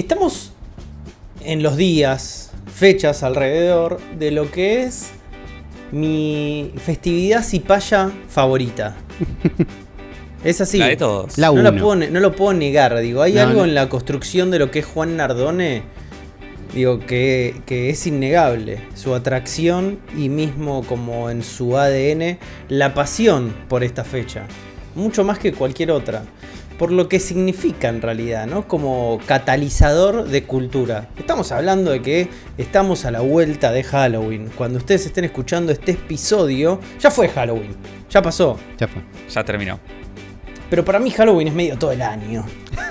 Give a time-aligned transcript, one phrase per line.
[0.00, 0.52] Estamos
[1.44, 5.10] en los días, fechas alrededor de lo que es
[5.92, 8.96] mi festividad cipaya favorita.
[10.42, 10.78] Es así.
[10.78, 11.36] La de todos.
[11.36, 11.62] La no, uno.
[11.64, 13.20] la puedo ne- no lo puedo negar, digo.
[13.20, 13.64] Hay No, algo no.
[13.66, 15.82] en la construcción de lo que es Juan Nardone,
[16.72, 18.80] digo, que, que es innegable.
[18.94, 22.38] Su atracción y mismo como en su ADN,
[22.70, 24.46] la pasión por esta fecha.
[24.94, 26.22] Mucho más que cualquier otra.
[26.80, 28.66] Por lo que significa en realidad, ¿no?
[28.66, 31.10] Como catalizador de cultura.
[31.18, 34.48] Estamos hablando de que estamos a la vuelta de Halloween.
[34.56, 37.76] Cuando ustedes estén escuchando este episodio, ya fue Halloween.
[38.08, 38.58] Ya pasó.
[38.78, 39.02] Ya fue.
[39.28, 39.78] Ya terminó.
[40.70, 42.46] Pero para mí Halloween es medio todo el año.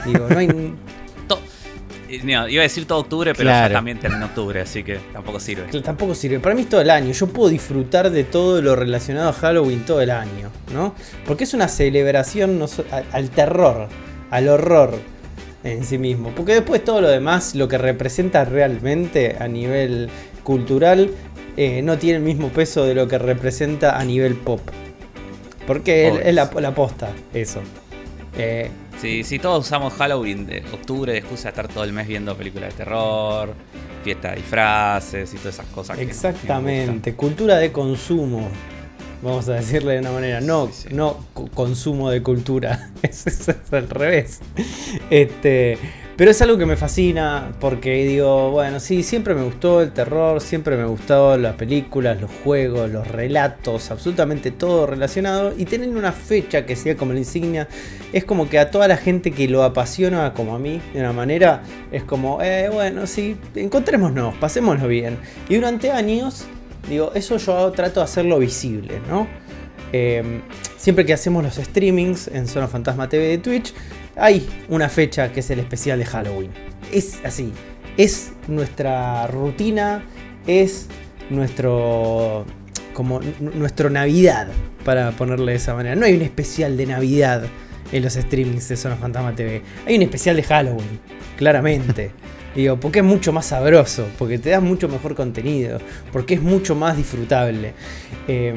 [0.06, 0.48] Digo, no hay.
[2.24, 3.68] No, iba a decir todo octubre, pero Claro.
[3.70, 5.64] ya también terminó octubre, así que tampoco sirve.
[5.82, 6.40] tampoco sirve.
[6.40, 7.12] Para mí es todo el año.
[7.12, 10.96] Yo puedo disfrutar de todo lo relacionado a Halloween todo el año, ¿no?
[11.26, 13.88] Porque es una celebración no so- a- al terror,
[14.32, 14.96] al horror
[15.64, 16.32] en sí mismo.
[16.36, 20.10] Porque después todo lo demás, lo que representa realmente a nivel
[20.44, 21.12] cultural,
[21.58, 24.62] eh, no tiene el mismo peso de lo que representa a nivel pop.
[25.68, 27.60] Porque es la, la posta, eso.
[28.38, 28.72] Eh,
[29.02, 32.36] Sí, sí, todos usamos Halloween de octubre de excusa de estar todo el mes viendo
[32.36, 33.54] películas de terror,
[34.04, 35.98] fiesta de disfraces y todas esas cosas.
[35.98, 38.50] que Exactamente, cultura de consumo.
[39.22, 40.94] Vamos a decirle de una manera, no, Sí, sí.
[40.94, 44.40] no co- consumo de cultura, es, es- es al revés.
[45.10, 45.78] Este,
[46.20, 50.42] pero es algo que me fascina porque digo, bueno, sí, siempre me gustó el terror,
[50.42, 55.54] siempre me gustó las películas, los juegos, los relatos, absolutamente todo relacionado.
[55.58, 57.70] Y tener una fecha que sea como la insignia,
[58.12, 61.14] es como que a toda la gente que lo apasiona como a mí, de una
[61.14, 65.20] manera, es como, eh, bueno, sí, encontrémonos, pasémoslo bien.
[65.48, 66.48] Y durante años,
[66.90, 69.26] digo, eso yo trato de hacerlo visible, ¿no?
[69.92, 70.42] Eh,
[70.78, 73.74] siempre que hacemos los streamings en Zona Fantasma TV de Twitch,
[74.16, 76.52] hay una fecha que es el especial de Halloween.
[76.92, 77.54] Es así,
[77.98, 80.04] es nuestra rutina,
[80.48, 80.88] es
[81.30, 82.46] nuestro
[82.94, 84.50] como nuestro Navidad,
[84.84, 85.96] para ponerle de esa manera.
[85.96, 87.44] No hay un especial de Navidad
[87.92, 89.62] en los streamings de Zona Fantasma TV.
[89.86, 91.00] Hay un especial de Halloween,
[91.38, 92.12] claramente.
[92.56, 95.80] Digo, porque es mucho más sabroso, porque te da mucho mejor contenido,
[96.12, 97.74] porque es mucho más disfrutable.
[98.28, 98.56] Eh,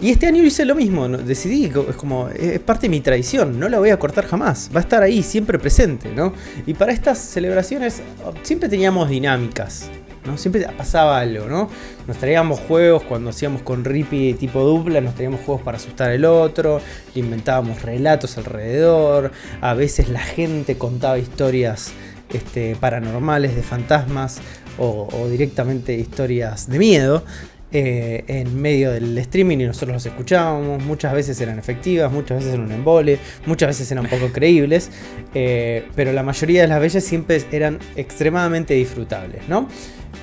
[0.00, 1.16] y este año hice lo mismo, ¿no?
[1.18, 4.80] decidí, es como, es parte de mi tradición, no la voy a cortar jamás, va
[4.80, 6.34] a estar ahí, siempre presente, ¿no?
[6.66, 9.88] Y para estas celebraciones oh, siempre teníamos dinámicas,
[10.26, 10.36] ¿no?
[10.36, 11.70] Siempre pasaba algo, ¿no?
[12.06, 16.26] Nos traíamos juegos cuando hacíamos con Rippy tipo dupla, nos traíamos juegos para asustar al
[16.26, 16.80] otro,
[17.14, 19.32] inventábamos relatos alrededor,
[19.62, 21.92] a veces la gente contaba historias
[22.34, 24.40] este, paranormales de fantasmas
[24.78, 27.24] o directamente historias de miedo
[27.72, 30.84] eh, en medio del streaming y nosotros los escuchábamos.
[30.84, 34.90] Muchas veces eran efectivas, muchas veces eran un embole, muchas veces eran poco creíbles,
[35.34, 39.68] eh, pero la mayoría de las veces siempre eran extremadamente disfrutables, ¿no?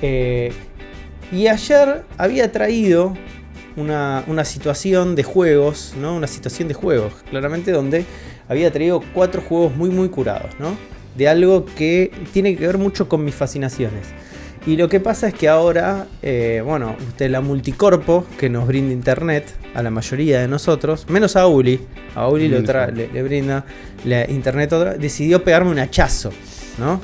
[0.00, 0.52] Eh,
[1.30, 3.14] y ayer había traído
[3.76, 6.16] una, una situación de juegos, ¿no?
[6.16, 8.06] Una situación de juegos, claramente donde
[8.48, 10.76] había traído cuatro juegos muy muy curados, ¿no?
[11.14, 14.08] De algo que tiene que ver mucho con mis fascinaciones.
[14.66, 18.94] Y lo que pasa es que ahora, eh, bueno, usted la multicorpo que nos brinda
[18.94, 21.80] internet a la mayoría de nosotros, menos a Uli,
[22.14, 23.66] a Uli le, tra- le- le brinda
[24.06, 26.30] la internet otra, decidió pegarme un hachazo,
[26.78, 27.00] ¿no?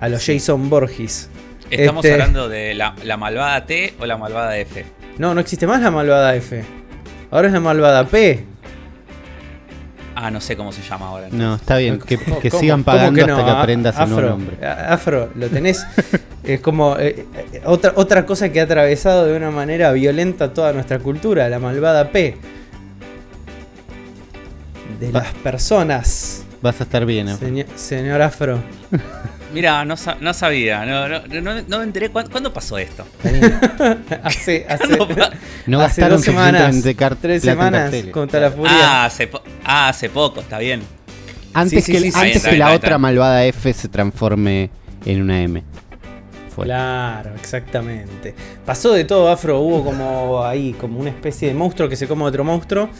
[0.00, 1.30] A los Jason Borges.
[1.70, 4.84] Estamos Este- hablando de la, la malvada T o la malvada F.
[5.18, 6.64] No, no existe más la malvada F.
[7.30, 8.44] Ahora es la malvada P.
[10.18, 11.28] Ah, no sé cómo se llama ahora.
[11.30, 11.98] No, está bien.
[11.98, 13.34] Que, ¿Cómo- que cómo- sigan pagando que no?
[13.34, 14.66] hasta que A- aprendas el Afro, nuevo nombre.
[14.66, 15.86] a- Afro, lo tenés.
[16.42, 20.72] es como eh, eh, otra, otra cosa que ha atravesado de una manera violenta toda
[20.72, 22.38] nuestra cultura, la malvada P.
[25.00, 25.20] De Va.
[25.20, 26.44] las personas.
[26.62, 27.46] Vas a estar bien, Afro.
[27.46, 28.58] Señor, señor Afro.
[29.56, 33.06] Mira, no, no sabía, no, no, no- no me enteré cuándo, cuándo pasó esto.
[34.22, 35.30] hace, hace, ¿Cuándo pa-
[35.66, 36.76] No hace gastaron dos semanas,
[37.22, 38.12] tres semanas carteles.
[38.12, 38.72] contra la furia.
[38.78, 40.82] Ah hace, po- ah, hace poco, está bien.
[41.54, 42.50] Antes sí, que, sí, sí, antes sí.
[42.50, 44.68] que la otra malvada F se transforme
[45.06, 45.62] en una M.
[46.54, 46.66] Fue.
[46.66, 48.34] Claro, exactamente.
[48.66, 49.60] Pasó de todo, Afro.
[49.60, 52.90] Hubo como ahí, como una especie de monstruo que se come a otro monstruo.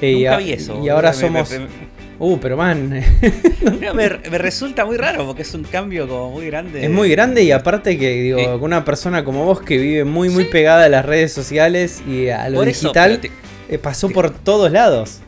[0.00, 0.80] eh, y, Nunca a- vi eso.
[0.82, 1.50] y ahora Me- me- somos.
[1.50, 2.88] me- Uh, pero man,
[3.80, 3.92] me- me-
[4.30, 6.82] me resulta muy raro porque es un cambio como muy grande.
[6.84, 10.30] es muy grande y aparte que, digo, con una persona como vos que vive muy,
[10.30, 13.20] muy pegada a las redes sociales y a lo Por digital,
[13.68, 15.18] eh, pasó te- por todos lados.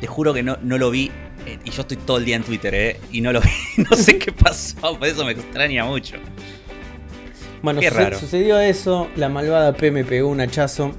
[0.00, 1.12] Te juro que no, no lo vi.
[1.46, 2.96] eh, y yo estoy todo el día en Twitter, ¿eh?
[3.12, 3.48] Y no lo vi.
[3.90, 4.76] No sé qué pasó.
[4.98, 6.16] Por eso me extraña mucho.
[7.62, 8.18] Bueno, Qué raro.
[8.18, 10.92] sucedió eso, la malvada P me pegó un hachazo,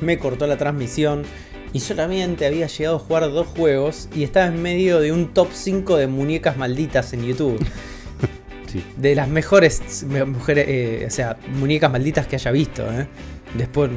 [0.00, 1.24] me cortó la transmisión
[1.72, 5.48] y solamente había llegado a jugar dos juegos y estaba en medio de un top
[5.52, 7.58] 5 de muñecas malditas en YouTube.
[8.72, 8.82] sí.
[8.96, 12.82] De las mejores me- mujeres, eh, o sea, muñecas malditas que haya visto.
[12.90, 13.06] ¿eh?
[13.54, 13.90] Después,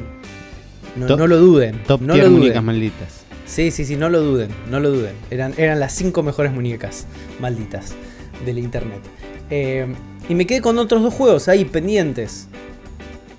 [0.96, 1.82] no, Top- no lo duden.
[1.84, 2.42] Top no tier lo duden.
[2.42, 3.20] muñecas malditas.
[3.46, 5.14] Sí, sí, sí, no lo duden, no lo duden.
[5.30, 7.06] Eran, eran las cinco mejores muñecas
[7.40, 7.94] malditas
[8.44, 9.00] del internet.
[9.50, 9.86] Eh,
[10.28, 12.46] y me quedé con otros dos juegos ahí pendientes.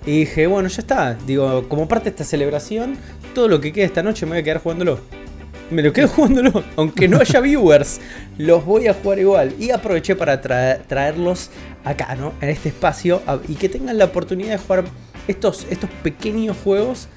[0.06, 1.14] Y dije, bueno, ya está.
[1.28, 2.98] Digo, como parte de esta celebración,
[3.34, 5.00] todo lo que quede esta noche me voy a quedar jugándolo.
[5.70, 8.02] Me lo quedo jugándolo, aunque no haya viewers,
[8.38, 9.56] los voy a jugar igual.
[9.60, 11.50] Y aproveché para traer- traerlos
[11.86, 12.34] acá, ¿no?
[12.42, 14.84] En este espacio y que tengan la oportunidad de jugar
[15.28, 17.08] estos, estos pequeños juegos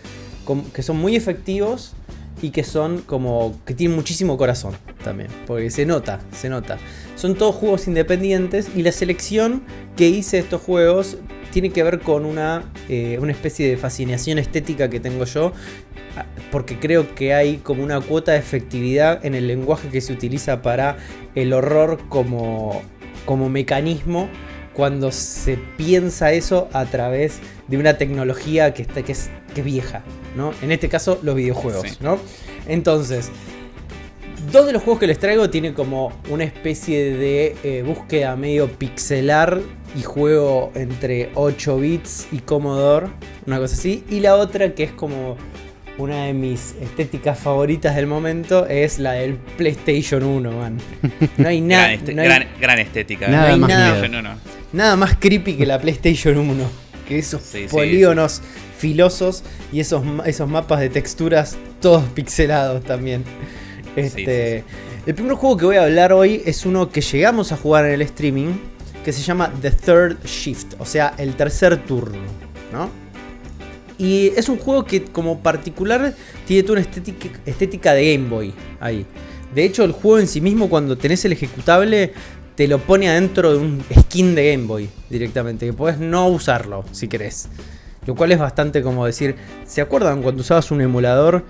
[0.74, 1.94] que son muy efectivos
[2.42, 6.76] y que son como que tienen muchísimo corazón también, porque se nota, se nota.
[7.16, 9.62] Son todos juegos independientes y la selección
[9.96, 11.16] que hice de estos juegos
[11.54, 15.52] tiene que ver con una, eh, una especie de fascinación estética que tengo yo,
[16.16, 20.12] ah, porque creo que hay como una cuota de efectividad en el lenguaje que se
[20.12, 20.96] utiliza para
[21.36, 22.82] el horror como,
[23.24, 24.28] como mecanismo
[24.72, 29.64] cuando se piensa eso a través de una tecnología que, está, que, es, que es
[29.64, 30.02] vieja,
[30.36, 30.52] ¿no?
[30.60, 31.98] En este caso, los videojuegos, Sí.
[32.00, 32.18] ¿no?
[32.66, 33.30] Entonces,
[34.54, 38.68] dos de los juegos que les traigo tienen como una especie de eh, búsqueda medio
[38.70, 39.60] pixelar
[39.98, 43.08] y juego entre 8 bits y Commodore,
[43.46, 44.04] una cosa así.
[44.08, 45.36] Y la otra que es como
[45.98, 50.78] una de mis estéticas favoritas del momento es la del PlayStation 1, man.
[51.36, 51.82] No hay nada.
[51.88, 53.28] gran, este- no gran, gran estética.
[53.28, 54.08] Nada hay más nada-.
[54.08, 54.96] No, no.
[54.96, 56.64] Más creepy que la PlayStation 1.
[57.08, 58.40] Que esos Sí, sí, polígonos
[58.78, 59.42] filosos
[59.72, 63.24] y esos, esos mapas de texturas todos pixelados también.
[63.96, 67.56] Este, sí, El primer juego que voy a hablar hoy es uno que llegamos a
[67.56, 68.54] jugar en el streaming.
[69.04, 70.74] Que se llama The Third Shift.
[70.78, 72.18] O sea, el tercer turno.
[72.72, 72.88] ¿No?
[73.98, 76.14] Y es un juego que como particular
[76.46, 79.06] tiene toda una estética, estética de Game Boy ahí.
[79.54, 82.12] De hecho, el juego en sí mismo, cuando tenés el ejecutable,
[82.56, 85.66] te lo pone adentro de un skin de Game Boy directamente.
[85.66, 87.48] Que podés no usarlo si querés.
[88.06, 89.36] Lo cual es bastante como decir,
[89.66, 91.44] ¿se acuerdan cuando usabas un emulador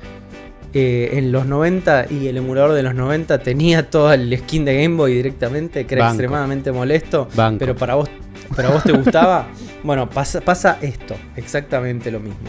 [0.74, 4.82] eh, en los 90 y el emulador de los 90 tenía todo el skin de
[4.82, 5.86] Game Boy directamente?
[5.86, 6.14] Que era Banco.
[6.14, 7.28] extremadamente molesto.
[7.34, 7.58] Banco.
[7.60, 8.10] Pero para vos,
[8.56, 9.46] pero a vos te gustaba.
[9.84, 12.40] bueno, pasa, pasa esto, exactamente lo mismo.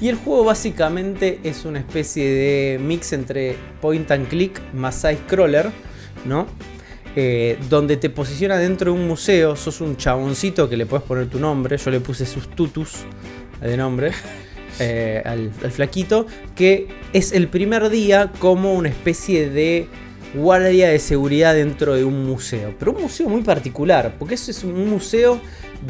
[0.00, 5.18] Y el juego básicamente es una especie de mix entre point and click más side
[5.26, 5.70] scroller,
[6.24, 6.46] ¿no?
[7.14, 11.26] Eh, donde te posiciona dentro de un museo, sos un chaboncito que le puedes poner
[11.26, 13.00] tu nombre, yo le puse sus tutus
[13.60, 14.12] de nombre.
[14.78, 19.88] Eh, al, flaquito, que es el primer día como una especie de
[20.34, 22.74] guardia de seguridad dentro de un museo.
[22.78, 25.40] Pero un museo muy particular, porque eso es un museo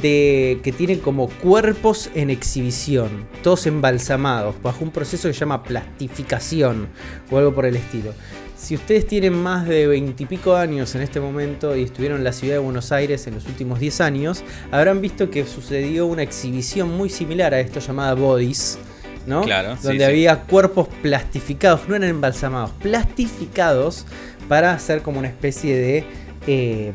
[0.00, 5.62] de, que tiene como cuerpos en exhibición, todos embalsamados, bajo un proceso que se llama
[5.62, 6.88] plastificación
[7.30, 8.14] o algo por el estilo.
[8.62, 12.24] Si ustedes tienen más de 20 y pico años en este momento y estuvieron en
[12.24, 16.22] la ciudad de Buenos Aires en los últimos 10 años, habrán visto que sucedió una
[16.22, 18.78] exhibición muy similar a esto llamada Bodies,
[19.26, 19.42] ¿no?
[19.42, 20.04] Claro, Donde sí.
[20.04, 24.06] había cuerpos plastificados, no eran embalsamados, plastificados
[24.48, 26.04] para hacer como una especie de
[26.46, 26.92] eh,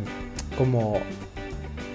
[0.57, 1.01] como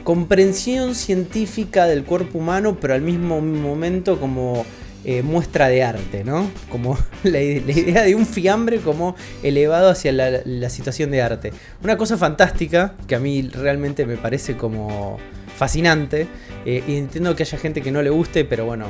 [0.05, 4.67] comprensión científica del cuerpo humano, pero al mismo momento como
[5.05, 6.51] eh, muestra de arte, ¿no?
[6.71, 11.23] Como la, ide- la idea de un fiambre como elevado hacia la, la situación de
[11.23, 11.53] arte.
[11.83, 15.19] Una cosa fantástica que a mí realmente me parece como
[15.57, 16.27] fascinante.
[16.65, 18.87] eh, y entiendo que haya gente que no le guste, pero bueno,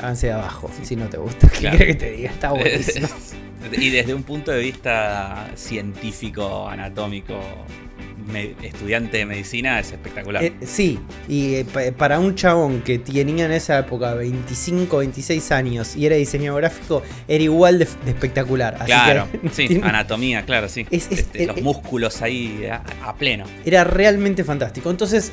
[0.00, 1.48] avance de abajo si no te gusta.
[1.52, 1.78] ¿Qué Claro.
[1.78, 2.30] que te diga?
[2.30, 3.08] Está buenísimo.
[3.72, 7.34] y desde un punto de vista científico, anatómico,
[8.62, 10.42] estudiante de medicina, es espectacular.
[10.42, 15.52] Eh, sí, y eh, pa- para un chabón que tenía en esa época 25, 26
[15.52, 18.74] años y era diseñador gráfico, era igual de, de espectacular.
[18.76, 20.86] Así claro, que sí, tiene- anatomía, claro, sí.
[20.90, 23.44] Es- es- Este, eh, los eh, músculos ahí a, a pleno.
[23.64, 24.90] era realmente fantástico.
[24.90, 25.32] Entonces,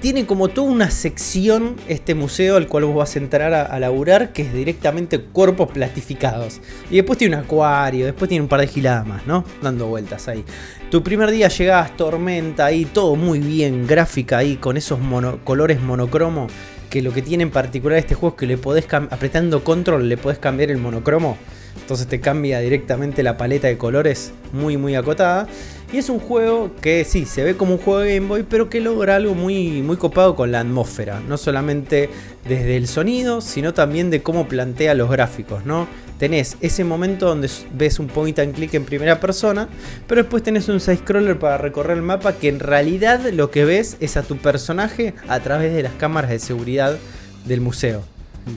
[0.00, 3.78] tiene como toda una sección este museo al cual vos vas a entrar a, a
[3.80, 6.60] laburar, que es directamente cuerpos plastificados.
[6.90, 9.44] Y después tiene un acuario, después tiene un par de giladas más, ¿no?
[9.62, 10.44] Dando vueltas ahí.
[10.90, 14.98] Tu primer día llegabas, tormenta ahí, todo muy bien, gráfica ahí, con esos
[15.44, 16.48] colores monocromo.
[16.90, 20.16] Que lo que tiene en particular este juego es que le podés apretando control, le
[20.16, 21.38] podés cambiar el monocromo.
[21.80, 25.46] Entonces te cambia directamente la paleta de colores muy muy acotada.
[25.92, 28.68] Y es un juego que sí, se ve como un juego de Game Boy, pero
[28.68, 31.20] que logra algo muy, muy copado con la atmósfera.
[31.20, 32.10] No solamente
[32.48, 35.86] desde el sonido, sino también de cómo plantea los gráficos, ¿no?
[36.20, 39.70] Tenés ese momento donde ves un point and click en primera persona,
[40.06, 43.96] pero después tenés un side-scroller para recorrer el mapa que en realidad lo que ves
[44.00, 46.98] es a tu personaje a través de las cámaras de seguridad
[47.46, 48.02] del museo.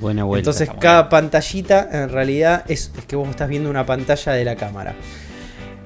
[0.01, 0.49] Buena vuelta.
[0.49, 4.57] Entonces cada pantallita en realidad es, es que vos estás viendo una pantalla de la
[4.57, 4.93] cámara.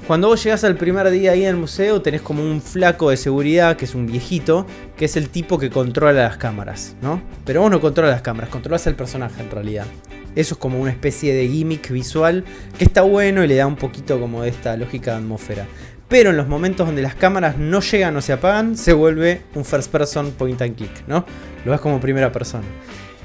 [0.07, 3.17] Cuando vos llegás al primer día ahí en el museo, tenés como un flaco de
[3.17, 7.21] seguridad, que es un viejito, que es el tipo que controla las cámaras, ¿no?
[7.43, 9.85] Pero vos no controlas las cámaras, controlas al personaje en realidad.
[10.33, 12.45] Eso es como una especie de gimmick visual
[12.77, 15.67] que está bueno y le da un poquito como de esta lógica de atmósfera.
[16.07, 19.65] Pero en los momentos donde las cámaras no llegan o se apagan, se vuelve un
[19.65, 21.25] first person point and click, ¿no?
[21.65, 22.63] Lo ves como primera persona.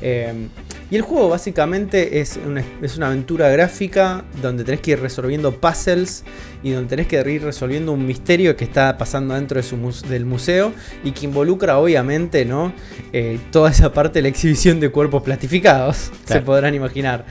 [0.03, 0.49] Eh,
[0.91, 5.53] y el juego básicamente es una, es una, aventura gráfica donde tenés que ir resolviendo
[5.53, 6.25] puzzles
[6.63, 9.79] y donde tenés que ir resolviendo un misterio que está pasando dentro de su
[10.09, 12.75] del museo y que involucra obviamente ¿no?
[13.13, 16.41] Eh, toda esa parte de la exhibición de cuerpos plastificados, claro.
[16.41, 17.25] se podrán imaginar.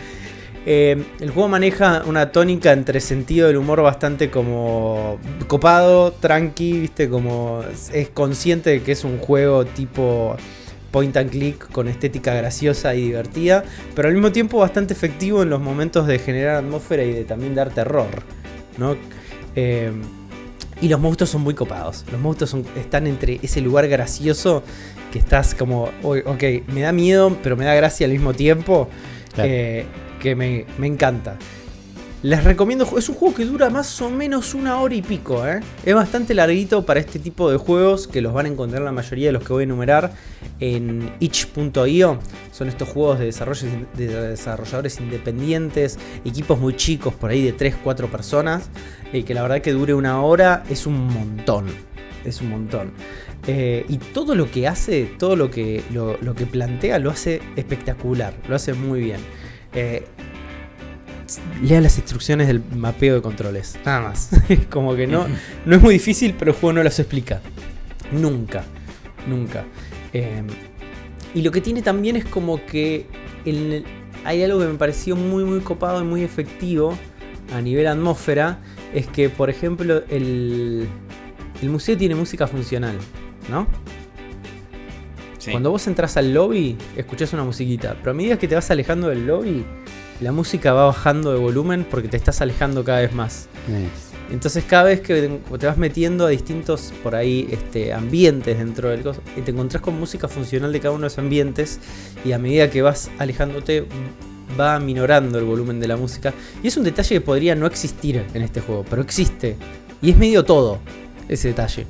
[0.65, 7.09] Eh, el juego maneja una tónica entre sentido del humor bastante como copado, tranqui, viste,
[7.09, 7.63] como
[7.93, 10.37] es consciente de que es un juego tipo
[10.91, 13.63] point and click con estética graciosa y divertida,
[13.95, 17.55] pero al mismo tiempo bastante efectivo en los momentos de generar atmósfera y de también
[17.55, 18.09] dar terror,
[18.77, 18.95] ¿no?
[19.55, 19.91] Eh,
[20.81, 22.05] y los monstruos son muy copados.
[22.11, 24.63] Los monstruos son, están entre ese lugar gracioso
[25.11, 28.89] que estás como, ok, me da miedo, pero me da gracia al mismo tiempo,
[29.33, 29.49] claro.
[29.51, 29.85] eh,
[30.19, 31.37] que me, me encanta.
[32.23, 35.59] Les recomiendo, es un juego que dura más o menos una hora y pico, ¿eh?
[35.83, 39.29] Es bastante larguito para este tipo de juegos que los van a encontrar la mayoría
[39.29, 40.13] de los que voy a enumerar
[40.59, 42.19] en itch.io.
[42.51, 43.33] Son estos juegos de,
[43.95, 48.69] de desarrolladores independientes, equipos muy chicos, por ahí de 3-4 personas.
[49.11, 51.65] Y que la verdad que dure una hora es un montón.
[52.23, 52.91] Es un montón.
[53.47, 58.35] Eh, y todo lo que hace, todo lo que, lo, que plantea lo hace espectacular,
[58.47, 59.21] lo hace muy bien.
[59.73, 60.05] Eh,
[61.61, 63.77] lea las instrucciones del mapeo de controles.
[63.85, 64.29] Nada más.
[64.69, 65.27] Como que no,
[65.65, 67.41] no es muy difícil, pero el juego no las explica.
[68.11, 68.63] Nunca.
[69.27, 69.65] Nunca.
[70.13, 70.43] Eh,
[71.33, 73.05] y lo que tiene también es como que
[73.45, 73.85] el,
[74.25, 76.97] hay algo que me pareció muy muy copado y muy efectivo
[77.53, 78.59] a nivel atmósfera.
[78.93, 80.87] Es que, por ejemplo, el,
[81.61, 82.97] el museo tiene música funcional,
[83.49, 83.67] ¿no?
[85.37, 85.51] Sí.
[85.51, 87.95] Cuando vos entras al lobby, escuchás una musiquita.
[87.99, 89.65] Pero a medida que te vas alejando del lobby,
[90.21, 93.49] la música va bajando de volumen porque te estás alejando cada vez más.
[93.67, 94.11] Nice.
[94.31, 99.01] Entonces cada vez que te vas metiendo a distintos por ahí este, ambientes dentro del
[99.01, 101.79] coso, y te encontrás con música funcional de cada uno de esos ambientes
[102.23, 103.85] y a medida que vas alejándote
[104.57, 106.33] va minorando el volumen de la música.
[106.63, 109.57] Y es un detalle que podría no existir en este juego, pero existe.
[110.01, 110.79] Y es medio todo
[111.27, 111.87] ese detalle.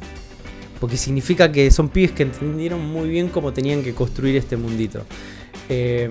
[0.79, 5.03] Porque significa que son pibes que entendieron muy bien cómo tenían que construir este mundito.
[5.69, 6.09] Eh,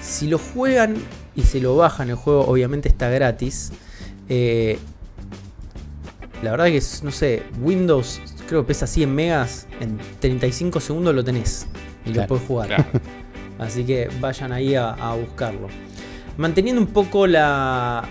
[0.00, 0.96] si lo juegan
[1.36, 3.72] y se lo bajan, el juego obviamente está gratis.
[4.28, 4.78] Eh,
[6.42, 11.24] la verdad que, no sé, Windows creo que pesa 100 megas, en 35 segundos lo
[11.24, 11.66] tenés
[12.04, 12.68] y claro, lo puedes jugar.
[12.68, 12.84] Claro.
[13.58, 15.68] Así que vayan ahí a, a, buscarlo.
[16.36, 18.04] Manteniendo un poco la,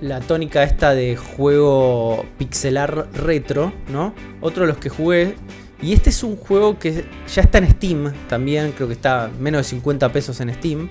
[0.00, 4.14] la tónica esta de juego pixelar retro, ¿no?
[4.40, 5.36] Otro de los que jugué.
[5.82, 9.60] Y este es un juego que ya está en Steam también, creo que está menos
[9.60, 10.90] de 50 pesos en Steam.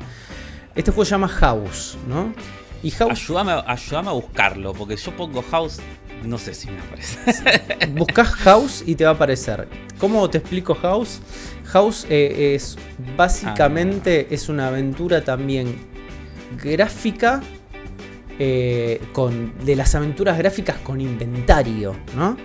[0.80, 2.34] Este juego se llama House, ¿no?
[2.82, 3.12] Y House...
[3.12, 5.82] Ayúdame, ayúdame a buscarlo, porque yo pongo House,
[6.24, 7.20] no sé si me aparece.
[7.98, 9.68] Buscas House y te va a aparecer.
[9.98, 11.20] ¿Cómo te explico House?
[11.66, 12.78] House eh, es
[13.18, 14.34] básicamente ah.
[14.34, 15.76] es una aventura también
[16.64, 17.42] gráfica
[18.40, 22.38] eh, con, de las aventuras gráficas con inventario, ¿no?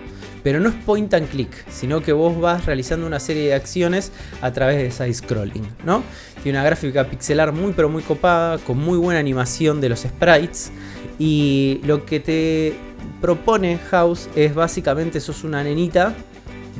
[0.45, 4.11] Pero no es point and click, sino que vos vas realizando una serie de acciones
[4.43, 6.03] a través de side scrolling, ¿no?
[6.43, 10.71] Tiene una gráfica pixelar muy pero muy copada, con muy buena animación de los sprites.
[11.17, 12.75] Y lo que te
[13.21, 16.13] propone House es básicamente sos una nenita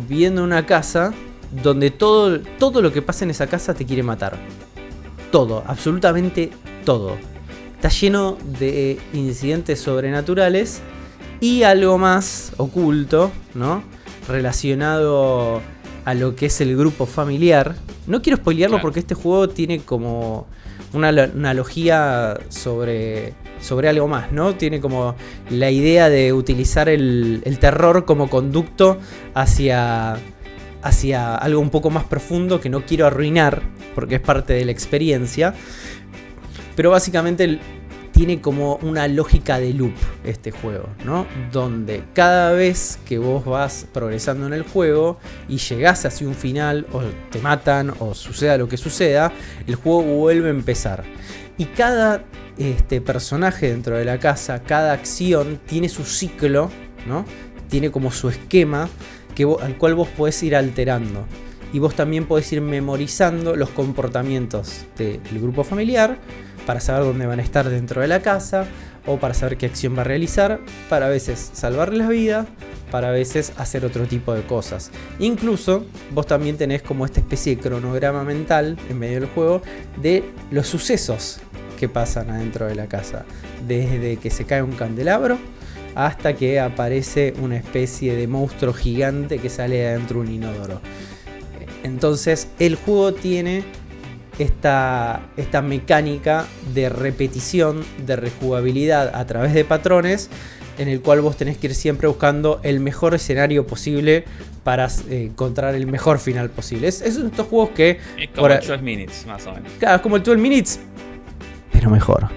[0.07, 1.11] viviendo en una casa
[1.63, 4.37] donde todo, todo lo que pasa en esa casa te quiere matar.
[5.31, 6.51] Todo, absolutamente
[6.85, 7.17] todo.
[7.73, 10.83] Está lleno de incidentes sobrenaturales
[11.39, 13.83] y algo más oculto, ¿no?
[14.27, 15.61] Relacionado
[16.05, 17.75] a lo que es el grupo familiar.
[18.07, 18.81] No quiero spoilearlo claro.
[18.83, 20.47] porque este juego tiene como
[20.93, 24.55] una analogía sobre, sobre algo más, ¿no?
[24.55, 25.15] Tiene como
[25.49, 28.97] la idea de utilizar el, el terror como conducto
[29.33, 30.17] hacia,
[30.81, 33.63] hacia algo un poco más profundo que no quiero arruinar
[33.93, 35.53] porque es parte de la experiencia.
[36.75, 37.59] Pero básicamente
[38.15, 39.93] tiene como una lógica de loop
[40.23, 41.27] este juego, ¿no?
[41.51, 45.19] Donde cada vez que vos vas progresando en el juego
[45.49, 49.33] y llegás hacia un final o te matan o suceda lo que suceda,
[49.67, 51.03] el juego vuelve a empezar.
[51.57, 52.23] Y cada
[52.57, 56.71] este, personaje dentro de la casa, cada acción tiene su ciclo,
[57.05, 57.25] ¿no?
[57.67, 58.87] Tiene como su esquema
[59.35, 61.25] que al cual vos podés ir alterando.
[61.73, 66.17] Y vos también podés ir memorizando los comportamientos del grupo familiar
[66.65, 68.65] para saber dónde van a estar dentro de la casa.
[69.07, 72.47] o para saber qué acción va a realizar, para a veces salvarle la vida,
[72.89, 74.89] para a veces hacer otro tipo de cosas.
[75.19, 79.61] Incluso vos también tenés como esta especie de cronograma mental en medio del juego
[80.01, 81.39] de los sucesos
[81.79, 83.25] que pasan adentro de la casa.
[83.67, 85.37] Desde que se cae un candelabro
[85.93, 90.81] hasta que aparece una especie de monstruo gigante que sale de adentro de un inodoro.
[91.83, 93.63] Entonces el juego tiene
[94.39, 100.29] esta, esta mecánica de repetición, de rejugabilidad a través de patrones,
[100.77, 104.25] en el cual vos tenés que ir siempre buscando el mejor escenario posible
[104.63, 106.87] para eh, encontrar el mejor final posible.
[106.87, 107.99] Es, es estos juegos que...
[108.19, 109.71] Es como el 12 Minutes, más o menos.
[109.79, 110.79] Claro, es como el 12 Minutes,
[111.71, 112.27] pero mejor.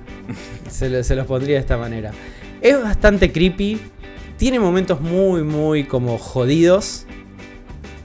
[0.70, 2.12] se, se los pondría de esta manera.
[2.60, 3.80] Es bastante creepy.
[4.36, 7.06] Tiene momentos muy, muy como jodidos.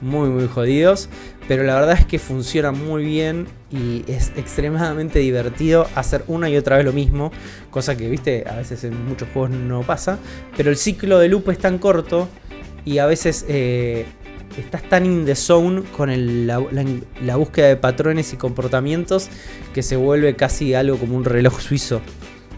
[0.00, 1.08] Muy, muy jodidos.
[1.48, 6.56] Pero la verdad es que funciona muy bien y es extremadamente divertido hacer una y
[6.58, 7.32] otra vez lo mismo.
[7.70, 10.18] Cosa que, viste, a veces en muchos juegos no pasa.
[10.56, 12.28] Pero el ciclo de loop es tan corto
[12.84, 14.04] y a veces eh,
[14.58, 16.62] estás tan in the zone con la,
[17.22, 19.28] la, búsqueda de patrones y comportamientos
[19.72, 22.02] que se vuelve casi algo como un reloj suizo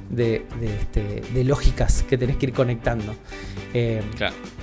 [0.08, 3.14] de, este, de, lógicas que tenés que ir conectando.
[3.72, 4.02] Eh,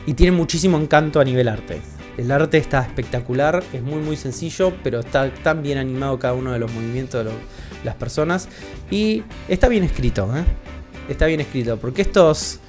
[0.05, 1.79] y tiene muchísimo encanto a nivel arte.
[2.17, 6.51] El arte está espectacular, es muy muy sencillo, pero está tan bien animado cada uno
[6.51, 7.31] de los movimientos de
[7.83, 8.49] las personas.
[8.89, 10.43] Y está bien escrito, ¿eh?
[11.07, 12.59] Está bien escrito, porque estos,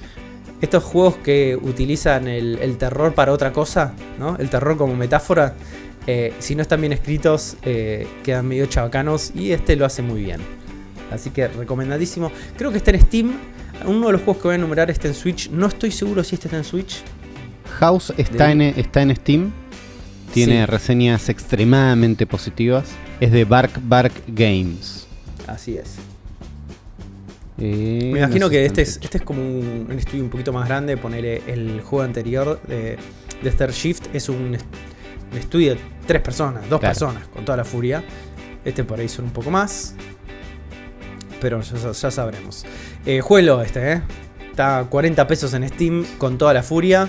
[0.61, 4.37] estos juegos que utilizan el, terror para otra cosa, ¿no?
[4.37, 5.55] El terror como metáfora,
[6.05, 7.57] eh, si no están bien escritos,
[8.23, 10.41] quedan medio chabacanos y este lo hace muy bien.
[11.11, 12.31] Así que recomendadísimo.
[12.57, 13.33] Creo que está en Steam.
[13.85, 15.49] Uno de los juegos que voy a enumerar está en Switch.
[15.49, 17.03] No estoy seguro si este está en Switch.
[17.69, 19.51] House está, en, está en Steam.
[20.33, 22.85] Tiene reseñas extremadamente positivas.
[23.19, 25.07] Es de Bark Bark Games.
[25.47, 25.95] Así es.
[27.57, 30.97] Eh, Me imagino que este es, este es como un, estudio un poquito más grande.
[30.97, 32.97] Poner el juego anterior de,
[33.41, 34.57] de Third Shift es un,
[35.37, 38.03] estudio de tres personas, dos personas, con toda la furia.
[38.63, 39.95] Este por ahí son un poco más
[41.39, 42.65] pero ya, sabremos.
[43.05, 44.01] Eh, juego este, ¿eh?
[44.49, 47.07] Está 40 pesos en Steam con toda la furia.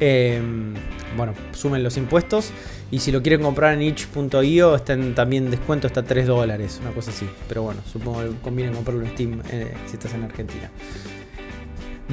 [0.00, 0.74] Em,
[1.16, 2.50] bueno, sumen los impuestos.
[2.90, 6.92] Y si lo quieren comprar en itch.io, está en, también descuento, está 3 dólares, una
[6.92, 7.28] cosa así.
[7.48, 10.70] Pero bueno, supongo que conviene comprarlo en Steam eh, si estás en Argentina.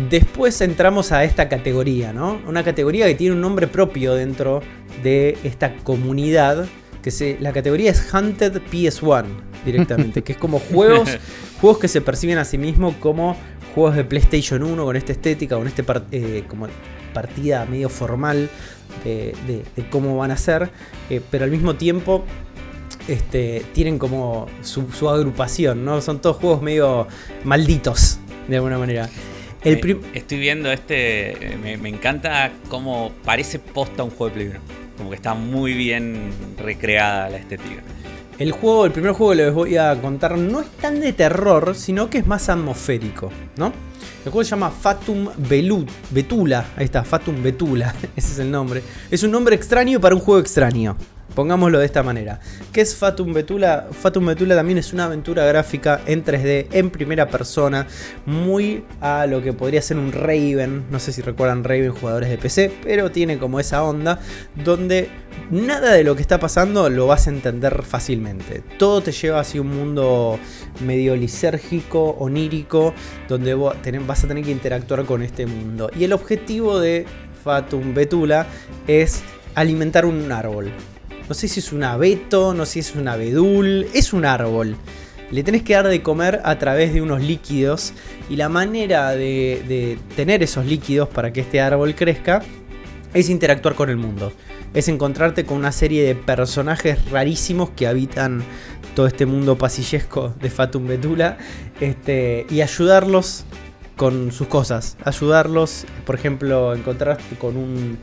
[0.10, 2.40] Después entramos a esta categoría, ¿no?
[2.48, 4.62] Una categoría que tiene un nombre propio dentro
[5.04, 6.66] de esta comunidad.
[7.04, 9.26] Que se, la categoría es Hunted PS1
[9.66, 11.10] directamente, que es como juegos,
[11.60, 13.36] juegos que se perciben a sí mismos como
[13.74, 16.68] juegos de PlayStation 1 con esta estética, con este eh, como
[17.14, 18.50] partida medio formal
[19.04, 20.70] de, cómo van a ser,
[21.10, 22.24] eh, pero al mismo tiempo
[23.08, 26.02] este, tienen como su, agrupación, ¿no?
[26.02, 27.08] Son todos juegos medio
[27.44, 29.10] malditos, de alguna manera.
[29.64, 34.60] Estoy viendo este, me, me, encanta cómo parece posta un juego de Play 1.
[34.98, 37.82] Como que está muy bien recreada la estética.
[38.40, 41.76] El juego, el primer juego que les voy a contar no es tan de terror,
[41.76, 43.72] sino que es más atmosférico, ¿no?
[44.24, 48.84] El juego se llama Fatum Belut, Betula, ahí está, Fatum Betula, ese es el nombre.
[49.10, 50.96] Es un nombre extraño para un juego extraño.
[51.36, 52.40] Pongámoslo de esta manera.
[52.74, 53.88] ¿Qué es Fatum Betula?
[53.92, 57.88] Fatum Betula también es una aventura gráfica en 3D, en primera persona,
[58.26, 60.86] muy a lo que podría ser un Raven.
[60.92, 64.20] No sé si recuerdan Raven jugadores de PC, pero tiene como esa onda
[64.56, 65.10] donde
[65.50, 68.62] nada de lo que está pasando lo vas a entender fácilmente.
[68.78, 70.40] Todo te lleva hacia un mundo
[70.86, 72.94] medio lisérgico, onírico,
[73.30, 75.90] donde vas a tener que interactuar con este mundo.
[75.98, 77.06] Y el objetivo de
[77.44, 78.48] Fatum Betula
[78.88, 79.22] es
[79.56, 80.72] alimentar un árbol.
[81.32, 84.76] No sé si es un abeto, no sé si es un abedul, es un árbol.
[85.32, 87.94] Le tenés que dar de comer a través de unos líquidos
[88.30, 92.42] y la manera de, tener esos líquidos para que este árbol crezca
[93.14, 94.34] es interactuar con el mundo.
[94.74, 98.44] Es encontrarte con una serie de personajes rarísimos que habitan
[98.94, 101.38] todo este mundo pasillesco de Fatum Betula
[101.80, 103.46] este, y ayudarlos
[103.96, 104.98] con sus cosas.
[105.06, 108.00] Ayudarlos, por ejemplo, encontrarte con un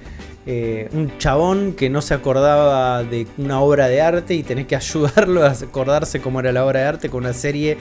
[0.51, 4.77] eh, un chabón que no se acordaba de una obra de arte y tenés que
[4.77, 7.77] ayudarlo a acordarse cómo era la obra de arte con una serie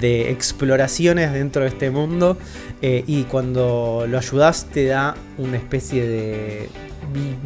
[0.00, 2.36] de exploraciones dentro de este mundo
[2.82, 6.68] eh, y cuando lo ayudas te da una especie de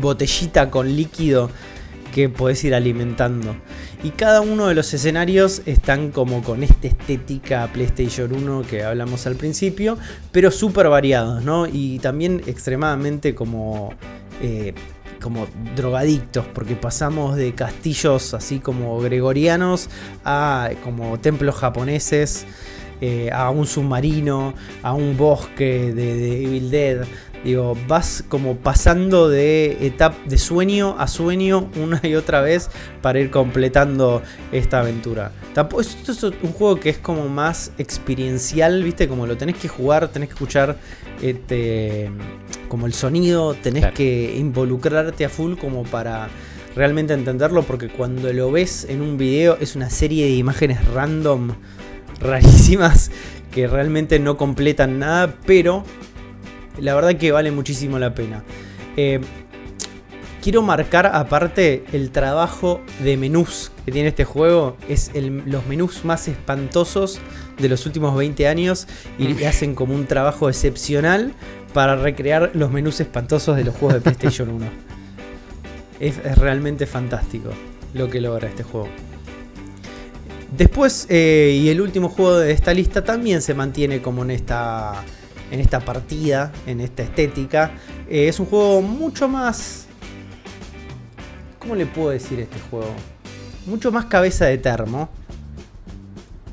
[0.01, 1.51] botellita con líquido
[2.15, 3.55] que podés ir alimentando.
[4.05, 9.27] Y cada uno de los escenarios están como con esta estética PlayStation 1 que hablamos
[9.29, 9.97] al principio,
[10.33, 11.69] pero súper variados, ¿no?
[11.69, 13.95] Y también extremadamente como
[14.41, 14.75] eh,
[15.23, 19.89] como drogadictos, porque pasamos de castillos así como gregorianos
[20.25, 22.45] a como templos japoneses.
[23.01, 27.05] eh, a un submarino, a un bosque de, de Evil Dead.
[27.45, 33.19] Digo, vas como pasando de etapa de sueño a sueño una y otra vez para
[33.19, 35.33] ir completando esta aventura.
[35.53, 39.09] Tampoco, esto es un juego que es como más experiencial, ¿viste?
[39.09, 40.77] Como lo tenés que jugar, tenés que escuchar
[41.21, 42.11] este,
[42.69, 43.97] como el sonido, tenés Claro.
[43.97, 46.29] que involucrarte a full como para
[46.77, 51.51] realmente entenderlo, porque cuando lo ves en un video es una serie de imágenes random,
[52.21, 53.11] rarísimas,
[53.51, 55.85] que realmente no completan nada, pero
[56.79, 58.43] la verdad que vale muchísimo la pena.
[58.97, 59.21] Eh,
[60.43, 64.77] quiero marcar aparte el trabajo de menús que tiene este juego.
[64.89, 67.21] Es el- los menús más espantosos
[67.59, 68.87] de los últimos 20 años
[69.19, 71.33] y le hacen como un trabajo excepcional
[71.73, 74.67] para recrear los menús espantosos de los juegos de PlayStation 1.
[76.01, 77.51] Es, es realmente fantástico
[77.95, 78.89] lo que logra este juego.
[80.57, 85.03] Después, eh, y el último juego de esta lista también se mantiene como en esta,
[85.53, 87.73] en esta partida, en esta estética.
[88.09, 89.87] Eh, es un juego mucho más...
[91.59, 92.93] ¿Cómo le puedo decir este juego?
[93.67, 95.11] Mucho más cabeza de termo.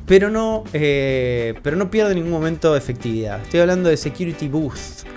[0.06, 3.42] Pero no, eh, pero no pierde ningún momento efectividad.
[3.42, 5.08] Estoy hablando de Security Boost.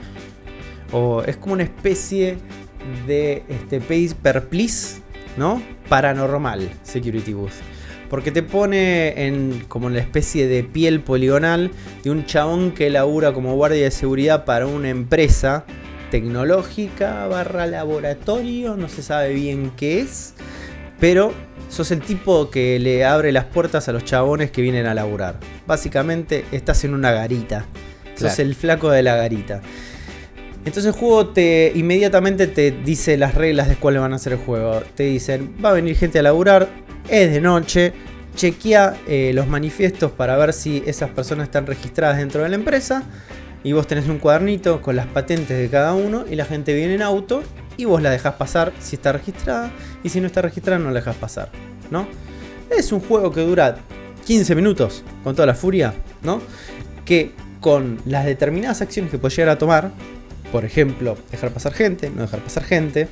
[0.93, 2.39] O es como una especie
[3.07, 4.15] de este, Pay
[5.37, 5.61] ¿no?
[5.89, 7.72] Paranormal Security Boost.
[8.13, 11.71] Porque te pone en como la especie de piel poligonal
[12.05, 15.65] de un chabón que labura como guardia de seguridad para una empresa
[16.11, 20.35] tecnológica barra laboratorio, no se sabe bien qué es,
[21.01, 21.33] pero
[21.71, 25.41] sos el tipo que le abre las puertas a los chabones que vienen a laburar.
[25.67, 27.65] Básicamente estás en una garita,
[28.15, 29.63] sos el flaco de la garita.
[30.67, 34.39] Entonces el juego te inmediatamente te dice las reglas de cuáles van a ser el
[34.39, 34.83] juego.
[34.95, 36.69] Te dicen, va a venir gente a laburar,
[37.09, 37.93] es de noche,
[38.35, 43.03] chequea eh, los manifiestos para ver si esas personas están registradas dentro de la empresa.
[43.65, 46.95] Y vos tenés un cuadernito con las patentes de cada uno y la gente viene
[46.95, 47.43] en auto
[47.77, 49.71] y vos la dejás pasar si está registrada
[50.03, 51.51] y si no está registrada no la dejás pasar,
[51.91, 52.09] ¿no?
[52.77, 53.77] Es un juego que dura
[54.27, 56.41] 15 minutos con toda la furia, ¿no?
[57.05, 59.93] Que con las determinadas acciones que puedes llegar a tomar,
[60.51, 63.09] por ejemplo, dejar pasar gente, no dejar pasar gente,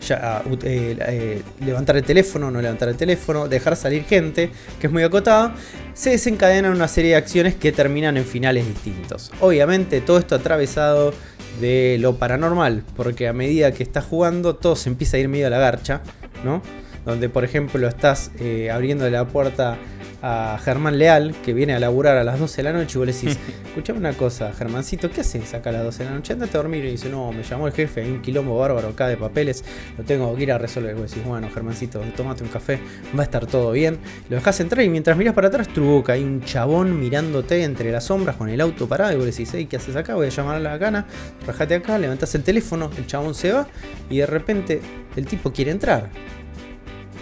[0.00, 4.86] ya, uh, eh, eh, levantar el teléfono, no levantar el teléfono, dejar salir gente, que
[4.86, 5.54] es muy acotada,
[5.94, 9.30] se desencadenan una serie de acciones que terminan en finales distintos.
[9.40, 11.12] Obviamente todo esto atravesado
[11.60, 15.46] de lo paranormal, porque a medida que estás jugando todo se empieza a ir medio
[15.48, 16.02] a la garcha,
[16.44, 16.62] ¿no?
[17.04, 19.78] Donde por ejemplo estás eh, abriendo la puerta
[20.22, 23.06] a Germán Leal, que viene a laburar a las 12 de la noche, y vos
[23.06, 26.32] le decís, escuchame una cosa, Germancito, ¿qué haces acá a las 12 de la noche?
[26.32, 29.06] Andate a dormir y dice, no, me llamó el jefe, hay un quilombo bárbaro acá
[29.06, 29.64] de papeles,
[29.96, 30.96] lo tengo que ir a resolver.
[30.96, 32.80] Y vos decís, bueno, Germancito, tomate un café,
[33.16, 33.98] va a estar todo bien.
[34.28, 37.92] Lo dejas entrar y mientras miras para atrás, tu boca, hay un chabón mirándote entre
[37.92, 40.14] las sombras con el auto parado, y vos le decís, hey, ¿qué haces acá?
[40.14, 41.06] Voy a llamar a la gana,
[41.46, 43.66] rajate acá, levantás el teléfono, el chabón se va,
[44.10, 44.80] y de repente
[45.16, 46.10] el tipo quiere entrar.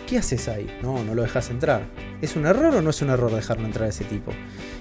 [0.06, 0.68] ¿Qué haces ahí?
[0.82, 1.82] No, no lo dejas entrar.
[2.22, 4.32] ¿Es un error o no es un error dejarlo entrar a ese tipo?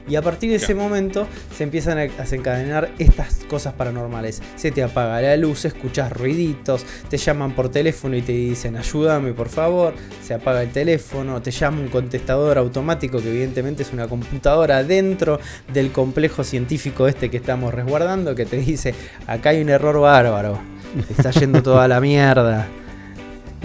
[0.07, 4.43] Y a partir de ese momento se empiezan a desencadenar estas cosas paranormales.
[4.55, 9.33] Se te apaga la luz, escuchas ruiditos, te llaman por teléfono y te dicen ayúdame
[9.33, 14.07] por favor, se apaga el teléfono, te llama un contestador automático que evidentemente es una
[14.07, 15.39] computadora dentro
[15.73, 18.93] del complejo científico este que estamos resguardando que te dice
[19.25, 20.59] acá hay un error bárbaro,
[21.07, 22.67] te está yendo toda la mierda.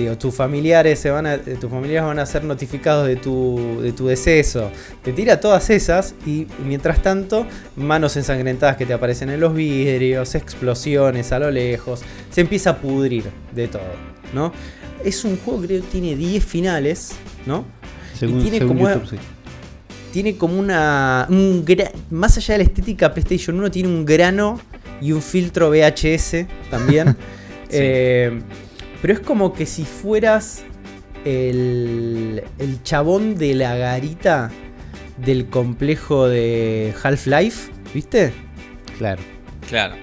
[0.00, 3.80] Digo, tus familiares se van a, eh, tus familiares van a ser notificados de tu,
[3.82, 4.70] de tu deceso.
[5.02, 10.34] Te tira todas esas y mientras tanto, manos ensangrentadas que te aparecen en los vidrios,
[10.34, 12.00] explosiones a lo lejos.
[12.30, 13.82] Se empieza a pudrir de todo,
[14.32, 14.52] ¿no?
[15.04, 17.12] Es un juego que creo que tiene 10 finales,
[17.44, 17.64] ¿no?
[18.18, 19.16] Según, tiene según como- YouTube, sí.
[20.12, 21.26] Tiene como una.
[21.28, 24.58] un gra- más allá de la estética PlayStation 1, tiene un grano
[25.00, 27.16] y un filtro VHS también.
[27.72, 28.40] Eh,
[29.00, 30.62] pero es como que si fueras
[31.24, 34.50] el, el chabón de la garita
[35.18, 38.32] del complejo de Half-Life, ¿viste?
[38.98, 39.22] Claro.
[39.68, 39.94] Claro.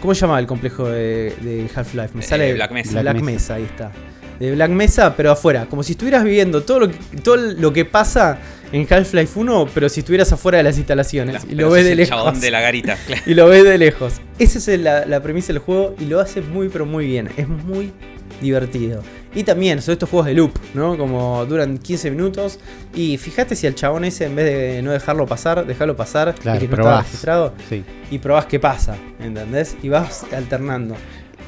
[0.00, 2.10] ¿Cómo se llama el complejo de, de Half-Life?
[2.14, 2.90] Me Eh, sale Black Mesa.
[3.00, 3.30] Black, Black Mesa.
[3.32, 3.54] Mesa.
[3.54, 3.92] ahí está.
[4.38, 5.66] De Black Mesa, pero afuera.
[5.66, 8.38] Como si estuvieras viviendo todo lo que, todo lo que pasa
[8.72, 11.36] en Half-Life 1, pero si estuvieras afuera de las instalaciones.
[11.36, 12.08] Claro, y lo ves de el lejos.
[12.16, 12.96] chabón de la garita.
[13.06, 13.22] claro.
[13.26, 14.14] Y lo ves de lejos.
[14.38, 17.28] Esa es la, la premisa del juego y lo hace muy, pero muy bien.
[17.36, 17.92] Es muy
[18.40, 19.02] divertido.
[19.34, 20.96] Y también son estos juegos de loop, ¿no?
[20.98, 22.58] Como duran 15 minutos.
[22.94, 26.56] Y fíjate si al chabón ese, en vez de no dejarlo pasar, dejarlo pasar Claro,
[26.58, 27.84] y que no estaba registrado, Sí.
[28.10, 29.76] y probás qué pasa, ¿entendés?
[29.82, 30.96] Y vas alternando.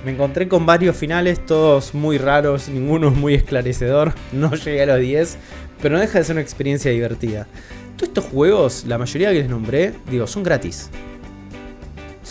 [0.04, 4.12] Me encontré con varios finales, todos muy raros, ninguno es muy esclarecedor.
[4.32, 5.36] No llegué a los 10,
[5.80, 7.46] pero no deja de ser una experiencia divertida.
[7.96, 10.90] Todos estos juegos, la mayoría que les nombré, digo, son gratis.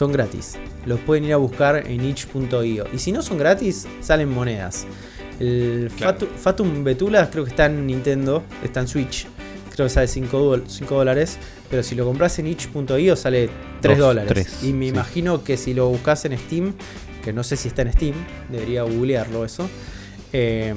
[0.02, 0.58] Son gratis.
[0.88, 2.86] Los pueden ir a buscar en itch.io.
[2.92, 4.88] Y si no son gratis, salen monedas.
[5.40, 6.18] El Claro.
[6.18, 9.28] Fatu- Fatum Betula creo que está en Nintendo, está en Switch.
[9.76, 11.38] Creo que sale 5 dólares.
[11.70, 14.64] Pero si lo compras en itch.io sale 3 Dos, dólares.
[14.64, 14.90] y me sí.
[14.90, 16.74] imagino que si lo buscas en Steam,
[17.24, 18.16] que no sé si está en Steam,
[18.50, 19.70] debería googlearlo eso.
[20.34, 20.74] eh,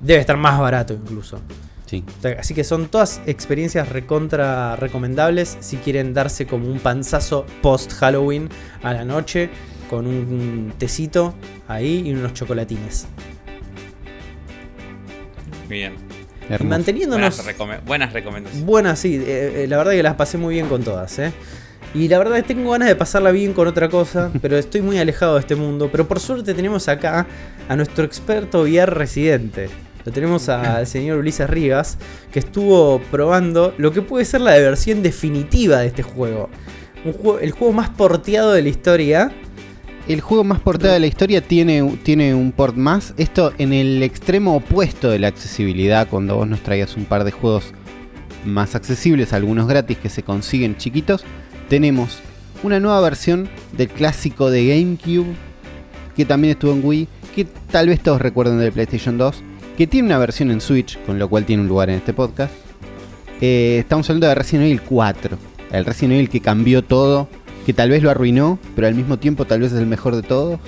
[0.00, 1.40] debe estar más barato incluso.
[1.86, 2.04] Sí.
[2.38, 8.48] Así que son todas experiencias recontra recomendables si quieren darse como un panzazo post Halloween
[8.82, 9.48] a la noche
[9.88, 11.34] con un tecito
[11.68, 13.06] ahí y unos chocolatines.
[15.68, 15.94] Bien.
[16.60, 18.66] Y manteniéndonos Buenas, recome- buenas recomendaciones.
[18.66, 21.32] buenas, sí, eh, eh, la verdad que las pasé muy bien con todas, ¿eh?
[21.94, 24.98] Y la verdad que tengo ganas de pasarla bien con otra cosa, pero estoy muy
[24.98, 25.88] alejado de este mundo.
[25.90, 27.26] Pero por suerte tenemos acá
[27.68, 29.68] a nuestro experto VR residente.
[30.06, 31.98] Lo tenemos al señor Ulises Rivas,
[32.30, 36.48] que estuvo probando lo que puede ser la versión definitiva de este juego.
[37.40, 39.32] El juego más porteado de la historia.
[40.06, 43.14] El juego más portado de la historia tiene, tiene un port más.
[43.16, 47.32] Esto en el extremo opuesto de la accesibilidad, cuando vos nos traías un par de
[47.32, 47.72] juegos
[48.44, 51.24] más accesibles, algunos gratis que se consiguen chiquitos,
[51.68, 52.20] tenemos
[52.62, 55.34] una nueva versión del clásico de GameCube,
[56.14, 59.42] que también estuvo en Wii, que tal vez todos recuerden del PlayStation 2,
[59.76, 62.52] que tiene una versión en Switch, con lo cual tiene un lugar en este podcast.
[63.40, 65.36] Eh, estamos hablando de Resident Evil 4,
[65.72, 67.28] el Resident Evil que cambió todo,
[67.66, 70.22] que tal vez lo arruinó, pero al mismo tiempo tal vez es el mejor de
[70.22, 70.58] todos.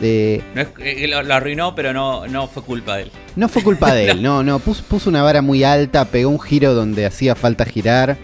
[0.00, 3.12] Eh, No es- eh, lo, lo arruinó, pero no, no fue culpa de él.
[3.36, 6.40] no fue culpa de él, no, no, puso, puso una vara muy alta, pegó un
[6.40, 8.16] giro donde hacía falta girar.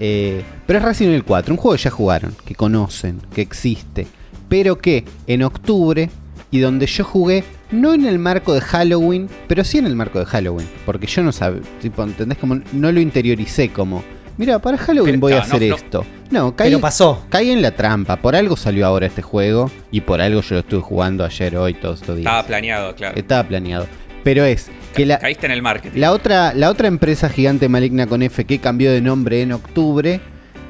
[0.00, 4.08] eh, pero es Resident Evil 4, un juego que ya jugaron, que conocen, que existe,
[4.48, 6.10] pero que en octubre
[6.50, 10.18] y donde yo jugué, no en el marco de Halloween, pero sí en el marco
[10.18, 12.38] de Halloween, porque yo no sabía, tipo, ¿entendés?
[12.38, 14.04] Como no lo interioricé como,
[14.38, 15.74] mira, para Halloween Pero, voy a hacer no.
[15.74, 16.06] esto.
[16.30, 17.24] No, caí, Pero pasó.
[17.28, 20.60] caí en la trampa, por algo salió ahora este juego y por algo yo lo
[20.60, 22.26] estuve jugando ayer, hoy, todos estos días.
[22.26, 23.16] Estaba planeado, claro.
[23.16, 23.86] Estaba planeado.
[24.22, 25.98] Pero es que la, Caíste en el marketing.
[26.00, 30.20] la otra, la otra empresa gigante maligna con F que cambió de nombre en octubre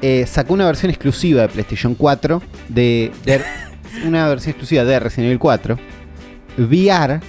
[0.01, 3.41] eh, sacó una versión exclusiva de PlayStation 4 de, de-
[4.03, 5.77] una versión exclusiva de Resident Evil 4
[6.57, 7.19] VR.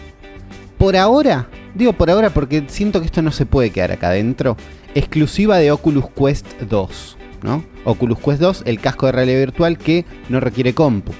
[0.78, 4.56] Por ahora, digo por ahora porque siento que esto no se puede quedar acá adentro.
[4.94, 7.64] Exclusiva de Oculus Quest 2, ¿no?
[7.84, 11.12] Oculus Quest 2, el casco de realidad virtual que no requiere compu.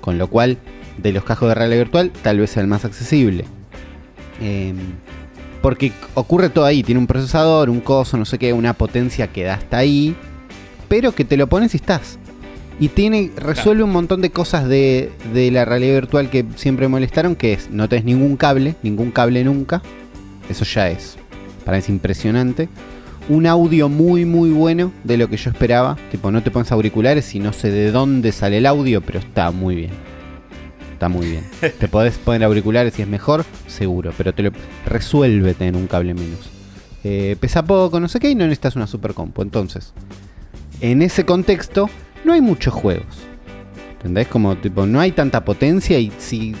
[0.00, 0.58] Con lo cual,
[0.98, 3.44] de los cascos de realidad virtual, tal vez sea el más accesible.
[4.40, 4.76] Em,
[5.60, 9.44] porque ocurre todo ahí, tiene un procesador, un coso, no sé qué, una potencia que
[9.44, 10.16] da hasta ahí,
[10.88, 12.18] pero que te lo pones y estás.
[12.80, 17.36] Y tiene, resuelve un montón de cosas de, de la realidad virtual que siempre molestaron,
[17.36, 19.82] que es, no tenés ningún cable, ningún cable nunca.
[20.48, 21.16] Eso ya es,
[21.64, 22.68] para es impresionante.
[23.28, 25.96] Un audio muy muy bueno de lo que yo esperaba.
[26.10, 29.50] Tipo, no te pones auriculares y no sé de dónde sale el audio, pero está
[29.52, 29.90] muy bien.
[30.92, 31.44] Está muy bien.
[31.78, 34.50] te podés poner auriculares y es mejor, seguro, pero te lo
[34.86, 36.50] resuelve tener un cable menos.
[37.04, 39.42] Eh, pesa poco, no sé qué, y no necesitas una super compu.
[39.42, 39.92] Entonces,
[40.80, 41.88] en ese contexto,
[42.24, 43.06] no hay muchos juegos.
[43.92, 44.28] ¿Entendés?
[44.28, 46.54] Como tipo, no hay tanta potencia y si,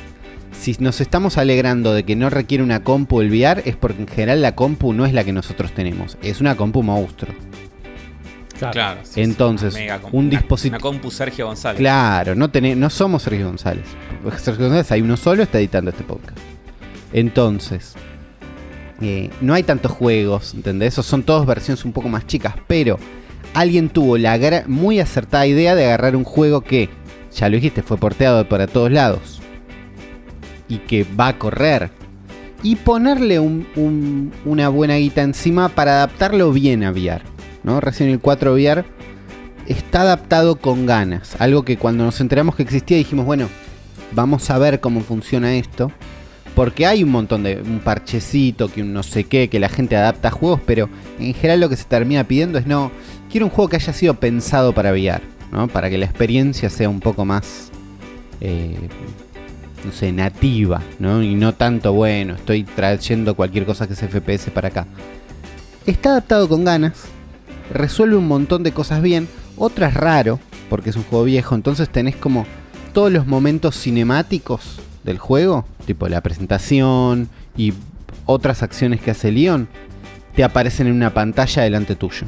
[0.52, 4.06] si nos estamos alegrando de que no requiere una compu el VR es porque en
[4.08, 6.16] general la compu no es la que nosotros tenemos.
[6.22, 7.34] Es una compu monstruo.
[8.70, 9.00] Claro.
[9.02, 9.76] sí, Entonces,
[10.12, 11.78] un dispositivo- Una compu Sergio González.
[11.80, 13.84] Claro, no, tené- no somos Sergio González.
[14.38, 16.38] Sergio González hay uno solo, está editando este podcast.
[17.12, 17.94] Entonces,
[19.00, 20.94] eh, no hay tantos juegos, ¿entendés?
[20.94, 23.00] Esos son todas versiones un poco más chicas, pero
[23.54, 26.88] alguien tuvo la muy acertada idea de agarrar un juego que,
[27.34, 29.40] ya lo dijiste, fue porteado para todos lados
[30.68, 31.90] y que va a correr
[32.62, 37.22] y ponerle un- un- una buena guita encima para adaptarlo bien a VR.
[37.64, 37.80] ¿no?
[37.80, 38.84] Resident Evil 4 VR
[39.66, 41.36] está adaptado con ganas.
[41.40, 43.48] Algo que cuando nos enteramos que existía dijimos, bueno,
[44.12, 45.92] vamos a ver cómo funciona esto.
[46.54, 49.96] Porque hay un montón de un parchecito, que un no sé qué, que la gente
[49.96, 52.90] adapta a juegos, pero en general lo que se termina pidiendo es no,
[53.32, 55.66] quiero un juego que haya sido pensado para VR, ¿no?
[55.66, 57.70] Para que la experiencia sea un poco más,
[58.42, 58.76] eh,
[59.86, 61.22] no sé, nativa, ¿no?
[61.22, 64.86] Y no tanto, bueno, estoy trayendo cualquier cosa que sea FPS para acá.
[65.86, 67.04] Está adaptado con ganas,
[67.72, 72.16] resuelve un montón de cosas bien, otras raro, porque es un juego viejo, entonces tenés
[72.16, 72.46] como
[72.92, 77.72] todos los momentos cinemáticos del juego, tipo la presentación y
[78.26, 79.68] otras acciones que hace Leon,
[80.36, 82.26] te aparecen en una pantalla delante tuyo.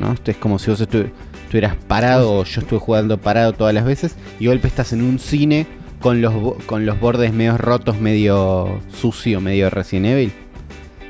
[0.00, 0.12] ¿No?
[0.12, 1.10] Esto es como si vos estu-
[1.44, 5.18] estuvieras parado o yo estuve jugando parado todas las veces y golpe estás en un
[5.18, 5.66] cine
[6.00, 10.32] con los, con los bordes medio rotos, medio sucio, medio Resident Evil.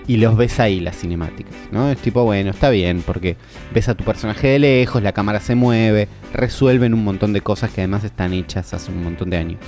[0.07, 1.91] y los ves ahí las cinemáticas, ¿no?
[1.91, 3.37] Es tipo, bueno, está bien, porque
[3.73, 7.71] ves a tu personaje de lejos, la cámara se mueve, resuelven un montón de cosas
[7.71, 9.61] que además están hechas hace un montón de años.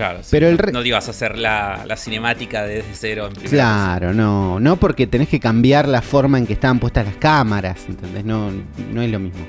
[0.00, 2.88] Claro, sí, Pero el no- re- no te ibas a hacer la, la cinemática desde
[2.94, 6.78] cero en primera Claro, no, no porque tenés que cambiar la forma en que estaban
[6.78, 8.24] puestas las cámaras, ¿entendés?
[8.24, 8.50] No,
[8.92, 9.44] no es lo mismo.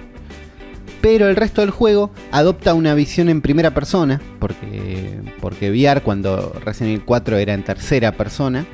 [1.00, 6.52] Pero el resto del juego adopta una visión en primera persona, porque, porque VR cuando
[6.66, 8.66] Resident Evil 4 era en tercera persona,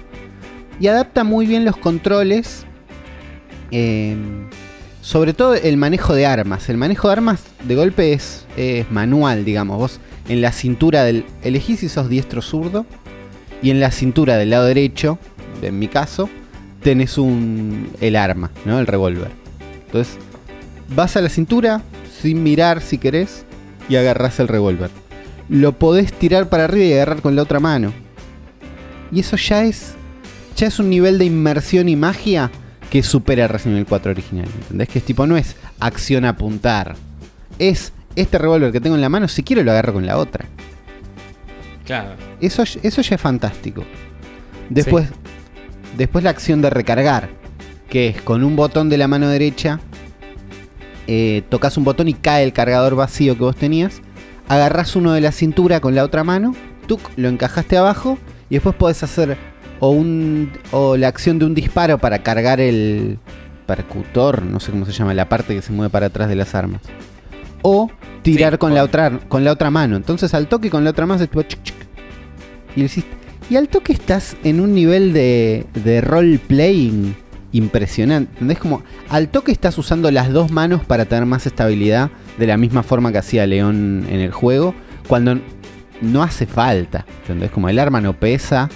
[0.80, 2.66] y adapta muy bien los controles,
[3.72, 4.16] eh,
[5.02, 6.70] sobre todo el manejo de armas.
[6.70, 9.78] El manejo de armas de golpe es, es manual, digamos.
[9.78, 11.26] Vos en la cintura del...
[11.44, 12.86] Elegís si sos diestro zurdo,
[13.62, 15.18] y en la cintura del lado derecho,
[15.62, 16.30] en mi caso,
[16.82, 18.80] tenés un el arma, ¿no?
[18.80, 19.32] El revólver.
[19.86, 20.18] Entonces,
[20.96, 21.82] vas a la cintura
[22.22, 23.46] sin mirar si querés
[23.90, 24.90] y agarrás el revólver.
[25.50, 27.94] Lo podés tirar para arriba y agarrar con la otra mano.
[29.12, 29.96] Y eso ya es
[30.56, 32.50] ya es un nivel de inmersión y magia
[32.90, 34.90] que supera Resident Evil 4 original, ¿entendés?
[34.90, 36.96] Que es tipo no es acción apuntar.
[37.60, 40.46] Es este revólver que tengo en la mano, si quiero lo agarro con la otra.
[41.86, 42.16] Claro.
[42.42, 43.84] Eso, eso ya es fantástico.
[44.70, 45.08] Después,
[45.98, 47.30] después la acción de recargar,
[47.90, 49.80] que es con un botón de la mano derecha,
[51.08, 54.02] eh, tocas un botón y cae el cargador vacío que vos tenías,
[54.50, 56.54] agarrás uno de la cintura con la otra mano,
[56.88, 58.18] tuc, lo encajaste abajo
[58.50, 59.38] y después podés hacer
[59.80, 63.20] o, un, o la acción de un disparo para cargar el
[63.66, 66.56] percutor, no sé cómo se llama, la parte que se mueve para atrás de las
[66.56, 66.82] armas.
[67.62, 67.89] O
[68.22, 69.96] tirar Sí, con, la otra, con la otra mano.
[69.96, 71.76] Entonces al toque con la otra mano es tipo chic, chic.
[73.50, 77.15] Y, al toque estás en un nivel de, de role-playing
[77.54, 78.32] impresionante.
[78.34, 78.60] ¿Entendés?
[78.60, 82.84] Como al toque estás usando las dos manos para tener más estabilidad de la misma
[82.84, 84.76] forma que hacía León en el juego.
[85.08, 85.39] Cuando
[86.02, 87.06] no hace falta.
[87.22, 87.52] ¿Entendés?
[87.52, 88.70] Como el arma no pesa.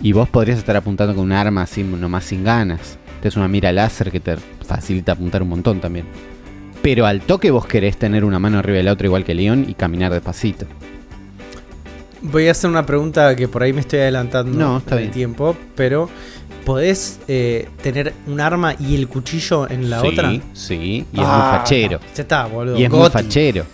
[0.00, 2.98] Y vos podrías estar apuntando con un arma así nomás sin ganas.
[3.22, 6.06] Es una mira láser que te facilita apuntar un montón también.
[6.86, 9.66] Pero al toque vos querés tener una mano arriba de la otra igual que León
[9.68, 10.66] y caminar despacito.
[12.22, 15.02] Voy a hacer una pregunta que por ahí me estoy adelantando No, está en el
[15.06, 15.12] bien.
[15.12, 16.08] tiempo, pero
[16.64, 20.30] ¿podés eh, tener un arma y el cuchillo en la sí, otra?
[20.52, 21.98] Sí, y es Ah, muy fachero.
[21.98, 22.78] no, ya está, boludo.
[22.78, 23.12] Y es muy Goti.
[23.14, 23.64] fachero.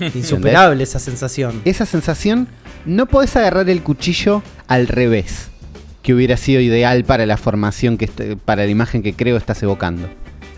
[0.14, 1.62] Insuperable esa sensación.
[1.64, 2.46] Esa sensación,
[2.84, 5.48] no podés agarrar el cuchillo al revés.
[6.02, 8.06] Que hubiera sido ideal para la formación, que
[8.44, 10.10] para la imagen que creo estás evocando.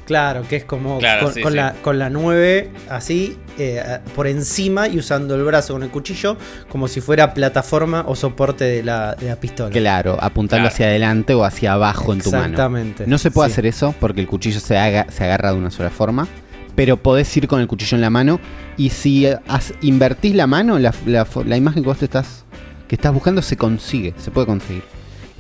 [0.07, 1.57] Claro, que es como Claro, con, sí, con sí.
[1.57, 3.83] La, con la 9 así, eh,
[4.15, 6.37] por encima y usando el brazo con el cuchillo
[6.69, 9.71] como si fuera plataforma o soporte de la, de la pistola.
[9.71, 10.75] Claro, apuntando Claro.
[10.75, 12.45] hacia adelante o hacia abajo en tu mano.
[12.45, 13.07] Exactamente.
[13.07, 13.53] No se puede sí.
[13.55, 16.29] hacer eso porque el cuchillo se, haga- se agarra de una sola forma.
[16.77, 18.41] Pero podés ir con el cuchillo en la mano.
[18.77, 22.45] Y si has- invertís la mano, la, la fo- la imagen que vos te estás,
[22.89, 24.83] que estás buscando se consigue, se puede conseguir.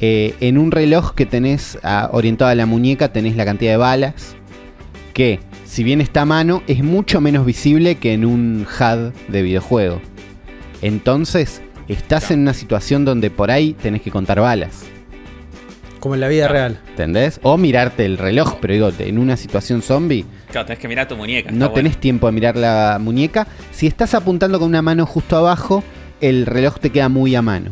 [0.01, 3.77] Eh, en un reloj que tenés ah, orientado a la muñeca, tenés la cantidad de
[3.79, 4.37] balas.
[5.15, 9.43] Que, si bien está a mano, es mucho menos visible que en un HUD de
[9.43, 10.01] videojuego.
[10.83, 14.83] Entonces, estás en una situación donde por ahí tenés que contar balas.
[16.01, 16.53] Como en la vida Claro.
[16.75, 16.81] real.
[16.91, 17.41] ¿Entendés?
[17.43, 21.17] O mirarte el reloj, pero digo, en una situación zombie Claro, tenés que mirar tu
[21.17, 21.51] muñeca.
[21.51, 22.01] no tenés bueno.
[22.01, 23.47] tiempo de mirar la muñeca.
[23.73, 25.83] Si estás apuntando con una mano justo abajo,
[26.21, 27.71] el reloj te queda muy a mano.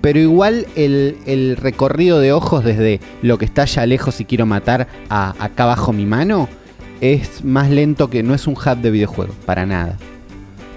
[0.00, 4.88] Pero igual el, recorrido de ojos desde lo que está allá lejos y quiero matar
[5.08, 6.48] a acá abajo mi mano
[7.00, 9.96] es más lento que no es un hub de videojuego, para nada.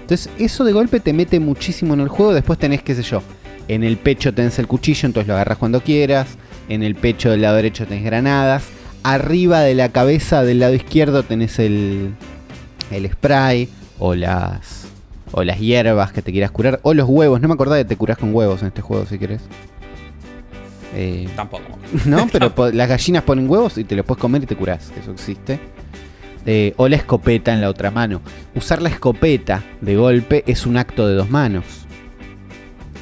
[0.02, 2.34] Entonces eso de golpe te mete muchísimo en el juego.
[2.34, 3.22] Después tenés, qué sé yo,
[3.68, 6.28] en el pecho tenés el cuchillo, entonces lo agarras cuando quieras.
[6.68, 8.64] En el pecho del lado derecho tenés granadas.
[9.02, 12.14] Arriba de la cabeza del lado izquierdo tenés el,
[12.90, 14.83] el spray o las,
[15.36, 16.80] o las hierbas que te quieras curar.
[16.82, 17.40] O los huevos.
[17.40, 19.42] No me acordaba que te curás con huevos en este juego si querés.
[20.94, 21.78] Eh, Tampoco.
[22.06, 24.92] no, pero po- las gallinas ponen huevos y te los puedes comer y te curás.
[25.00, 25.58] Eso existe.
[26.46, 28.20] Eh, o la escopeta en la otra mano.
[28.54, 31.64] Usar la escopeta de golpe es un acto de dos manos.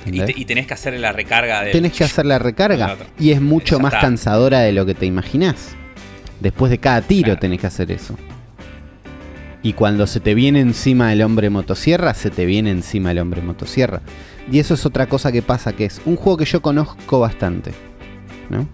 [0.07, 1.71] Y, y tenés que hacer la recarga.
[1.71, 5.75] Tenés que hacer la recarga y es mucho más cansadora de lo que te imaginás.
[6.41, 7.41] Después de cada tiro Claro.
[7.41, 8.17] tenés que hacer eso.
[9.63, 13.43] Y cuando se te viene encima el hombre motosierra, se te viene encima el hombre
[13.43, 14.01] motosierra.
[14.51, 17.73] Y eso es otra cosa que pasa, que es un juego que yo conozco bastante.
[18.51, 18.67] ¿No?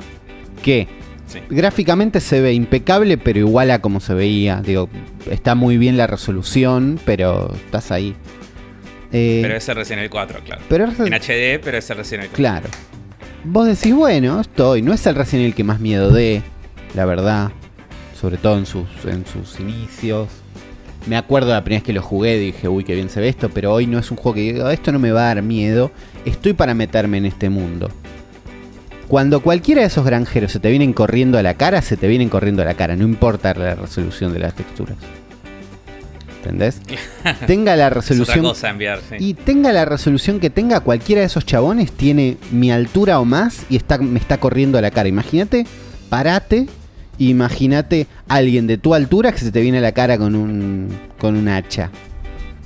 [0.62, 0.88] Que
[1.26, 1.40] Sí.
[1.50, 4.62] gráficamente se ve impecable, pero igual a como se veía.
[4.62, 4.88] Digo,
[5.30, 8.16] está muy bien la resolución, pero estás ahí.
[9.12, 10.62] Eh, Pero ese recién el 4, claro.
[10.70, 12.36] pero es- En HD, pero ese recién el 4.
[12.36, 12.68] Claro.
[13.44, 14.80] Vos decís, bueno, estoy.
[14.80, 16.42] No es el Resident Evil que más miedo dé,
[16.94, 17.50] la verdad.
[18.18, 20.28] Sobre todo en sus, en sus inicios.
[21.08, 23.48] Me acuerdo la primera vez que lo jugué, dije, uy, qué bien se ve esto,
[23.48, 25.90] pero hoy no es un juego que digo, esto no me va a dar miedo.
[26.26, 27.88] Estoy para meterme en este mundo.
[29.08, 32.28] Cuando cualquiera de esos granjeros se te vienen corriendo a la cara, se te vienen
[32.28, 34.96] corriendo a la cara, no importa la resolución de las texturas.
[36.36, 36.82] ¿Entendés?
[37.46, 39.16] Tenga la resolución cosa enviar, sí.
[39.18, 43.64] y tenga la resolución que tenga, cualquiera de esos chabones tiene mi altura o más
[43.70, 45.08] y está, me está corriendo a la cara.
[45.08, 45.66] Imagínate,
[46.10, 46.68] parate,
[47.18, 50.88] imagínate alguien de tu altura que se te viene a la cara con un,
[51.18, 51.90] con un hacha.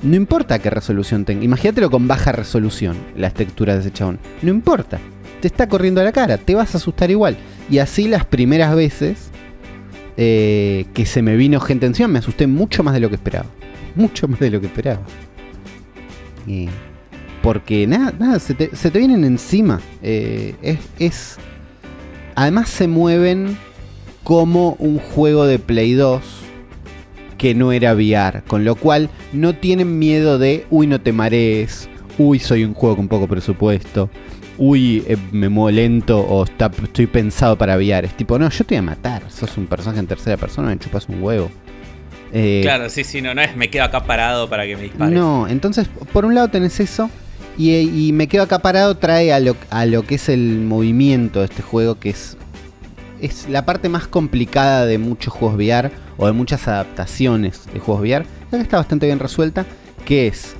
[0.03, 1.45] No importa qué resolución tenga.
[1.45, 4.19] Imagínatelo con baja resolución, las texturas de ese chabón.
[4.43, 4.99] No importa.
[5.41, 7.37] Te está corriendo a la cara, te vas a asustar igual.
[7.71, 9.31] Y así las primeras veces
[10.17, 13.47] eh, que se me vino gente encima, me asusté mucho más de lo que esperaba.
[13.95, 15.01] Mucho más de lo que esperaba.
[17.43, 19.81] Porque nada, nada, se te, se te vienen encima.
[20.03, 21.37] Eh, es, es-
[22.35, 23.57] Además se mueven
[24.25, 26.23] como un juego de Play 2
[27.39, 28.43] que no era VR.
[28.47, 31.89] Con lo cual no tienen miedo de, uy, no te marees.
[32.19, 34.11] Uy, soy un juego con poco presupuesto.
[34.59, 38.07] Uy, eh, me muevo lento o está- estoy pensado para VR.
[38.07, 39.23] Es tipo, no, yo te voy a matar.
[39.29, 41.51] Sos un personaje en tercera persona, me chupas un huevo.
[42.33, 45.15] Eh, Claro, sí, sí, no, no es me quedo acá parado para que me dispare.
[45.15, 47.11] no, entonces, por un lado tenés eso.
[47.59, 47.73] Y,
[48.09, 51.47] y me quedo acá parado, trae a lo, a lo que es el movimiento de
[51.47, 52.37] este juego, que es,
[53.23, 58.03] es la parte más complicada de muchos juegos VR o de muchas adaptaciones de juegos
[58.03, 58.27] VR.
[58.49, 59.65] Acá está bastante bien resuelta,
[60.05, 60.55] que es,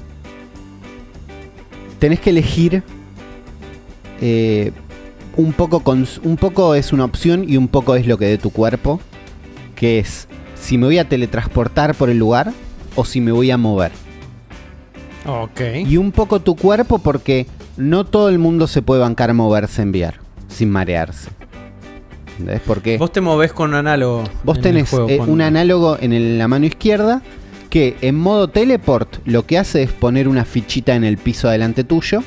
[1.99, 2.85] tenés que elegir
[4.21, 4.73] eh,
[5.37, 8.39] un, poco con, un poco es una opción y un poco es lo que dé
[8.39, 9.01] tu cuerpo,
[9.75, 12.53] que es si me voy a teletransportar por el lugar
[12.95, 13.91] o si me voy a mover.
[15.27, 15.61] Ok.
[15.87, 17.47] Y un poco tu cuerpo porque
[17.77, 20.15] no todo el mundo se puede bancar moverse en VR
[20.47, 21.31] sin marearse.
[22.43, 22.63] ¿Entendés?
[22.67, 24.25] Porque Vos te movés con un análogo.
[24.43, 27.23] vos tenés juego eh, un análogo en el- la mano izquierda
[27.71, 31.85] que en modo teleport lo que hace es poner una fichita en el piso delante
[31.85, 32.23] tuyo.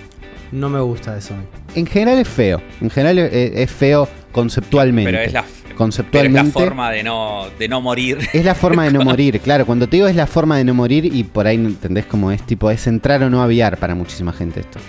[0.51, 1.33] No me gusta eso.
[1.75, 2.61] En general es feo.
[2.81, 5.11] En general es, es feo conceptualmente.
[5.11, 8.19] Pero es la, pero es conceptualmente la forma de no, de no morir.
[8.33, 9.65] Es la forma de no morir, claro.
[9.65, 12.31] Cuando te digo es la forma de no morir y por ahí no entendés cómo
[12.31, 14.79] es, tipo, es entrar o no a VR para muchísima gente esto.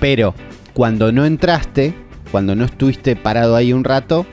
[0.00, 0.34] Pero
[0.72, 1.94] cuando no entraste,
[2.34, 4.26] cuando no estuviste parado ahí un rato,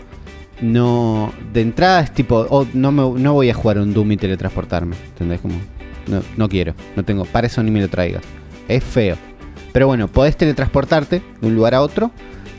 [0.60, 1.32] no.
[1.54, 4.96] De entrada es tipo, oh, no, no voy a jugar un Doom y teletransportarme.
[5.10, 5.40] ¿Entendés?
[6.08, 8.24] No, no quiero, no tengo, para eso ni me lo traigas.
[8.68, 9.18] Es feo.
[9.72, 12.10] Pero bueno, podés teletransportarte de un lugar a otro.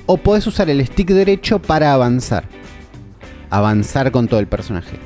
[0.06, 2.44] O podés usar el stick derecho para avanzar.
[3.50, 4.96] Avanzar con todo el personaje.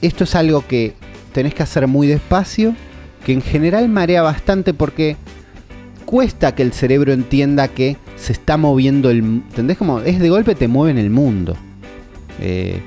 [0.00, 0.94] Esto es algo que
[1.32, 2.76] tenés que hacer muy despacio.
[3.24, 5.16] Que en general marea bastante porque
[6.04, 9.18] cuesta que el cerebro entienda que se está moviendo el...
[9.18, 9.78] ¿Entendés?
[9.78, 11.56] Como es de golpe te mueve en el mundo.
[12.40, 12.80] Eh,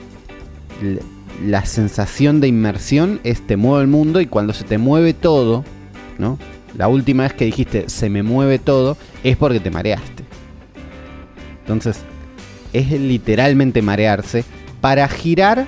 [1.46, 5.64] la sensación de inmersión es te mueve el mundo y cuando se te mueve todo,
[6.18, 6.38] ¿no?
[6.78, 10.24] La última vez que dijiste se me mueve todo es porque te mareaste.
[11.62, 12.00] Entonces,
[12.74, 14.44] es literalmente marearse.
[14.82, 15.68] Para girar,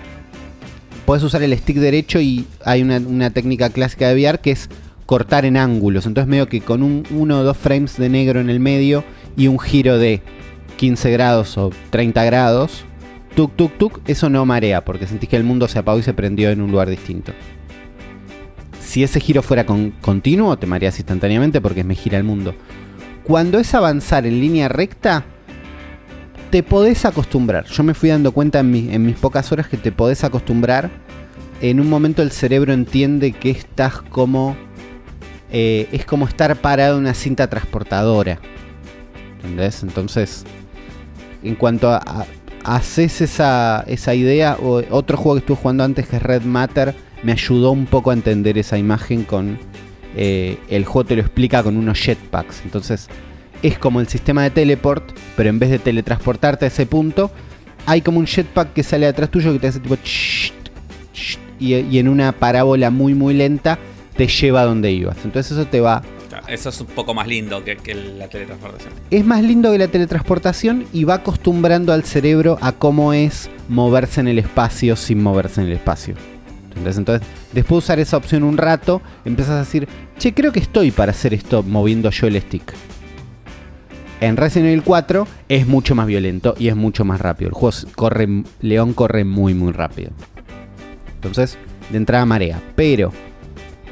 [1.06, 4.70] puedes usar el stick derecho y hay una, técnica clásica de VR que es
[5.06, 6.06] cortar en ángulos.
[6.06, 9.04] Entonces, medio que con un 1 o 2 frames de negro en el medio
[9.38, 10.22] y un giro de
[10.78, 12.84] 15 grados o 30 grados,
[13.36, 16.14] tuk tuk tuk, eso no marea porque sentís que el mundo se apagó y se
[16.14, 17.32] prendió en un lugar distinto.
[18.80, 22.54] Si ese giro fuera con- continuo, te mareas instantáneamente porque me gira el mundo.
[23.24, 25.24] Cuando es avanzar en línea recta,
[26.50, 27.66] te podés acostumbrar.
[27.68, 30.90] Yo me fui dando cuenta en, mi- en mis pocas horas que te podés acostumbrar.
[31.62, 34.58] En un momento el cerebro entiende que estás como...
[35.52, 38.40] eh, es como estar parado en una cinta transportadora.
[39.44, 39.84] ¿Entendés?
[39.84, 40.46] Entonces,
[41.44, 42.26] en cuanto a...
[42.64, 46.94] haces esa, esa idea, o otro juego que estuve jugando antes que es Red Matter,
[47.24, 49.58] me ayudó un poco a entender esa imagen con...
[50.16, 52.62] eh, el juego te lo explica con unos jetpacks.
[52.64, 53.08] Entonces,
[53.64, 57.32] es como el sistema de teleport, pero en vez de teletransportarte a ese punto,
[57.88, 59.96] hay como un jetpack que sale atrás tuyo que te hace tipo...
[59.96, 60.54] chst,
[61.60, 63.78] y, y en una parábola muy muy lenta
[64.18, 65.18] te lleva a donde ibas.
[65.26, 66.02] Entonces eso te va...
[66.52, 68.94] Eso es un poco más lindo que, la teletransportación.
[69.10, 74.20] Es más lindo que la teletransportación y va acostumbrando al cerebro a cómo es moverse
[74.20, 76.16] en el espacio sin moverse en el espacio.
[76.76, 77.22] Entonces,
[77.54, 79.88] después de usar esa opción un rato, empiezas a decir,
[80.20, 82.74] che, creo que estoy para hacer esto moviendo yo el stick.
[84.20, 87.48] En Resident Evil 4 es mucho más violento y es mucho más rápido.
[87.48, 88.28] El juego corre,
[88.60, 90.12] León corre muy muy rápido.
[91.16, 91.58] Entonces,
[91.92, 92.62] de entrada marea.
[92.76, 93.14] Pero,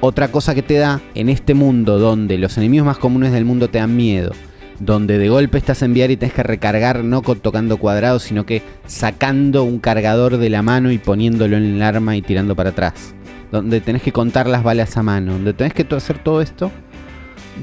[0.01, 3.69] otra cosa que te da en este mundo donde los enemigos más comunes del mundo
[3.69, 4.31] te dan miedo,
[4.79, 8.61] donde de golpe estás en VR y tenés que recargar no tocando cuadrados, sino que
[8.85, 13.13] sacando un cargador de la mano y poniéndolo en el arma y tirando para atrás.
[13.51, 16.71] Donde tenés que contar las balas a mano, donde tenés que hacer todo esto.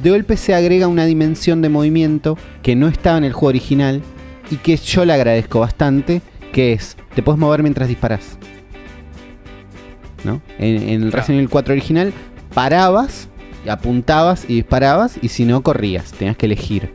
[0.03, 4.03] De golpe se agrega una dimensión de movimiento que no estaba en el juego original
[4.51, 6.21] y que yo le agradezco bastante,
[6.53, 8.37] que es, te puedes mover mientras disparas.
[10.59, 11.13] En, el.
[11.13, 12.13] Resident Evil 4 original,
[12.55, 13.29] parabas,
[13.69, 16.91] apuntabas y disparabas, y si no, corrías, tenías que elegir.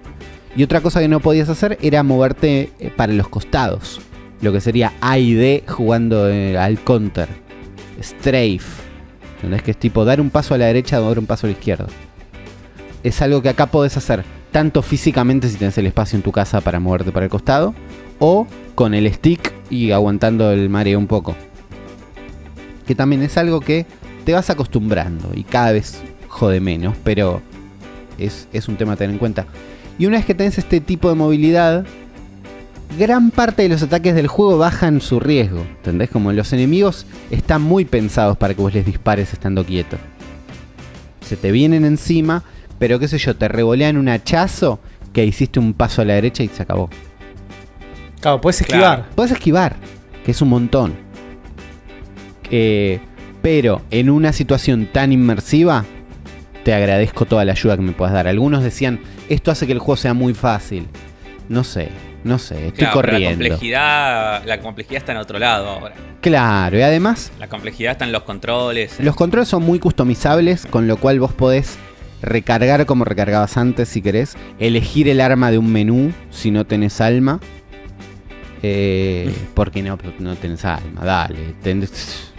[0.55, 4.01] Y otra cosa que no podías hacer era moverte eh, para los costados.
[4.41, 7.29] Lo que sería A y D jugando eh, al counter.
[8.01, 8.59] Strafe.
[9.35, 9.61] ¿Entendés?
[9.61, 11.53] Que es tipo dar un paso a la derecha o dar un paso a la
[11.53, 11.87] izquierda.
[13.03, 16.61] Es algo que acá podés hacer tanto físicamente si tenés el espacio en tu casa
[16.61, 17.73] para moverte para el costado,
[18.19, 21.35] o con el stick y aguantando el mareo un poco.
[22.85, 23.85] Que también es algo que
[24.25, 27.41] te vas acostumbrando y cada vez jode menos, pero
[28.17, 29.45] es, es un tema a tener en cuenta.
[29.97, 31.85] Y una vez que tenés este tipo de movilidad,
[32.97, 35.59] gran parte de los ataques del juego bajan su riesgo.
[35.61, 36.09] ¿Entendés?
[36.09, 39.97] Como los enemigos están muy pensados para que vos les dispares estando quieto.
[41.25, 42.43] Se te vienen encima,
[42.79, 44.79] pero qué sé yo, te revolean un hachazo
[45.13, 46.89] que hiciste un paso a la derecha y se acabó.
[48.19, 48.83] Claro, puedes Claro.
[49.01, 49.09] esquivar.
[49.15, 49.75] Puedes esquivar,
[50.25, 50.93] que es un montón.
[52.51, 52.99] Eh,
[53.41, 55.83] pero en una situación tan inmersiva,
[56.63, 58.27] te agradezco toda la ayuda que me puedas dar.
[58.27, 58.99] Algunos decían,
[59.29, 60.85] esto hace que el juego sea muy fácil.
[61.49, 61.89] No sé,
[62.23, 63.45] no sé, estoy Claro, pero la corriendo.
[63.45, 65.95] complejidad, la complejidad está en otro lado ahora.
[66.21, 68.99] Claro, y además La complejidad está en los controles.
[68.99, 71.77] los controles son muy customizables, con lo cual vos podés
[72.21, 77.01] recargar como recargabas antes si querés, elegir el arma de un menú si no tenés
[77.01, 77.39] alma.
[78.63, 81.55] Eh, porque no, no tenés alma, dale.
[81.63, 82.30] tenés-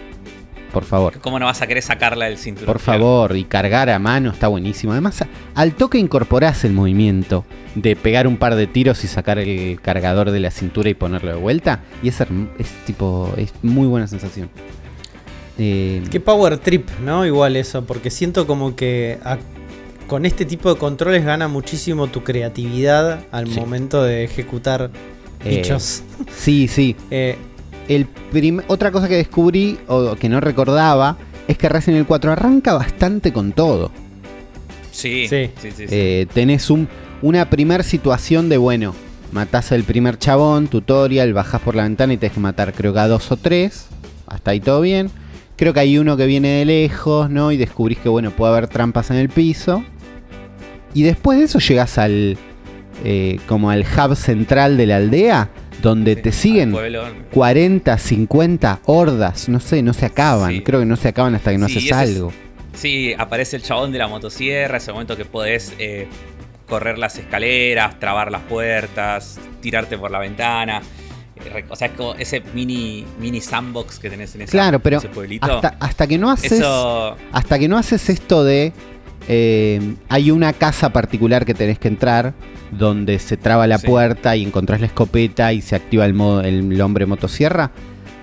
[0.73, 1.19] por favor.
[1.21, 2.67] ¿Cómo no vas a querer sacarla del cinturón?
[2.67, 4.93] Por favor, y cargar a mano está buenísimo.
[4.93, 7.45] Además, al toque incorporás el movimiento
[7.75, 11.31] de pegar un par de tiros y sacar el cargador de la cintura y ponerlo
[11.31, 11.81] de vuelta.
[12.03, 14.49] Y es, es tipo, es muy buena sensación.
[15.59, 17.27] Eh, Qué power trip, ¿no?
[17.27, 19.39] Igual eso, porque siento como que a-
[20.07, 23.61] con este tipo de controles gana muchísimo tu creatividad al Sí.
[23.61, 24.91] momento de ejecutar
[25.45, 26.03] Eh, bichos.
[26.35, 26.97] sí, sí.
[27.11, 27.37] Eh,
[27.89, 31.17] El prim- otra cosa que descubrí o que no recordaba
[31.49, 33.91] es que Resident Evil 4 arranca bastante con todo.
[34.91, 35.51] Sí, Sí.
[35.61, 35.73] sí, sí.
[35.77, 35.87] sí.
[35.91, 36.89] Eh, tenés un,
[37.23, 38.95] una primer situación de, bueno,
[39.33, 43.01] matás al primer chabón, tutorial, bajás por la ventana y tenés que matar creo que
[43.01, 43.87] a dos o tres.
[44.27, 45.11] Hasta ahí todo bien.
[45.57, 47.53] Creo que hay uno que viene de lejos, ¿no?
[47.53, 49.85] Y descubrís que, bueno, puede haber trampas en el piso.
[50.95, 52.37] Y después de eso llegás al...
[53.05, 55.51] eh, como al hub central de la aldea,
[55.83, 57.05] donde te siguen pueblo.
[57.33, 60.61] 40, 50 hordas, no sé, no se acaban.
[60.61, 62.33] Creo que no se acaban hasta que no haces ese es- algo.
[62.75, 66.09] Sí, aparece el chabón de la motosierra, ese momento que podés eh,
[66.67, 70.81] correr las escaleras, trabar las puertas, tirarte por la ventana.
[71.37, 74.99] Eh, O sea, es como ese mini, mini sandbox que tenés en esa- Claro, pero
[74.99, 75.45] ese pueblito.
[75.57, 76.53] Hasta, hasta que no haces.
[76.53, 77.17] Eso.
[77.33, 78.73] Hasta que no haces esto de.
[79.29, 82.35] Eh, hay una casa particular que tenés que entrar.
[82.71, 83.87] Donde se traba la Sí.
[83.87, 87.71] puerta y encontrás la escopeta y se activa el, modo, el, hombre motosierra.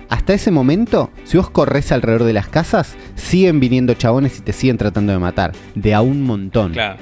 [0.08, 4.52] Hasta ese momento, si vos corres alrededor de las casas, siguen viniendo chabones y te
[4.52, 5.52] siguen tratando de matar.
[5.76, 6.72] De a un montón.
[6.72, 6.98] Claro.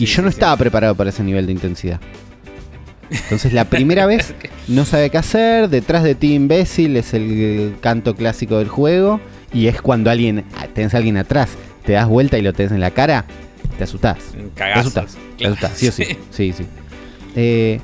[0.00, 0.34] y Sí, yo no sí.
[0.34, 2.00] estaba preparado para ese nivel de intensidad.
[3.08, 4.34] Entonces la primera vez
[4.66, 9.20] no sabe qué hacer, detrás de ti imbécil es el canto clásico del juego
[9.52, 11.50] y es cuando alguien tenés a alguien atrás,
[11.84, 13.24] te das vuelta y lo tenés en la cara,
[13.78, 14.18] te asustás.
[14.38, 16.04] Un Te asustás, te asustás, sí o sí.
[16.30, 16.66] Sí, sí.
[17.36, 17.80] Eh,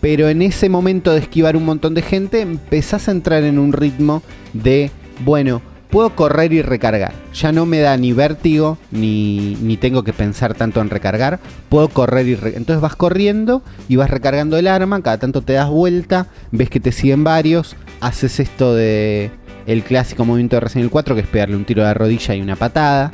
[0.00, 3.72] pero en ese momento de esquivar un montón de gente, empezás a entrar en un
[3.72, 4.22] ritmo
[4.54, 4.90] de,
[5.24, 7.12] bueno, puedo correr y recargar.
[7.34, 11.38] Ya no me da ni vértigo, ni, ni tengo que pensar tanto en recargar.
[11.68, 15.52] Puedo correr y re- Entonces vas corriendo y vas recargando el arma, cada tanto te
[15.54, 19.30] das vuelta, ves que te siguen varios, haces esto de
[19.66, 22.40] el clásico movimiento de Resident Evil 4, que es pegarle un tiro de rodilla y
[22.40, 23.10] una patada.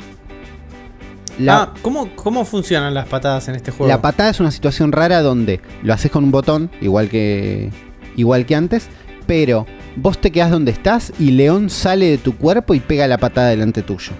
[1.39, 3.87] La, Ah, ¿cómo, ¿cómo funcionan las patadas en este juego?
[3.87, 7.69] la patada es una situación rara donde lo haces con un botón, igual que,
[8.15, 8.87] igual que antes,
[9.27, 13.19] pero vos te quedás donde estás y León sale de tu cuerpo y pega la
[13.19, 14.13] patada delante tuyo.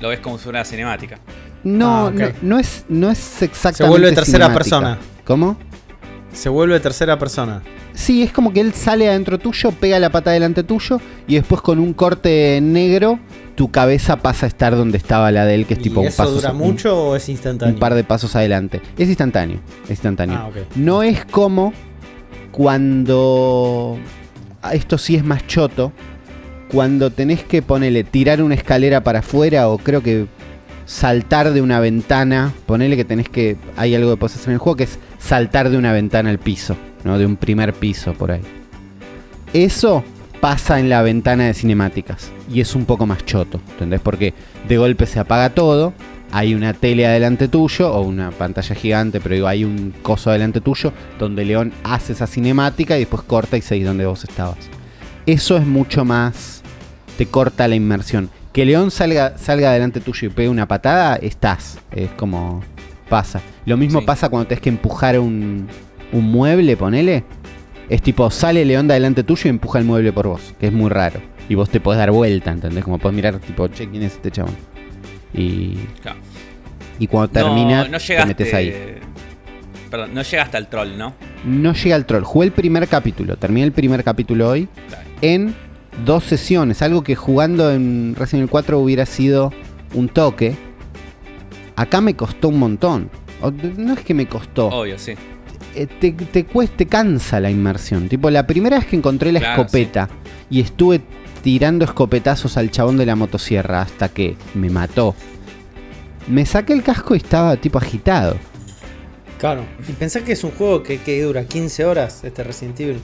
[0.00, 1.18] Lo ves como si fuera una cinemática.
[1.62, 3.84] No, Ah, no, no es, no es exactamente.
[3.84, 4.58] Se vuelve tercera cinemática.
[4.58, 4.98] persona.
[5.24, 5.56] ¿Cómo?
[6.32, 7.62] Se vuelve tercera persona.
[7.94, 11.60] Sí, es como que él sale adentro tuyo, pega la patada delante tuyo y después
[11.60, 13.18] con un corte negro
[13.54, 16.06] tu cabeza pasa a estar donde estaba la de él, que es ¿Y tipo un
[16.06, 17.74] eso paso dura un- mucho o es instantáneo?
[17.74, 18.80] un par de pasos adelante.
[18.96, 20.38] Es instantáneo, es instantáneo.
[20.38, 20.56] Ah, ok.
[20.76, 21.72] No es como
[22.50, 23.98] cuando.
[24.62, 25.92] ah, Esto sí es más choto.
[26.70, 30.26] Cuando tenés que ponerle, tirar una escalera para afuera o creo que
[30.86, 32.52] saltar de una ventana.
[32.66, 33.56] Ponele que tenés que.
[33.76, 36.38] Hay algo que podés hacer en el juego que es saltar de una ventana al
[36.38, 37.18] piso, ¿no?
[37.18, 38.42] De un primer piso por ahí.
[39.52, 40.02] Eso
[40.40, 42.30] pasa en la ventana de cinemáticas.
[42.52, 44.00] Y es un poco más choto, ¿entendés?
[44.00, 44.34] Porque
[44.68, 45.92] de golpe se apaga todo.
[46.34, 50.62] hay una tele adelante tuyo, o una pantalla gigante, pero digo, hay un coso adelante
[50.62, 54.56] tuyo, donde León hace esa cinemática y después corta y seguís donde vos estabas.
[55.26, 56.62] Eso es mucho más.
[57.18, 58.30] te corta la inmersión.
[58.52, 61.78] Que León salga, salga adelante tuyo y pegue una patada, estás.
[61.90, 62.62] Es como.
[63.12, 63.40] Pasa.
[63.66, 64.06] Lo mismo Sí.
[64.06, 65.68] pasa cuando tenés que empujar un,
[66.12, 67.24] un mueble, ponele.
[67.90, 70.72] Es tipo, sale León de adelante tuyo y empuja el mueble por vos, que es
[70.72, 71.20] muy raro.
[71.48, 72.82] Y vos te podés dar vuelta, ¿entendés?
[72.84, 74.54] Como podés mirar, tipo, che, ¿quién es este chabón?
[75.34, 76.18] Y, Claro.
[76.98, 78.74] y cuando termina, no, no te metes ahí.
[79.90, 81.12] Perdón, no llegaste al troll, ¿no?
[81.44, 82.22] No llega al troll.
[82.24, 84.68] Jugué el primer capítulo, terminé el primer capítulo hoy
[85.20, 85.54] en
[86.06, 86.80] dos sesiones.
[86.80, 89.52] Algo que jugando en Resident Evil 4 hubiera sido
[89.92, 90.56] un toque.
[91.76, 93.10] Acá me costó un montón.
[93.40, 94.66] O- No es que me costó.
[94.68, 95.12] Obvio, sí.
[95.74, 98.08] eh, te, te cuesta, te cansa la inmersión.
[98.08, 100.08] Tipo, la primera vez que encontré la Claro, escopeta
[100.50, 101.00] y estuve
[101.42, 105.14] tirando escopetazos al chabón de la motosierra hasta que me mató.
[106.28, 108.36] Me saqué el casco y estaba tipo agitado.
[109.38, 109.64] Claro.
[109.88, 113.00] Y pensás que es un juego que, que dura 15 horas, este Resident Evil.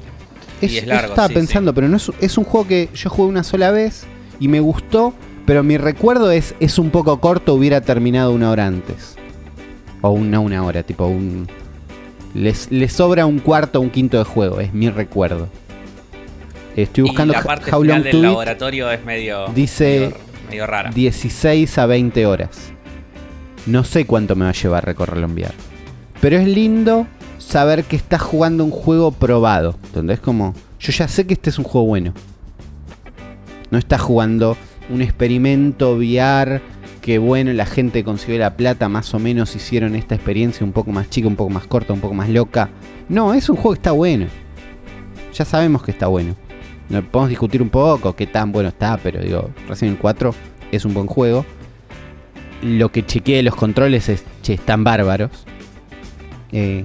[0.61, 2.89] Y Es- es largo, eso estaba sí, pensando, pero no es, es un juego que
[2.95, 4.05] yo jugué una sola vez
[4.39, 5.15] y me gustó,
[5.49, 9.17] pero mi recuerdo es, es un poco corto, hubiera terminado una hora antes.
[10.03, 11.49] O una, una hora, tipo un...
[12.35, 15.49] Les, le sobra un cuarto o un quinto de juego, es mi recuerdo.
[16.77, 19.47] Estoy buscando y la parte How final Long del laboratorio es medio.
[19.55, 20.17] Dice- medio,
[20.51, 20.91] medio rara.
[20.91, 22.71] 16 a 20 horas.
[23.65, 25.55] No sé cuánto me va a llevar recorrerlo en VR.
[26.21, 27.07] Pero es lindo
[27.39, 29.77] saber que estás jugando un juego probado.
[29.85, 30.21] ¿Entendés?
[30.21, 32.13] Como, yo ya sé que este es un juego bueno.
[33.71, 34.59] No estás jugando
[34.89, 36.61] un experimento VR
[37.01, 40.93] que bueno, la gente consiguió la plata, más o menos hicieron esta experiencia un poco
[40.93, 42.71] más chica, un poco más corta, un poco más loca.
[43.09, 44.27] No, es un juego que está bueno.
[45.33, 46.35] Ya sabemos que está bueno.
[46.89, 50.35] No podemos discutir un poco qué tan bueno está, pero digo, Resident Evil 4
[50.73, 51.47] es un buen juego.
[52.63, 55.31] Lo que chequeé los controles es, che, están bárbaros.
[56.53, 56.85] Eh,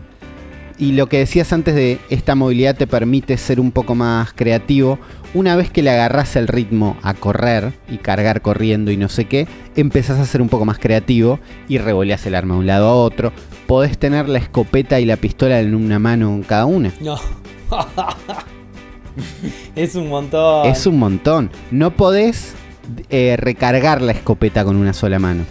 [0.77, 4.99] y lo que decías antes de esta movilidad te permite ser un poco más creativo.
[5.33, 9.25] Una vez que le agarras el ritmo a correr y cargar corriendo y no sé
[9.25, 12.87] qué, empezás a ser un poco más creativo y revoleas el arma de un lado
[12.87, 13.33] a otro.
[13.65, 16.91] Podés tener la escopeta y la pistola en una mano cada una.
[17.01, 17.17] No.
[19.75, 20.67] es un montón.
[20.67, 21.49] Es un montón.
[21.71, 22.53] No podés
[23.09, 25.45] eh, recargar la escopeta con una sola mano.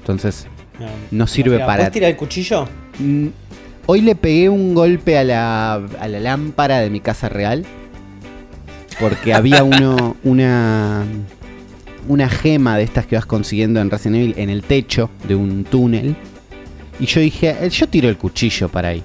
[0.00, 0.46] Entonces,
[1.10, 2.68] no sirve Mira, para- ¿Puedes tirar el cuchillo?
[3.86, 7.66] hoy le pegué un golpe a la, a la lámpara de mi casa real.
[9.00, 11.04] Porque había uno, una,
[12.08, 15.64] una gema de estas que vas consiguiendo en Resident Evil en el techo de un
[15.64, 16.16] túnel.
[16.98, 19.02] Y yo dije, "Eh, yo tiro el cuchillo para ahí.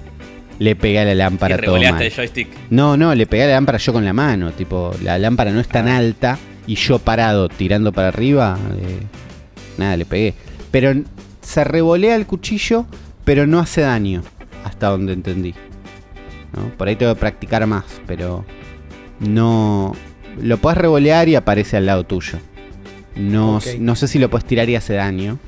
[0.58, 2.02] Le pegué a la lámpara todo revoleaste mal.
[2.06, 2.48] el joystick.
[2.70, 4.52] No, no, le pegué a la lámpara yo con la mano.
[4.52, 5.96] Tipo, la lámpara no es tan Ah.
[5.98, 8.58] alta y yo parado tirando para arriba.
[8.78, 9.00] eh,
[9.78, 10.34] nada, le pegué.
[10.70, 10.92] Pero
[11.40, 12.86] se revolea el cuchillo,
[13.24, 14.22] pero no hace daño.
[14.64, 15.54] Hasta donde entendí.
[16.56, 16.68] ¿no?
[16.76, 18.44] Por ahí tengo que practicar más, pero
[19.20, 19.94] no.
[20.40, 22.38] Lo puedes revolear y aparece al lado tuyo.
[23.16, 25.38] No, no sé si lo puedes tirar y hace daño.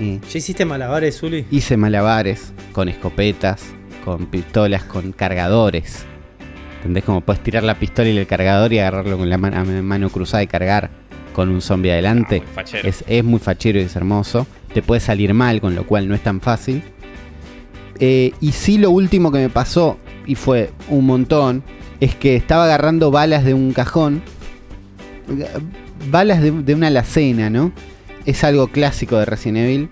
[0.00, 1.44] Eh, ¿Ya hiciste malabares, Zuli?
[1.50, 3.62] Hice malabares con escopetas,
[4.04, 6.04] con pistolas, con cargadores.
[6.78, 7.04] ¿Entendés?
[7.04, 10.42] Como puedes tirar la pistola y el cargador y agarrarlo con la man- mano cruzada
[10.42, 10.90] y cargar
[11.34, 12.42] con un zombie adelante.
[12.42, 12.88] Ah, muy fachero.
[12.88, 14.46] es, es muy fachero y es hermoso.
[14.72, 16.82] Te puede salir mal, con lo cual no es tan fácil.
[18.00, 21.62] Eh, y sí, lo último que me pasó, y fue un montón,
[22.00, 24.22] es que estaba agarrando balas de un cajón.
[26.10, 27.72] Balas de, de una alacena, ¿no?
[28.26, 29.88] Es algo clásico de Resident Evil.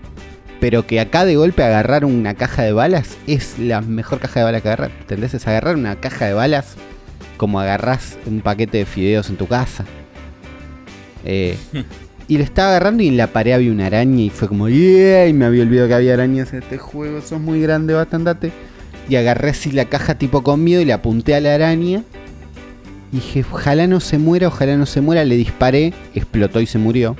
[0.59, 4.45] Pero que acá de golpe agarrar una caja de balas es la mejor caja de
[4.45, 4.91] balas que agarrar.
[5.01, 5.33] ¿Entendés?
[5.33, 6.77] Es agarrar una caja de balas
[7.37, 9.83] como agarrás un paquete de fideos en tu casa.
[11.25, 11.57] Eh,
[12.27, 15.27] y lo estaba agarrando y en la pared había una araña y fue como, ¡yeah!
[15.27, 18.51] Y me había olvidado que había arañas en este juego, sos muy grande, bastante.
[19.03, 19.13] Andate".
[19.13, 22.03] Y agarré así la caja tipo con miedo y le apunté a la araña.
[23.11, 25.23] Y dije, ojalá no se muera, ojalá no se muera.
[25.23, 27.15] Le disparé, explotó y se murió.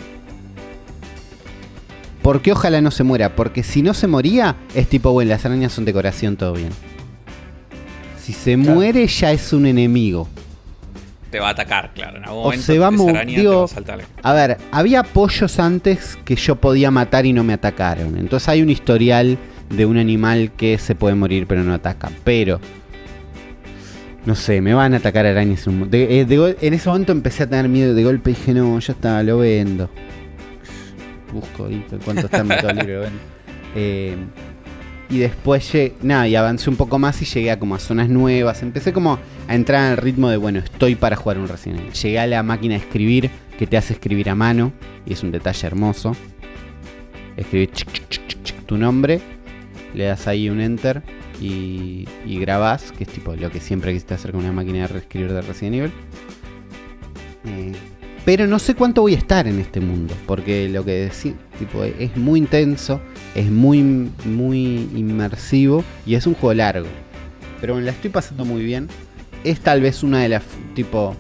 [2.22, 3.36] ¿Por qué ojalá no se muera?
[3.36, 6.70] Porque si no se moría, es tipo, bueno, las arañas son decoración, todo bien.
[8.22, 8.76] Si se Claro.
[8.76, 10.30] muere, ya es un enemigo.
[11.30, 12.18] Te va a atacar, claro.
[12.18, 14.00] En algún O momento se va araña te digo- va a saltar.
[14.22, 18.18] A ver, había pollos antes que yo podía matar y no me atacaron.
[18.18, 19.38] Entonces hay un historial
[19.76, 22.10] de un animal que se puede morir pero no ataca.
[22.24, 22.60] Pero,
[24.26, 25.68] no sé, me van a atacar arañas.
[25.68, 28.34] en un de- eh, de en ese momento empecé a tener miedo de golpe y
[28.34, 29.90] dije, no, ya está, lo vendo.
[31.34, 33.20] Busco ahí cuánto está en Mercado Libre, vendo.
[33.76, 34.16] Eh,
[35.10, 38.08] y después, lle- nada, y avancé un poco más y llegué a como a zonas
[38.10, 38.62] nuevas.
[38.64, 41.94] Empecé como a entrar en el ritmo de, bueno, estoy para jugar un Resident Evil.
[41.94, 44.72] Llegué a la máquina de escribir que te hace escribir a mano,
[45.06, 46.16] y es un detalle hermoso.
[47.36, 47.72] Escribir
[48.66, 49.20] tu nombre,
[49.94, 51.04] le das ahí un enter
[51.42, 55.00] y, y grabás, que es tipo lo que siempre quisiste hacer con una máquina de
[55.00, 55.92] escribir de Resident Evil.
[57.46, 57.72] Eh,
[58.26, 61.84] pero no sé cuánto voy a estar en este mundo, porque lo que decís, tipo,
[61.84, 63.02] es muy intenso,
[63.36, 66.88] es muy, muy inmersivo y es un juego largo.
[67.60, 68.88] Pero me la estoy pasando muy bien.
[69.44, 71.18] Es tal vez una de las, tipo,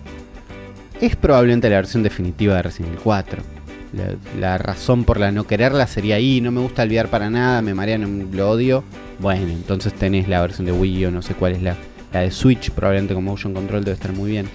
[1.01, 3.52] es probablemente la versión definitiva de Resident Evil 4.
[3.93, 7.61] La, la razón por la no quererla sería ahí, no me gusta olvidar para nada,
[7.61, 8.83] me marea, no, lo odio.
[9.19, 11.77] Bueno, entonces tenés la versión de Wii o no sé cuál es la,
[12.11, 14.47] la de Switch, probablemente con Motion Control debe estar muy bien.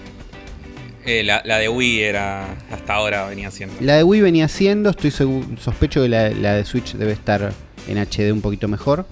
[1.09, 2.55] Eh, la, la de Wii era.
[2.70, 3.76] Hasta ahora venía siendo.
[3.80, 7.53] La de Wii venía siendo, estoy seguro, sospecho que la, la de Switch debe estar
[7.89, 9.07] en HD un poquito mejor.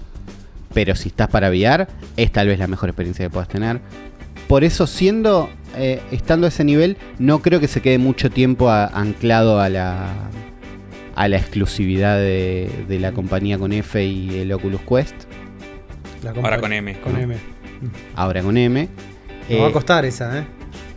[0.73, 3.79] Pero si estás para VR, es tal vez la mejor experiencia que puedas tener.
[4.47, 5.49] Por eso, siendo,
[5.79, 9.69] eh, estando a ese nivel, no creo que se quede mucho tiempo a- anclado a
[9.69, 10.09] la,
[11.15, 15.15] a la exclusividad de, de la compañía con F y el Oculus Quest.
[16.23, 16.99] La Ahora con M.
[16.99, 17.35] Con M.
[18.15, 18.87] Ahora con M.
[19.49, 20.43] Nos va Eh, a costar esa, ¿eh?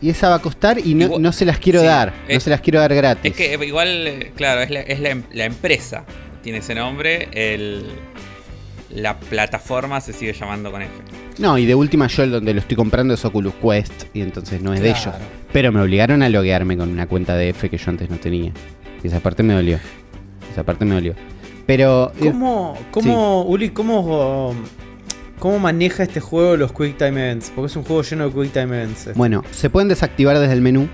[0.02, 2.12] y esa va a costar y no, Igual- no se las quiero sí, dar.
[2.32, 3.32] no se las quiero dar gratis.
[3.32, 6.04] Es que eh, igual, eh, claro, es la, es la em- la empresa.
[6.42, 7.28] Tiene ese nombre.
[7.32, 7.84] El,
[8.94, 10.92] la plataforma se sigue llamando con F.
[11.38, 14.60] No, y de última yo el donde lo estoy comprando es Oculus Quest y entonces
[14.62, 15.02] no es de ellos.
[15.04, 15.24] Claro.
[15.52, 18.52] Pero me obligaron a loguearme con una cuenta de F que yo antes no tenía.
[19.02, 19.78] Y esa parte me dolió.
[20.52, 21.14] Esa parte me dolió.
[21.66, 24.54] Pero eh, ¿Cómo, cómo Uli, cómo,
[25.38, 27.52] cómo maneja este juego los Quick Time Events?
[27.54, 28.98] Porque es un juego lleno de Quick Time Events.
[29.06, 29.12] este.
[29.12, 30.88] bueno, se pueden desactivar desde el menú.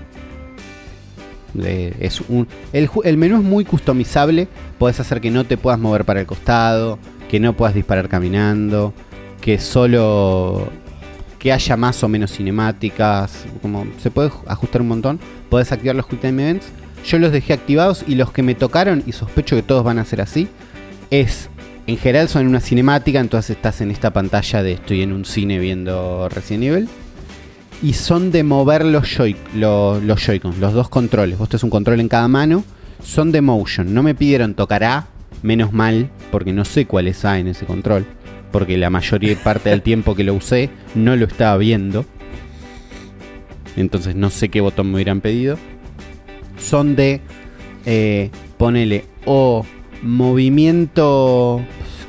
[1.53, 4.47] De- es un, el, el menú es muy customizable.
[4.77, 8.93] Puedes hacer que no te puedas mover para el costado, que no puedas disparar caminando,
[9.41, 10.67] que solo
[11.39, 15.19] que haya más o menos cinemáticas, como se puede ajustar un montón.
[15.49, 16.67] Puedes activar los Quick Time Events.
[17.05, 20.05] Yo los dejé activados y los que me tocaron, y sospecho que todos van a
[20.05, 20.47] ser así,
[21.09, 21.49] es
[21.87, 25.57] en general son una cinemática, entonces estás en esta pantalla de estoy en un cine
[25.57, 26.89] viendo Resident Evil.
[27.81, 31.37] Y son de mover los, joy los, los Joy-Cons, los dos controles.
[31.37, 32.65] Vos tenés un control en cada mano.
[33.01, 33.93] Son de motion.
[33.93, 35.07] No me pidieron tocar A,
[35.41, 38.05] menos mal, porque no sé cuál es A en ese control.
[38.51, 42.05] Porque la mayoría parte del tiempo que lo usé no lo estaba viendo.
[43.75, 45.57] Entonces no sé qué botón me hubieran pedido.
[46.57, 47.21] Son de,
[47.85, 49.65] eh, ponele, o
[50.01, 51.61] movimiento...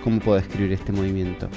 [0.03, 1.49] ¿Cómo puedo describir este movimiento?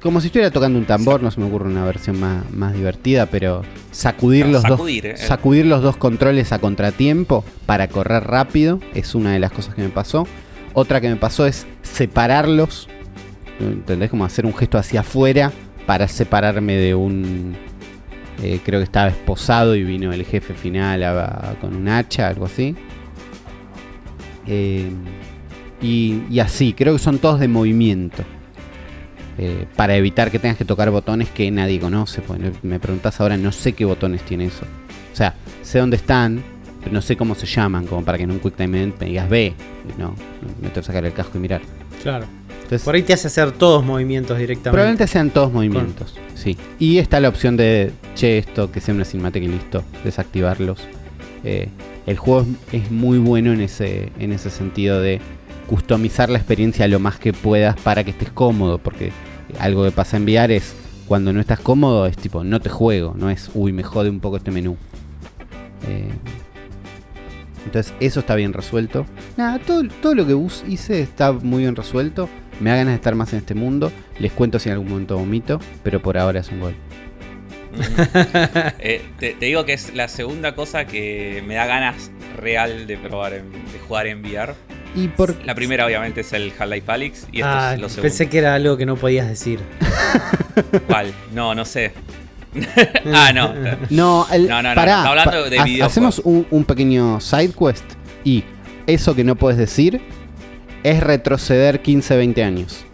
[0.00, 3.26] Como si estuviera tocando un tambor, no se me ocurre una versión más, más divertida,
[3.26, 5.10] pero sacudir, los, sacudir, eh.
[5.12, 9.74] dos, sacudir los dos controles a contratiempo para correr rápido es una de las cosas
[9.74, 10.26] que me pasó.
[10.72, 12.88] Otra que me pasó es separarlos,
[13.58, 14.10] ¿entendés?
[14.10, 15.52] Como hacer un gesto hacia afuera
[15.86, 17.56] para separarme de un...
[18.42, 22.46] eh, creo que estaba esposado y vino el jefe final a- con un hacha, algo
[22.46, 22.76] así.
[24.46, 24.90] Eh,
[25.82, 28.22] y, así, creo que son todos de movimiento.
[29.38, 32.22] Eh, para evitar que tengas que tocar botones que nadie conoce.
[32.62, 34.66] Me preguntas ahora, no sé qué botones tiene eso.
[35.12, 36.42] O sea, sé dónde están,
[36.80, 39.06] pero no sé cómo se llaman, como para que en un Quick Time Event me
[39.06, 39.54] digas ve.
[39.98, 40.14] No, no,
[40.60, 41.60] me tengo que sacar el casco y mirar.
[42.02, 42.26] Claro.
[42.62, 44.70] Entonces, Por ahí te hace hacer todos movimientos directamente.
[44.70, 46.14] probablemente sean todos movimientos.
[46.34, 46.56] Sí.
[46.78, 50.80] Y está la opción de, che, esto, que sea una cinemática y listo, desactivarlos.
[51.42, 51.68] Eh,
[52.06, 55.20] el juego es, es muy bueno en ese, en ese sentido de
[55.66, 59.12] customizar la experiencia lo más que puedas para que estés cómodo, porque
[59.58, 60.74] algo que pasa en VR es
[61.06, 64.20] cuando no estás cómodo es tipo, no te juego, no es, uy, me jode un
[64.20, 64.76] poco este menú.
[65.88, 66.08] Eh,
[67.64, 69.06] entonces eso está bien resuelto.
[69.36, 72.28] Nada, todo, todo lo que bus- hice está muy bien resuelto.
[72.60, 73.90] Me da ganas de estar más en este mundo.
[74.18, 76.74] Les cuento si en algún momento vomito, pero por ahora es un gol.
[78.80, 82.96] Eh, te, te digo que es la segunda cosa que me da ganas real de
[82.98, 84.54] probar, en- de jugar en VR.
[84.94, 87.26] Y por La primera, obviamente, es el Half-Life Alyx.
[87.30, 88.02] Y esto Ah, es lo segundo.
[88.02, 89.60] pensé que era algo que no podías decir.
[90.88, 91.12] ¿Cuál?
[91.32, 91.92] No, no sé.
[93.14, 93.52] ah, no.
[93.90, 95.86] No, el, No, no, no, pará, está hablando de ha- videojuegos.
[95.92, 97.84] Hacemos un, un pequeño side quest
[98.24, 98.44] y
[98.86, 100.00] eso que no puedes decir
[100.82, 102.84] es retroceder 15, 20 años.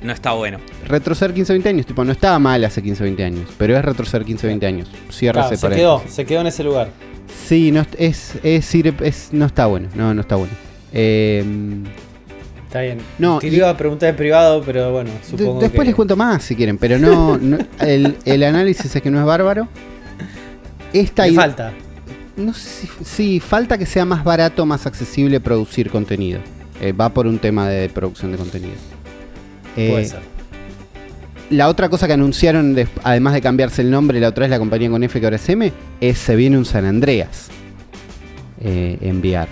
[0.00, 0.58] No está bueno.
[0.86, 4.24] Retroceder 15, 20 años, tipo, no estaba mal hace 15, 20 años, pero es retroceder
[4.24, 4.88] 15, 20 años.
[5.10, 6.88] Cierra Claro, ese se quedó, se quedó en ese lugar.
[7.46, 10.52] Sí, no, es, es, es- no está bueno, no, no está bueno.
[10.92, 11.44] Eh,
[12.68, 12.98] Está bien.
[13.18, 15.86] No, Te y- iba a preguntar en privado, pero bueno, supongo después que...
[15.86, 19.24] les cuento más si quieren, pero no, no- el, el análisis es que no es
[19.24, 19.66] bárbaro.
[20.92, 21.72] Esta falta.
[22.36, 26.40] No sé si sí, falta que sea más barato, más accesible producir contenido.
[26.80, 28.74] Eh, va por un tema de producción de contenido.
[29.76, 30.20] Eh, Puede ser.
[31.50, 34.90] La otra cosa que anunciaron, además de cambiarse el nombre, la otra es la compañía
[34.90, 37.48] con F que ahora es M, es se viene un San Andreas.
[38.60, 39.48] eh, en VR.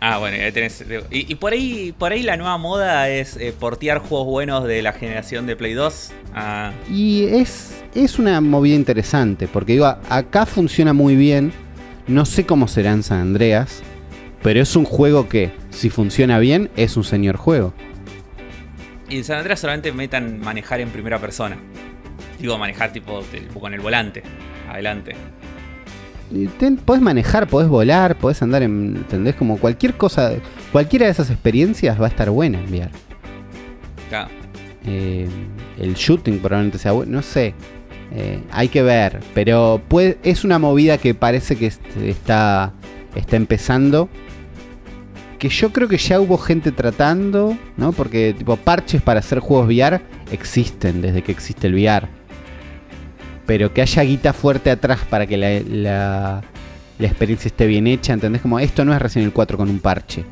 [0.00, 0.84] Ah, bueno, ahí tenés.
[1.10, 4.82] Y, y por ahí por ahí la nueva moda es eh, portear juegos buenos de
[4.82, 6.72] la generación de Play 2 a.
[6.90, 11.52] Y es, es una movida interesante, porque digo, acá funciona muy bien.
[12.06, 13.82] No sé cómo será en San Andreas,
[14.42, 17.74] pero es un juego que, si funciona bien, es un señor juego.
[19.08, 21.56] Y en San Andreas solamente metan manejar en primera persona.
[22.38, 23.24] Digo, manejar tipo
[23.58, 24.22] con el volante.
[24.68, 25.16] Adelante.
[26.58, 28.96] Ten- podés manejar, podés volar, podés andar en.
[28.96, 29.34] ¿Entendés?
[29.36, 30.32] Como cualquier cosa.
[30.72, 32.90] Cualquiera de esas experiencias va a estar buena en VR.
[34.08, 34.28] Claro.
[34.86, 35.28] Eh,
[35.78, 37.54] el shooting probablemente sea bueno, no sé.
[38.12, 42.72] Eh, hay que ver, pero puede- es una movida que parece que est- está,
[43.14, 44.08] está empezando.
[45.38, 47.92] Que yo creo que ya hubo gente tratando, ¿no?
[47.92, 50.00] Porque tipo parches para hacer juegos VR
[50.32, 52.08] existen desde que existe el VR.
[53.46, 56.42] Pero que haya guita fuerte atrás para que la, la-
[56.98, 58.40] la experiencia esté bien hecha, ¿entendés?
[58.42, 60.24] Como esto no es Resident Evil 4 con un parche.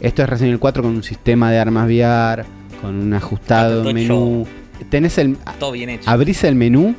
[0.00, 2.44] Esto es Resident Evil 4 con un sistema de armas VR,
[2.80, 4.46] con un ajustado menú.
[4.90, 5.36] Tenés el.
[5.58, 6.08] Todo bien hecho.
[6.10, 6.94] Abrís el menú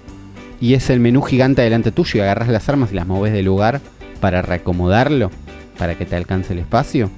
[0.62, 3.42] y es el menú gigante delante tuyo y agarras las armas y las moves de
[3.44, 3.82] lugar
[4.22, 5.32] para reacomodarlo,
[5.78, 7.10] para que te alcance el espacio.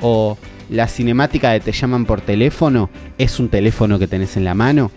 [0.00, 0.36] O
[0.70, 4.90] la cinemática de te llaman por teléfono es un teléfono que tenés en la mano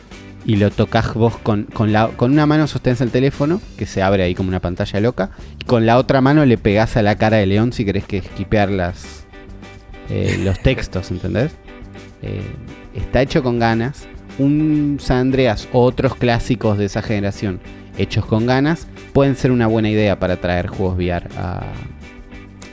[0.46, 4.02] y lo tocas vos con, con, la, con una mano sostenés el teléfono, que se
[4.02, 7.16] abre ahí como una pantalla loca, y con la otra mano le pegás a la
[7.16, 9.26] cara de León si querés que esquipear las,
[10.10, 11.52] eh, los textos, ¿entendés?
[12.22, 12.42] Eh,
[12.96, 14.08] está hecho con ganas.
[14.39, 17.60] Un San Andreas o otros clásicos de esa generación
[17.98, 21.64] hechos con ganas pueden ser una buena idea para traer juegos VR a...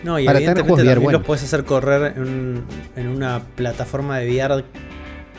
[0.05, 1.21] No, y Para evidentemente juegos VR también buenos.
[1.21, 2.63] los puedes hacer correr en,
[2.95, 4.65] en una plataforma de VR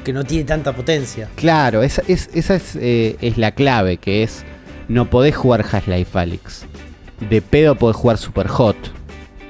[0.04, 1.30] que no tiene tanta potencia.
[1.36, 4.44] Claro, esa es, esa es, eh, es la clave, que es
[4.88, 6.66] no podés jugar Half-Life Alyx.
[7.30, 8.78] De pedo podés jugar Super Hot.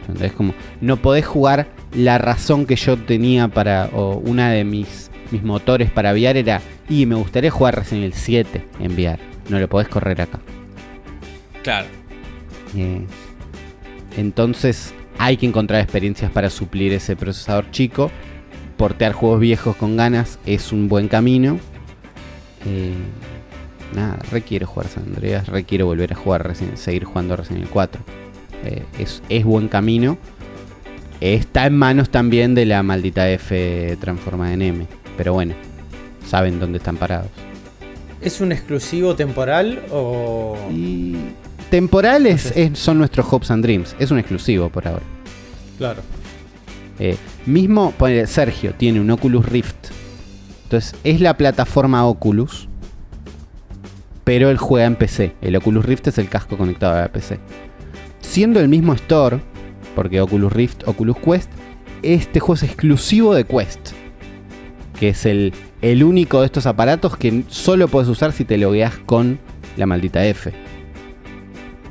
[0.07, 0.33] ¿Entendés?
[0.33, 5.43] Como, no podés jugar la razón que yo tenía para, o una de mis, mis
[5.43, 9.19] motores para VR era, y me gustaría jugar Resident Evil 7 en VR.
[9.49, 10.39] No lo podés correr acá.
[11.63, 11.87] Claro.
[12.75, 13.05] Eh,
[14.17, 18.11] entonces hay que encontrar experiencias para suplir ese procesador chico.
[18.79, 21.59] Portear juegos viejos con ganas es un buen camino.
[22.65, 22.93] Eh,
[23.93, 28.01] nada, requiero jugar San Andreas, requiero volver a jugar, Resident- seguir jugando Resident Evil 4.
[28.63, 30.17] Eh, es, es buen camino.
[31.19, 34.87] Está en manos también de la maldita F transformada en M.
[35.17, 35.55] Pero bueno,
[36.25, 37.27] saben dónde están parados.
[38.21, 40.57] ¿Es un exclusivo temporal o.?
[40.71, 41.17] Y
[41.69, 43.93] temporales es- son nuestros hopes and dreams.
[43.99, 45.03] Es un exclusivo por ahora.
[45.77, 46.01] Claro.
[46.99, 47.93] Eh, mismo,
[48.25, 49.75] Sergio tiene un Oculus Rift.
[50.63, 52.67] Entonces, es la plataforma Oculus.
[54.23, 55.33] Pero él juega en PC.
[55.41, 57.39] El Oculus Rift es el casco conectado a la PC.
[58.19, 59.39] Siendo el mismo store,
[59.95, 61.49] porque Oculus Rift, Oculus Quest,
[62.03, 63.91] este juego es exclusivo de Quest.
[64.99, 68.97] Que es el, el único de estos aparatos que solo puedes usar si te logueas
[69.05, 69.39] con
[69.77, 70.51] la maldita F.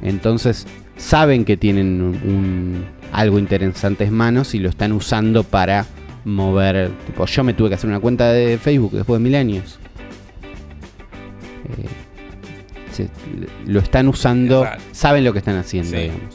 [0.03, 5.87] Entonces, saben que tienen un- algo interesante en manos y lo están usando para
[6.25, 6.91] mover.
[7.07, 9.79] Tipo, yo me tuve que hacer una cuenta de Facebook después de mil años.
[11.79, 11.87] Eh,
[12.93, 13.09] se-
[13.67, 15.97] lo están usando, Es saben lo que están haciendo, Sí.
[15.97, 16.35] digamos.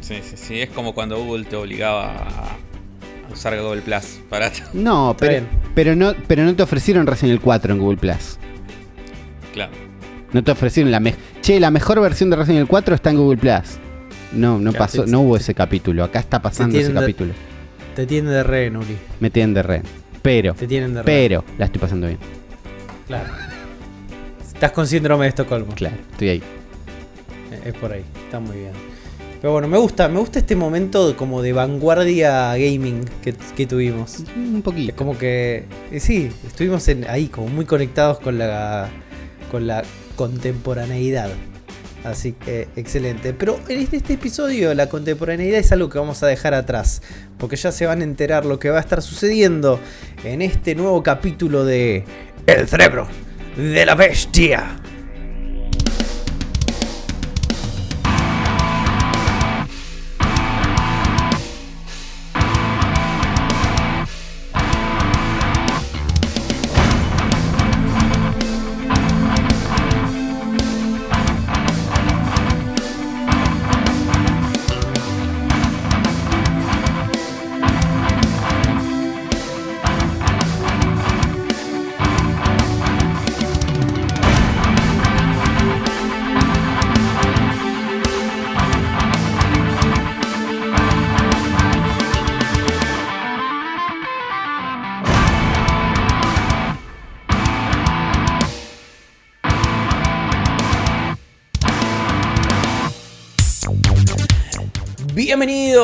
[0.00, 0.60] Sí, sí, sí.
[0.60, 4.50] Es como cuando Google te obligaba a usar Google Plus para.
[4.72, 8.38] No, pero, pero no, pero no te ofrecieron recién el 4 en Google Plus.
[9.52, 9.72] Claro.
[10.32, 11.20] No te ofrecieron la mejor.
[11.42, 13.78] Che, la mejor versión de Resident Evil 4 está en Google Plus.
[14.32, 16.04] No, no pasó, no hubo ese capítulo.
[16.04, 17.32] Acá está pasando ese de- capítulo.
[17.96, 18.96] Te tienen de re, Nuri.
[19.20, 19.82] Me tienen de red.
[20.22, 21.06] Pero, Te tienen de re.
[21.06, 22.18] pero, la estoy pasando bien.
[23.06, 23.28] Claro.
[24.46, 25.72] Estás con síndrome de Estocolmo.
[25.74, 26.42] Claro, estoy ahí.
[27.52, 28.04] Eh, Es por ahí.
[28.24, 28.72] Está muy bien.
[29.40, 34.24] Pero bueno, me gusta, me gusta este momento como de vanguardia gaming que, que tuvimos.
[34.36, 34.96] Un Es poquito.
[34.96, 38.88] como que eh, sí, estuvimos en- ahí como muy conectados con la
[39.50, 39.82] con la
[40.16, 41.30] contemporaneidad.
[42.04, 43.32] Así que excelente.
[43.32, 47.02] Pero en este, este episodio la contemporaneidad es algo que vamos a dejar atrás.
[47.38, 49.80] Porque ya se van a enterar lo que va a estar sucediendo
[50.24, 52.04] en este nuevo capítulo de
[52.46, 53.08] El cerebro
[53.56, 54.76] de la bestia.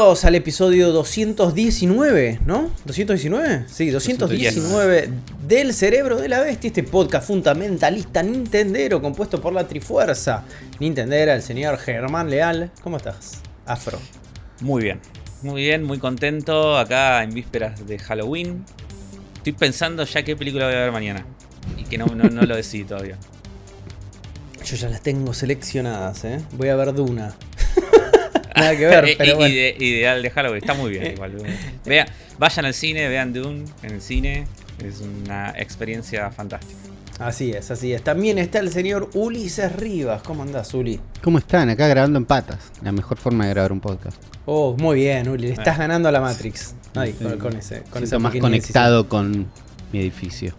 [0.05, 2.69] Bienvenidos al episodio 219, ¿no?
[2.87, 3.67] ¿219?
[3.69, 5.09] Sí, 219
[5.49, 10.45] del Cerebro de la Bestia, este podcast fundamentalista nintendero compuesto por la Trifuerza
[10.79, 12.71] Nintendera, el señor Germán Leal.
[12.83, 13.99] ¿Cómo estás, Afro?
[14.61, 15.01] Muy bien,
[15.41, 18.63] muy bien, muy contento acá en vísperas de Halloween.
[19.37, 21.25] Estoy pensando ya qué película voy a ver mañana
[21.79, 23.17] y que no, no, no lo decidí todavía.
[24.67, 26.43] Yo ya las tengo seleccionadas, ¿eh?
[26.59, 27.35] Voy a ver Duna.
[28.55, 29.55] Nada que ver, pero bueno.
[29.55, 31.37] Ide- ideal de Halloween, está muy bien igual.
[32.39, 34.47] Vayan al cine, vean Dune en el cine,
[34.85, 36.79] es una experiencia fantástica.
[37.21, 38.03] Así es, así es.
[38.03, 40.23] También está el señor Ulises Rivas.
[40.23, 40.99] ¿Cómo andás, Uli?
[41.23, 41.71] ¿Cómo están?
[41.71, 42.73] Acá grabando en patas.
[42.83, 44.21] La mejor forma de grabar un podcast.
[44.47, 45.47] Oh, muy bien, Uli.
[45.47, 46.75] Le estás ganando a la Matrix.
[46.93, 47.13] Sí.
[47.13, 47.83] con, con ese.
[47.83, 49.47] Con Siento esa más conectado con
[49.93, 50.55] mi edificio.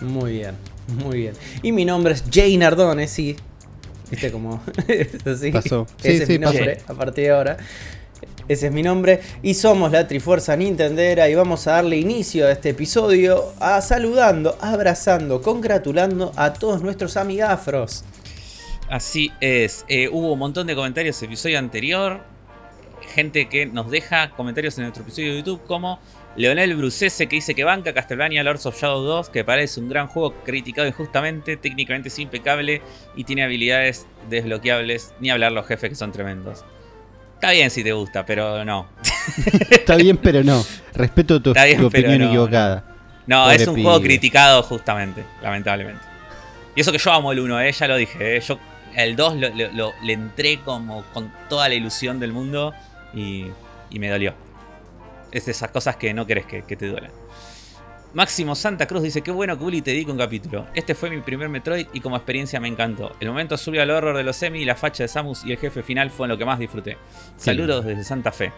[0.00, 0.52] Muy bien,
[1.04, 1.34] muy bien.
[1.62, 3.34] Y mi nombre es Jay Nardone, sí.
[4.10, 4.62] ¿Viste cómo?
[4.88, 5.50] es así.
[5.52, 5.86] Pasó.
[6.00, 7.56] Sí, Ese es sí, mi nombre, a partir de ahora.
[8.46, 9.20] Ese es mi nombre.
[9.42, 11.28] Y somos la Trifuerza Nintendera.
[11.28, 17.16] Y vamos a darle inicio a este episodio a saludando, abrazando, congratulando a todos nuestros
[17.16, 18.04] amigafros.
[18.88, 22.20] Así es, eh, hubo un montón de comentarios en el episodio anterior,
[23.14, 25.98] gente que nos deja comentarios en nuestro episodio de YouTube como
[26.36, 30.08] Leonel Brucese que dice que banca Castlevania Lords of Shadow 2, que parece un gran
[30.08, 32.82] juego criticado injustamente, técnicamente es impecable
[33.14, 36.64] y tiene habilidades desbloqueables, ni hablar los jefes que son tremendos.
[37.34, 38.88] Está bien si te gusta, pero no.
[39.70, 40.64] Está bien, pero no.
[40.94, 42.84] Respeto tu, bien, tu opinión no, equivocada.
[43.26, 46.02] No, Pobre es un juego criticado justamente, lamentablemente.
[46.74, 48.36] Y eso que yo amo el 1, eh, ya lo dije.
[48.36, 48.58] eh, yo
[48.96, 52.74] el 2 lo, lo- lo- le entré como con toda la ilusión del mundo
[53.14, 53.46] y,
[53.90, 54.34] y me dolió.
[55.34, 57.10] Es de esas cosas que no querés que, que te duelan.
[58.14, 60.66] Máximo Santa Cruz dice, qué bueno que Uli te dedico un capítulo.
[60.74, 63.10] Este fue mi primer Metroid y como experiencia me encantó.
[63.18, 65.82] El momento subió al horror de los semi, la facha de Samus y el jefe
[65.82, 66.96] final fue lo que más disfruté.
[67.36, 68.52] Saludos desde Santa Fe.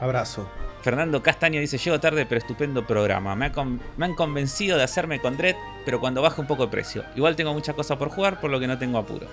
[0.00, 0.48] Abrazo.
[0.82, 3.36] Fernando Castaño dice, llego tarde pero estupendo programa.
[3.36, 6.64] Me, ha con- me han convencido de hacerme con Dread, pero cuando baje un poco
[6.64, 7.04] el precio.
[7.14, 9.28] Igual tengo muchas cosas por jugar, por lo que no tengo apuro.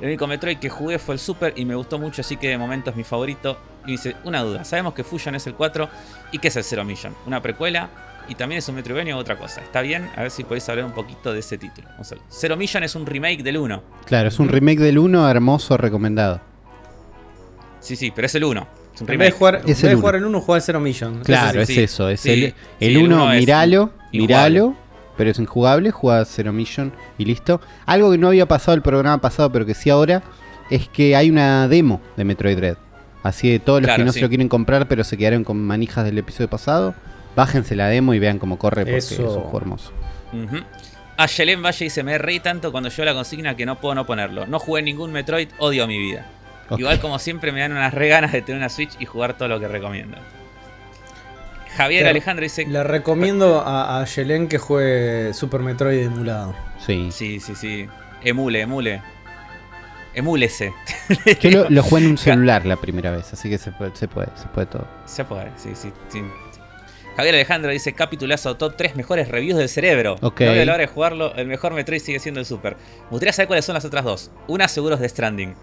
[0.00, 2.58] El único Metroid que jugué fue el Super y me gustó mucho, así que de
[2.58, 3.56] momento es mi favorito.
[3.86, 5.88] Y dice, una duda, sabemos que Fusion es el 4
[6.32, 7.14] y que es el Zero Mission.
[7.26, 7.88] Una precuela
[8.28, 9.60] y también es un Metroidvania o otra cosa.
[9.60, 10.10] ¿Está bien?
[10.16, 11.86] A ver si podéis hablar un poquito de ese título.
[11.92, 12.24] Vamos a ver.
[12.30, 13.82] Zero Mission es un remake del 1.
[14.06, 16.40] Claro, es un remake del 1 hermoso, recomendado.
[17.80, 18.66] Sí, sí, pero es el 1.
[18.94, 19.38] Es un En vez de remake.
[19.38, 20.00] jugar, en Es vez el de uno.
[20.00, 21.20] jugar el 1, jugar el 0 Mission.
[21.24, 21.82] Claro, Eso es sí.
[21.82, 22.08] eso.
[22.08, 24.74] Es Sí, el, sí, el el 1, uno es miralo, miralo,
[25.16, 27.60] pero es injugable, juega Zero Mission y listo.
[27.86, 30.22] Algo que no había pasado el programa pasado, pero que sí ahora,
[30.70, 32.76] es que hay una demo de Metroid Dread.
[33.22, 34.18] Así de todos los Claro, que no sí.
[34.18, 36.94] se lo quieren comprar, pero se quedaron con manijas del episodio pasado,
[37.34, 39.14] bájense la demo y vean cómo corre, porque Eso.
[39.14, 39.92] es un juego hermoso.
[40.32, 40.58] Ujú.
[41.16, 44.04] A Yelén Valle dice, me reí tanto cuando yo la consigna que no puedo no
[44.04, 44.46] ponerlo.
[44.46, 46.26] No jugué ningún Metroid, odio mi vida.
[46.76, 49.48] Igual como siempre me dan unas re ganas de tener una Switch y jugar todo
[49.48, 50.16] lo que recomiendo.
[51.76, 52.06] Javier.
[52.06, 56.54] Alejandro dice, Le recomiendo a, a Yelen que juegue Super Metroid emulado.
[56.84, 57.08] Sí.
[57.12, 57.88] sí, sí, sí,
[58.22, 59.02] emule, emule.
[60.14, 60.72] Emúlese.
[61.40, 64.06] Yo lo, lo jugué en un celular la primera vez, así que se puede, se
[64.06, 64.86] puede, se puede todo.
[65.06, 66.22] Se puede, sí, sí, sí.
[67.16, 70.16] Javier Alejandro dice, capitulazo, top 3 mejores reviews del cerebro.
[70.20, 70.40] Ok.
[70.42, 72.76] No veo la hora de jugarlo, el mejor Metroid sigue siendo el Super.
[73.04, 74.30] Me gustaría saber cuáles son las otras dos.
[74.48, 75.54] Una seguro es de Stranding.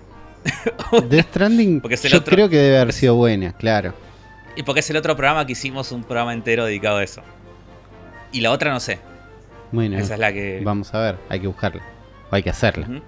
[1.09, 3.93] Death Stranding, Porque es el yo otro- creo que debe haber sido buena, claro.
[4.55, 7.21] Y porque es el otro programa que hicimos un programa entero dedicado a eso.
[8.31, 8.99] Y la otra no sé.
[9.71, 10.61] Bueno, Esa es la que.
[10.63, 11.81] vamos a ver, hay que buscarla.
[12.29, 13.01] O hay que hacerla.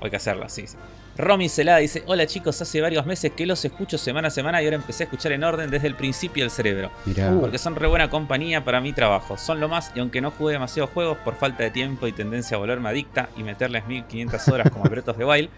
[0.00, 0.76] Hay que hacerla, sí, sí.
[1.16, 4.64] Romy Celada dice: Hola chicos, hace varios meses que los escucho semana a semana y
[4.64, 6.90] ahora empecé a escuchar en orden desde el principio del cerebro.
[7.04, 7.30] Mirá.
[7.30, 7.40] Uh.
[7.40, 9.36] Porque son re buena compañía para mi trabajo.
[9.36, 12.56] Son lo más, y aunque no jugué demasiados juegos por falta de tiempo y tendencia
[12.56, 15.50] a volverme adicta y meterles 1500 horas como of the Wild,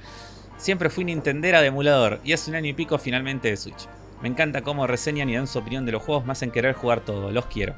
[0.56, 3.88] siempre fui Nintendera de emulador y hace un año y pico finalmente de Switch.
[4.24, 7.00] Me encanta cómo reseñan y dan su opinión de los juegos, más en querer jugar
[7.00, 7.30] todo.
[7.30, 7.74] Los quiero.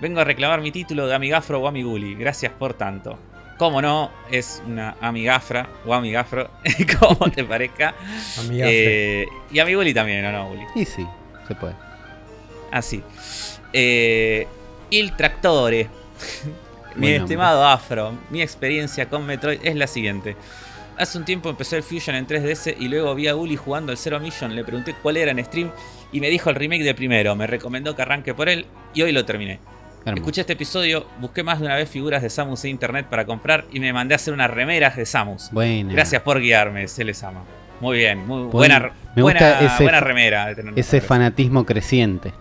[0.00, 2.14] Vengo a reclamar mi título de Amigafro o Amiguli.
[2.14, 3.18] Gracias por tanto.
[3.58, 6.48] Como no, es una amigafra o amigafro,
[6.98, 7.94] como te parezca.
[8.50, 10.62] Eh, y Amiguli también, ¿o no, Guli?
[10.74, 11.06] Y sí,
[11.46, 11.74] se puede.
[12.70, 13.02] Así.
[13.70, 14.48] Eh,
[14.88, 15.90] Il Tractore.
[16.96, 20.34] mi Buen estimado Afro, mi experiencia con Metroid es la siguiente.
[20.96, 23.98] Hace un tiempo empezó el Fusion en 3DS y luego vi a Uli jugando al
[23.98, 24.54] Zero Mission.
[24.54, 25.70] Le pregunté cuál era en stream
[26.12, 27.34] y me dijo el remake del primero.
[27.34, 29.58] Me recomendó que arranque por él y hoy lo terminé.
[30.04, 30.20] Hermoso.
[30.22, 33.64] Escuché este episodio, busqué más de una vez figuras de Samus en internet para comprar
[33.72, 35.48] y me mandé a hacer unas remeras de Samus.
[35.50, 35.92] Buena.
[35.92, 37.42] Gracias por guiarme, se les ama.
[37.80, 40.46] Muy bien, muy Buen- buena, buena, ese buena fa- remera.
[40.46, 42.32] de tener Ese fanatismo creciente.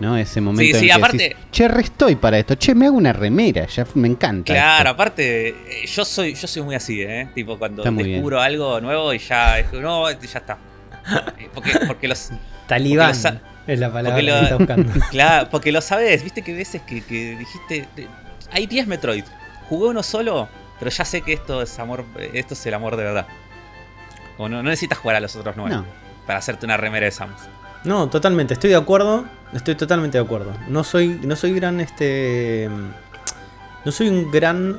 [0.00, 0.16] ¿No?
[0.16, 2.54] Ese momento Sí, en sí, que aparte- decís, che, re estoy para esto.
[2.54, 3.66] Che, me hago una remera.
[3.66, 4.52] Ya me encanta.
[4.52, 4.90] Claro, esto".
[4.90, 7.28] aparte, eh, yo soy, yo soy muy así, ¿eh?
[7.34, 10.58] Tipo, cuando descubro algo nuevo y ya, es- no, ya está.
[11.38, 12.30] Eh, Porque, porque los.
[12.66, 13.30] Talibán Porque
[13.66, 14.92] lo es la palabra porque que lo- está buscando.
[15.10, 17.86] Claro, porque lo sabes, viste que veces que, que dijiste.
[18.52, 19.24] Hay 10 Metroid.
[19.68, 22.04] Jugué uno solo, pero ya sé que esto es amor.
[22.34, 23.26] Esto es el amor de verdad.
[24.36, 25.84] O no, no necesitas jugar a los otros 9 No.
[26.26, 27.40] para hacerte una remera de Samus.
[27.84, 29.24] No, totalmente, estoy de acuerdo.
[29.52, 30.52] Estoy totalmente de acuerdo.
[30.68, 32.68] No soy, no soy gran este.
[33.84, 34.78] No soy un gran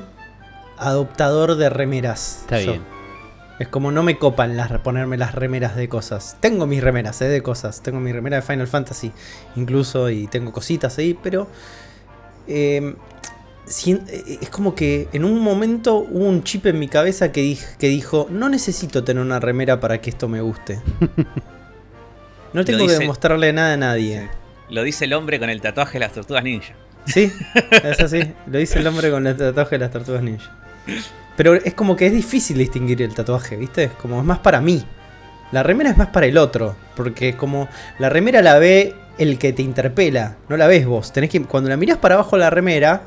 [0.78, 2.38] adoptador de remeras.
[2.42, 2.72] Está yo.
[2.72, 2.82] bien.
[3.58, 6.36] Es como no me copan las, ponerme las remeras de cosas.
[6.40, 7.82] Tengo mis remeras, eh, de cosas.
[7.82, 9.12] Tengo mi remera de Final Fantasy,
[9.56, 11.46] incluso, y tengo cositas ahí, pero.
[12.46, 12.94] eh,
[13.66, 17.42] sien- eh, es como que en un momento hubo un chip en mi cabeza que,
[17.42, 20.80] dij- que dijo: No necesito tener una remera para que esto me guste.
[22.52, 24.28] No tengo que demostrarle nada a nadie.
[24.68, 26.74] Lo dice el hombre con el tatuaje de las tortugas ninja.
[27.06, 27.32] Sí,
[27.84, 28.32] es así.
[28.46, 30.50] Lo dice el hombre con el tatuaje de las tortugas ninja.
[31.36, 33.84] Pero es como que es difícil distinguir el tatuaje, ¿viste?
[33.84, 34.84] Es como es más para mí.
[35.52, 36.76] La remera es más para el otro.
[36.96, 41.12] Porque como la remera la ve el que te interpela, no la ves vos.
[41.12, 41.42] Tenés que.
[41.42, 43.02] Cuando la mirás para abajo la remera,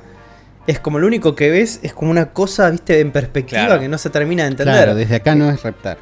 [0.67, 3.81] es como lo único que ves es como una cosa, viste, en perspectiva Claro.
[3.81, 4.75] que no se termina de entender.
[4.75, 5.97] Claro, desde acá no es reptar.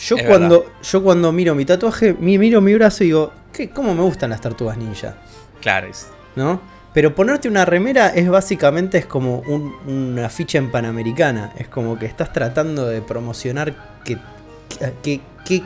[0.00, 3.68] Yo Es cuando, yo cuando miro mi tatuaje, mi- miro mi brazo y digo, ¿qué,
[3.70, 5.16] ¿cómo me gustan las tortugas ninja?
[5.60, 6.60] Claro, es- ¿no?
[6.94, 11.52] Pero ponerte una remera es básicamente es como un- una ficha en Panamericana.
[11.58, 13.74] Es como que estás tratando de promocionar
[14.04, 14.16] que,
[14.68, 15.62] que, que, que-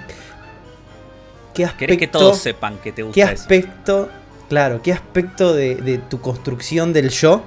[1.54, 3.42] qué aspecto, querés que todos sepan que te qué gusta eso.
[3.42, 4.08] aspecto,
[4.48, 7.42] claro, qué aspecto de, de tu construcción del yo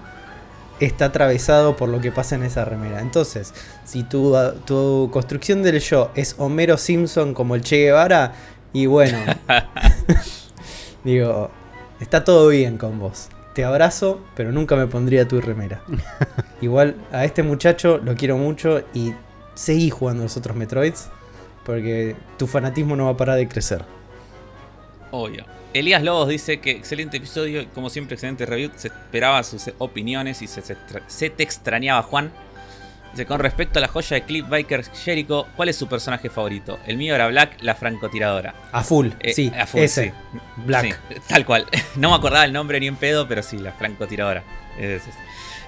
[0.79, 3.01] está atravesado por lo que pasa en esa remera.
[3.01, 3.53] Entonces,
[3.85, 8.33] si tu, tu construcción del yo es Homero Simpson como el Che Guevara,
[8.73, 9.17] y bueno,
[11.03, 11.49] digo,
[11.99, 13.29] está todo bien con vos.
[13.53, 15.81] Te abrazo, pero nunca me pondría tu remera.
[16.61, 19.13] Igual a este muchacho lo quiero mucho y
[19.53, 21.09] seguí jugando los otros Metroids,
[21.65, 23.85] porque tu fanatismo no va a parar de crecer.
[25.11, 25.45] Obvio.
[25.79, 28.71] Elías Lobos dice que excelente episodio como siempre excelente review.
[28.75, 32.31] Se esperaba sus opiniones y se, se extra- se te extrañaba Juan.
[33.11, 36.79] Dice, con respecto a la joya de Cliff Biker Jericho, ¿cuál es su personaje favorito?
[36.85, 38.53] El mío era Black, la francotiradora.
[38.73, 40.05] A full, Eh, sí, a full, ese.
[40.05, 40.11] sí.
[40.65, 40.99] Black.
[41.09, 41.65] Sí, tal cual.
[41.95, 44.43] No me acordaba el nombre ni en pedo, pero sí, la francotiradora.
[44.77, 45.03] Es.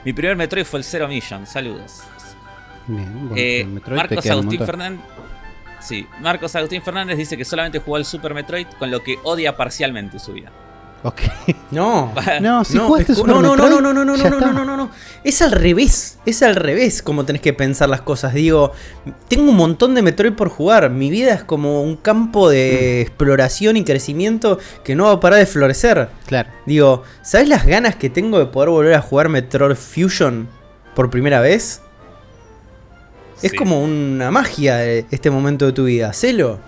[0.03, 1.45] Mi primer Metroid fue el Zero Mission.
[1.47, 2.01] Saludos.
[2.87, 4.65] Bien, bueno, Eh, Metroid Marcos Agustín.
[4.65, 5.01] Fernández.
[5.87, 9.55] Sí, Marcos Agustín Fernández dice que solamente jugó al Super Metroid con lo que odia
[9.55, 10.51] parcialmente su vida.
[11.03, 11.21] Ok.
[11.69, 12.13] No.
[12.41, 14.51] No, si no, jugaste Super no, no, no, Metroid, no, no, no, no, no, está.
[14.51, 14.89] no, no, no.
[15.23, 16.17] Es al revés.
[16.25, 18.33] Es al revés como tenés que pensar las cosas.
[18.33, 18.71] Digo,
[19.27, 20.89] tengo un montón de Metroid por jugar.
[20.89, 25.39] Mi vida es como un campo de exploración y crecimiento que no va a parar
[25.39, 26.09] de florecer.
[26.25, 26.49] Claro.
[26.65, 30.47] Digo, ¿sabes las ganas que tengo de poder volver a jugar Metroid Fusion
[30.95, 31.81] por primera vez?
[33.41, 33.57] Es Sí.
[33.57, 36.09] como una magia eh, este momento de tu vida.
[36.09, 36.59] Hacelo.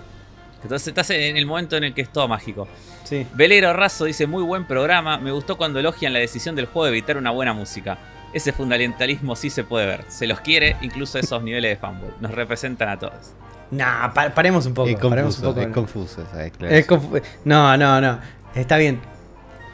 [0.62, 2.68] Entonces estás en el momento en el que es todo mágico.
[3.04, 3.26] Sí.
[3.34, 6.90] Velero Razo dice, muy buen programa, me gustó cuando elogian la decisión del juego de
[6.90, 7.98] evitar una buena música.
[8.32, 10.04] Ese fundamentalismo sí se puede ver.
[10.08, 12.10] Se los quiere, incluso esos niveles de fanboy.
[12.20, 13.32] Nos representan a todos.
[13.72, 14.88] Nah, pa- paremos un poco.
[14.88, 15.60] Es paremos un confuso, poco.
[15.60, 18.20] es confuso esa Es confu- no, no, no.
[18.54, 19.00] Está bien.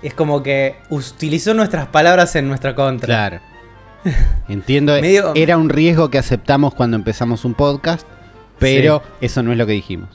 [0.02, 3.06] Es como que utilizó nuestras palabras en nuestra contra.
[3.06, 3.40] Claro.
[4.48, 8.06] Entiendo, Medio- era un riesgo que aceptamos cuando empezamos un podcast,
[8.58, 10.08] pero eso no es lo que dijimos.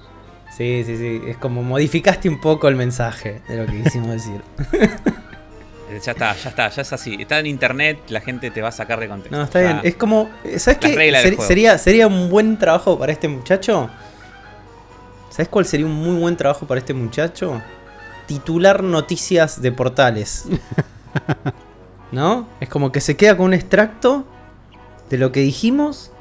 [0.55, 1.21] Sí, sí, sí.
[1.27, 4.41] Es como modificaste un poco el mensaje de lo que quisimos decir.
[6.05, 7.17] Ya está, ya está, ya es así.
[7.19, 9.35] Está en internet, la gente te va a sacar de contexto.
[9.35, 9.81] No, está bien.
[9.83, 10.29] Es como.
[10.55, 10.95] ¿Sabes qué?
[10.95, 11.47] reglas del Ser- juego.
[11.49, 13.89] sería, sería un buen trabajo para este muchacho.
[15.31, 17.61] ¿Sabes cuál sería un muy buen trabajo para este muchacho?
[18.25, 20.45] Titular noticias de portales.
[22.11, 22.47] ¿No?
[22.59, 24.25] Es como que se queda con un extracto
[25.09, 26.11] de lo que dijimos.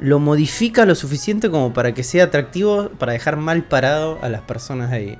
[0.00, 4.42] Lo modifica lo suficiente como para que sea atractivo para dejar mal parado a las
[4.42, 5.18] personas ahí.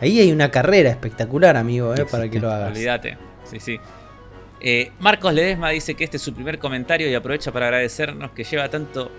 [0.00, 2.70] Ahí hay una carrera espectacular, amigo, eh, para que lo hagas.
[2.70, 3.16] Olvídate.
[3.44, 3.80] Sí, sí.
[4.60, 8.44] Eh, Marcos Ledesma dice que este es su primer comentario y aprovecha para agradecernos que
[8.44, 9.10] lleva tanto.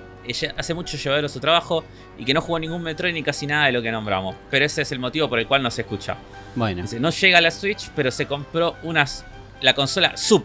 [0.57, 1.83] hace mucho llevadero su trabajo
[2.17, 4.35] y que no jugó ningún Metroid ni casi nada de lo que nombramos.
[4.49, 6.17] Pero ese es el motivo por el cual no se escucha.
[6.55, 9.25] Bueno, Dice, no llega a la Switch, pero se compró unas,
[9.61, 10.43] la consola Sub,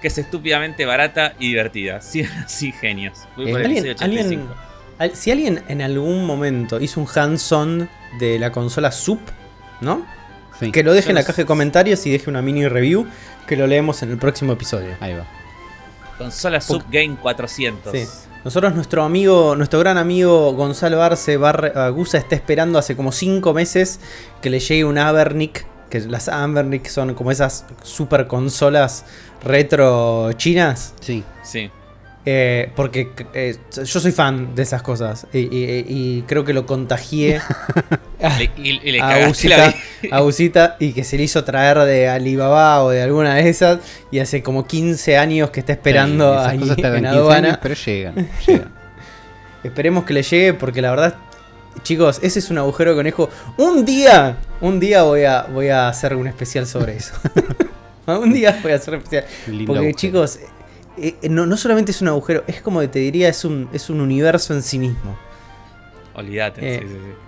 [0.00, 2.00] que es estúpidamente barata y divertida.
[2.02, 3.18] Sí, sí, genios.
[3.36, 4.52] Voy por el ¿Alguien, 1685.
[4.54, 4.66] alguien-
[4.98, 7.88] al- si alguien en algún momento hizo un hands-on
[8.18, 9.20] de la consola SUP,
[9.80, 10.06] ¿no?
[10.58, 13.06] sí, Que lo deje en la caja de comentarios y deje una mini review
[13.46, 14.96] que lo leemos en el próximo episodio.
[15.00, 15.26] ahí va.
[16.18, 17.92] Consola Sub Game 400.
[17.92, 18.06] Sí.
[18.42, 23.52] Nosotros, nuestro amigo, nuestro gran amigo Gonzalo Arce Barre- Agusa está esperando hace como 5
[23.52, 24.00] meses
[24.40, 25.66] que le llegue un Abernic.
[25.90, 29.04] Que las Abernic son como esas super consolas
[29.44, 30.94] retro chinas.
[31.00, 31.70] Sí, Sí.
[32.28, 36.66] Eh, porque eh, yo soy fan de esas cosas y, y- y creo que lo
[36.66, 37.36] contagié
[38.20, 39.72] a, Le- y, y le a Usita,
[40.10, 43.78] a Usita y que se le hizo traer de Alibaba o de alguna de esas
[44.10, 47.48] y hace como 15 años que está esperando Sí, esas ahí en 15 aduana.
[47.50, 48.72] años, pero llegan, llegan.
[49.62, 51.14] Esperemos que le llegue porque la verdad,
[51.82, 53.28] chicos, ese es un agujero de conejo.
[53.56, 57.14] Un día, un día voy a, voy a hacer un especial sobre eso.
[58.06, 59.24] un día voy a hacer un especial.
[59.46, 59.98] Lindo Porque agujero.
[59.98, 60.38] chicos,
[60.98, 63.90] eh, eh, no, no solamente es un agujero, es como te diría, es un, es
[63.90, 65.18] un universo en sí mismo.
[66.14, 66.76] Olvídate.
[66.76, 66.78] Eh.
[66.82, 67.25] sí, sí, sí.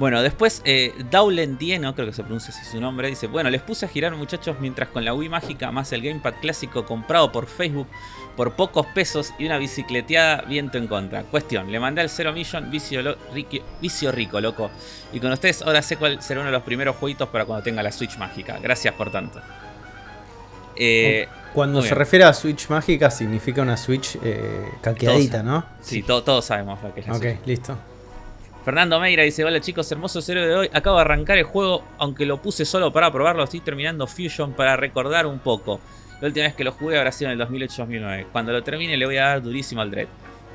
[0.00, 3.60] Bueno, después eh, Daulen Dieno, creo que se pronuncia así su nombre, dice, bueno, les
[3.60, 7.46] puse a girar muchachos mientras con la Wii mágica más el Gamepad clásico comprado por
[7.46, 7.86] Facebook
[8.34, 11.24] por pocos pesos y una bicicleteada viento en contra.
[11.24, 14.70] Cuestión, le mandé al Zero Mission vicio, lo- riqui- vicio rico, loco.
[15.12, 17.82] Y con ustedes ahora sé cuál será uno de los primeros jueguitos para cuando tenga
[17.82, 18.58] la Switch mágica.
[18.58, 19.42] Gracias por tanto.
[20.76, 21.98] Eh, Cuando se bien.
[21.98, 25.62] refiere a Switch mágica, significa una Switch eh, caqueadita, ¿no?
[25.82, 27.46] sí, to- todos sabemos lo que es la Ok, Switch.
[27.46, 27.76] listo.
[28.70, 30.70] Fernando Meira dice, hola chicos, hermoso cero de hoy.
[30.72, 34.76] Acabo de arrancar el juego, aunque lo puse solo para probarlo, estoy terminando Fusion para
[34.76, 35.80] recordar un poco.
[36.20, 38.26] La última vez que lo jugué habrá sido en el 2008-2009.
[38.30, 40.06] Cuando lo termine le voy a dar durísimo al Dread.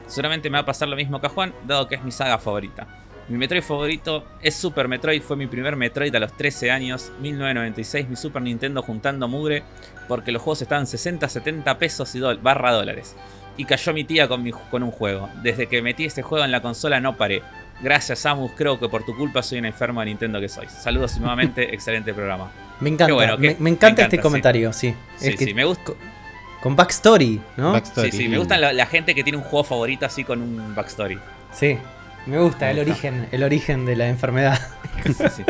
[0.08, 2.38] Seguramente me va a pasar lo mismo que a Juan, dado que es mi saga
[2.38, 2.88] favorita.
[3.28, 8.08] Mi Metroid favorito es Super Metroid, fue mi primer Metroid a los 13 años, 1996,
[8.08, 9.64] mi Super Nintendo juntando mugre,
[10.08, 13.14] porque los juegos estaban 60, 70 pesos barra dólares.
[13.58, 15.30] Y cayó mi tía con, con un juego.
[15.44, 17.42] Desde que metí este juego en la consola no paré.
[17.81, 18.52] Gracias, Samus.
[18.56, 20.68] Creo que por tu culpa soy un enfermo de Nintendo que soy.
[20.68, 22.52] Saludos nuevamente, excelente programa.
[22.80, 24.22] Me encanta, bueno, me, encanta este sí.
[24.22, 24.93] comentario, sí.
[25.18, 25.93] Sí, Es que- sí, me gusta.
[26.61, 27.73] Con backstory, ¿no?
[27.73, 30.41] Backstory, Sí, sí, me gustan la, la gente que tiene un juego favorito así con
[30.41, 31.19] un backstory.
[31.52, 31.77] Sí,
[32.26, 32.91] me gusta Me el gusta.
[32.91, 34.60] origen, el origen de la enfermedad.
[35.06, 35.43] Sí, sí.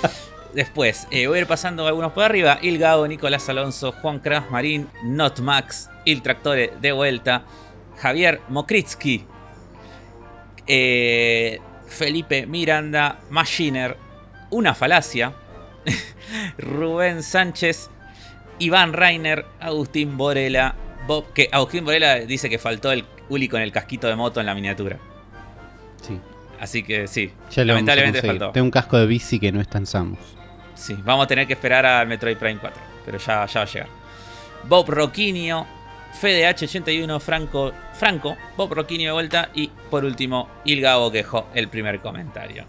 [0.54, 2.58] Después, eh, voy a ir pasando algunos por arriba.
[2.62, 7.42] Il Gago, Nicolás Alonso, Juan Kraft Marín, Not Max, Il Tractore de vuelta,
[7.98, 9.24] Javier Mokritsky,
[10.66, 11.60] eh,
[11.92, 13.96] Felipe Miranda, Machiner,
[14.50, 15.32] Una Falacia,
[16.58, 17.90] Rubén Sánchez,
[18.58, 20.74] Iván Reiner, Agustín Borela,
[21.06, 24.46] Bob, que Agustín Borela dice que faltó el Uli con el casquito de moto en
[24.46, 24.98] la miniatura.
[26.00, 26.18] Sí,
[26.60, 28.50] Así que sí, ya lamentablemente faltó.
[28.52, 30.18] Tengo un casco de bici que no es tan Samus.
[30.74, 33.68] Sí, vamos a tener que esperar al Metroid Prime 4, pero ya, ya va a
[33.68, 33.88] llegar.
[34.68, 35.66] Bob Roquinio,
[36.20, 42.00] FDH81, Franco, Franco, Bob Roquinio de vuelta y por último, Ilgabo que dejó el primer
[42.00, 42.64] comentario.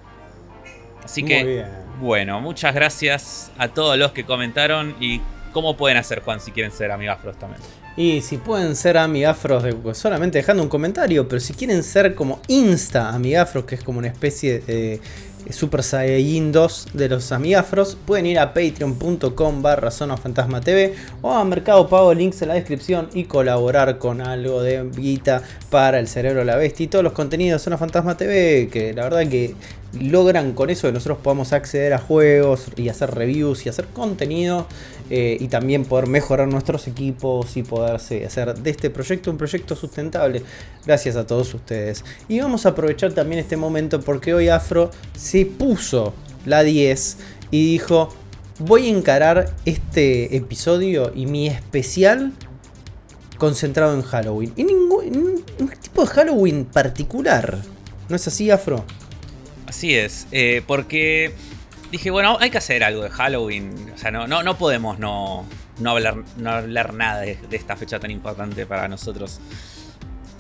[1.03, 1.65] Así que,
[1.99, 5.22] bueno, muchas gracias a todos los que comentaron y
[5.52, 7.61] cómo pueden hacer, Juan, si quieren ser amigafros también.
[7.95, 12.41] Y si pueden ser amigafros de- solamente dejando un comentario, pero si quieren ser como
[12.48, 14.99] Insta amigafros, que es como una especie de
[15.49, 21.32] Super Saiyajin 2 de los amigafros, pueden ir a patreon.com barra Zona Fantasma TV o
[21.32, 26.07] a Mercado Pago, links en la descripción y colaborar con algo de guita para el
[26.07, 29.28] cerebro de la bestia y todos los contenidos de Zona Fantasma TV, que la verdad
[29.28, 29.56] que
[29.99, 34.68] logran con eso que nosotros podamos acceder a juegos y hacer reviews y hacer contenido
[35.10, 39.76] eh, y también poder mejorar nuestros equipos y poderse hacer de este proyecto un proyecto
[39.76, 40.41] sustentable.
[40.86, 42.03] Gracias a todos ustedes.
[42.28, 46.14] Y vamos a aprovechar también este momento porque hoy Afro se puso
[46.45, 47.18] la 10
[47.52, 48.10] y dijo,
[48.60, 52.34] voy a encarar este episodio y mi especial
[53.38, 54.53] concentrado en Halloween.
[54.56, 55.44] Y ningún
[55.82, 57.60] tipo de Halloween particular.
[58.10, 58.84] ¿No es así, Afro?
[59.74, 61.34] Así es, eh, porque
[61.91, 63.91] dije, bueno, hay que hacer algo de Halloween.
[63.95, 65.48] O sea, no, no, no podemos no,
[65.80, 69.40] no, hablar, no hablar nada de, esta fecha tan importante para nosotros.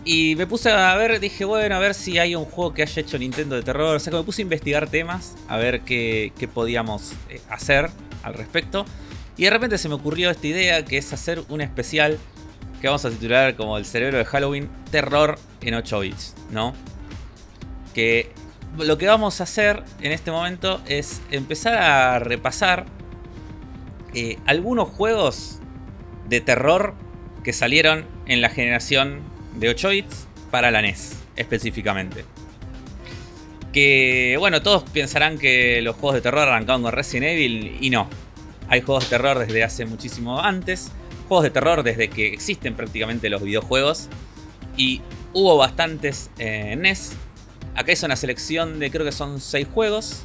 [0.05, 3.01] Y me puse a ver, dije, bueno, a ver si hay un juego que haya
[3.01, 3.95] hecho Nintendo de terror.
[3.95, 7.89] O sea, que me puse a investigar temas, a ver qué, qué podíamos eh, hacer
[8.21, 8.85] al respecto.
[9.35, 12.19] Y de repente se me ocurrió esta idea, que es hacer un especial
[12.79, 16.75] que vamos a titular como El cerebro de Halloween, terror en 8 bits, ¿no?
[17.95, 18.31] Que
[18.77, 22.85] lo que vamos a hacer en este momento es empezar a repasar
[24.13, 25.59] eh, algunos juegos
[26.27, 26.95] de terror
[27.43, 29.21] que salieron en la generación
[29.55, 32.25] de 8 bits para la NES específicamente.
[33.71, 38.07] Que bueno, todos pensarán que los juegos de terror arrancaron con Resident Evil y no.
[38.69, 40.91] Hay juegos de terror desde hace muchísimo antes.
[41.27, 44.09] Juegos de terror desde que existen prácticamente los videojuegos.
[44.77, 45.01] Y
[45.33, 47.13] hubo bastantes eh, en NES.
[47.75, 50.23] Acá es una selección de creo que son 6 juegos.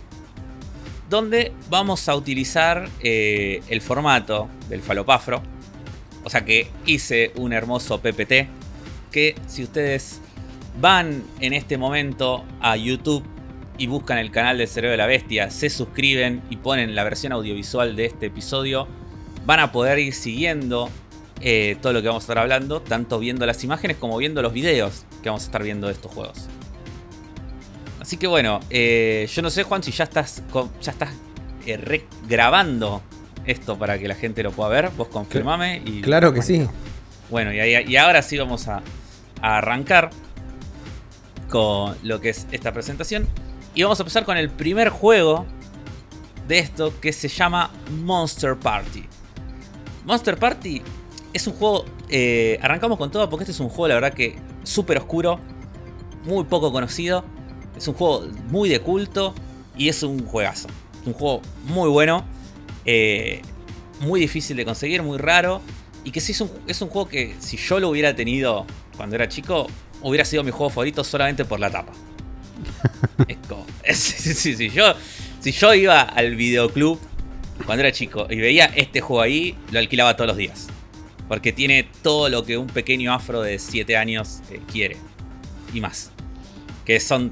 [1.09, 5.43] Donde vamos a utilizar eh, el formato del falopafro.
[6.25, 8.49] O sea que hice un hermoso PPT.
[9.11, 10.21] Que si ustedes
[10.81, 13.25] van en este momento a YouTube
[13.79, 17.33] y buscan el canal del Cerebro de la Bestia, se suscriben y ponen la versión
[17.33, 18.87] audiovisual de este episodio,
[19.47, 20.91] van a poder ir siguiendo
[21.41, 24.53] eh, todo lo que vamos a estar hablando, tanto viendo las imágenes como viendo los
[24.53, 26.49] videos que vamos a estar viendo de estos juegos.
[28.09, 30.43] Así que bueno, eh, yo no sé Juan si ya estás,
[30.81, 31.11] ya estás
[31.67, 33.03] eh, grabando
[33.45, 35.83] esto para que la gente lo pueda ver, vos confirmame.
[35.85, 36.67] Y, claro que sí.
[37.29, 38.81] Bueno, y, ahora sí vamos a
[39.43, 40.09] arrancar
[41.51, 43.29] con lo que es esta presentación.
[43.75, 45.45] Y vamos a empezar con el primer juego
[46.47, 49.05] de esto que se llama Monster Party.
[50.07, 50.81] Monster Party
[51.35, 51.85] es un juego.
[52.09, 55.41] Eh, arrancamos con todo porque este es un juego, la verdad, que súper oscuro,
[56.25, 57.37] muy poco conocido.
[57.79, 59.35] Es un juego muy de culto
[59.77, 60.67] y es un juegazo.
[61.01, 62.25] Es un juego muy bueno,
[62.85, 63.41] eh,
[64.01, 65.63] muy difícil de conseguir, muy raro.
[66.03, 69.15] Y que sí es un, es un juego que si yo lo hubiera tenido cuando
[69.15, 69.69] era chico,
[70.03, 71.93] hubiera sido mi juego favorito solamente por la tapa.
[73.95, 74.95] si, yo,
[75.39, 76.99] si yo iba al videoclub
[77.65, 80.67] cuando era chico y veía este juego ahí, lo alquilaba todos los días.
[81.29, 84.97] Porque tiene todo lo que un pequeño afro de 7 años eh, quiere.
[85.73, 86.11] Y más.
[86.85, 87.31] Que son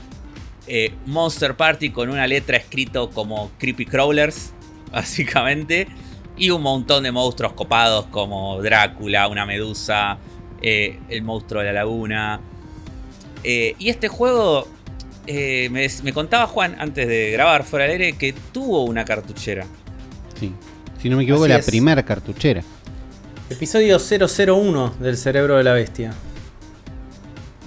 [0.66, 4.52] eh, Monster Party con una letra escrito como Creepy Crawlers,
[4.93, 5.88] básicamente.
[6.36, 10.18] Y un montón de monstruos copados como Drácula, una medusa,
[10.60, 12.40] eh, el monstruo de la laguna.
[13.43, 14.68] y este juego
[15.26, 19.66] eh, me, contaba Juan antes de grabar fuera del aire que tuvo una cartuchera.
[20.38, 20.52] Sí.
[21.01, 22.62] Si no me equivoco, la primera cartuchera.
[23.51, 26.12] Episodio 001 del cerebro de la bestia.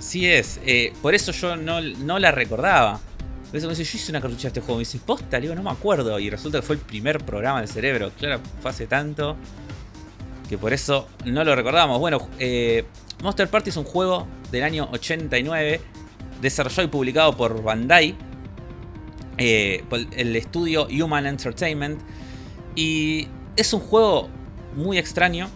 [0.09, 0.59] Así es.
[0.65, 1.79] Eh, por eso yo no,
[2.17, 2.99] la recordaba.
[3.47, 4.77] Por eso me dice, yo hice una cartuchera de este juego.
[4.77, 6.19] Me dice, posta, le digo, no me acuerdo.
[6.19, 8.11] Y resulta que fue el primer programa del cerebro.
[8.17, 9.37] Claro, fue hace tanto.
[10.49, 11.99] Que por eso no lo recordábamos.
[11.99, 12.85] Bueno, eh,
[13.21, 15.79] Monster Party es un juego del año 89
[16.41, 18.15] desarrollado y publicado por Bandai,
[19.37, 19.83] eh,
[20.17, 22.01] el estudio Human Entertainment.
[22.75, 24.27] Y es un juego
[24.75, 25.51] muy extraño,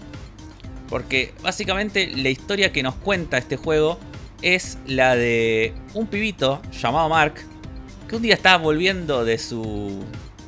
[0.90, 3.98] porque básicamente la historia que nos cuenta este juego
[4.44, 7.36] es la de un pibito llamado Mark,
[8.08, 10.04] que un día estaba volviendo de su,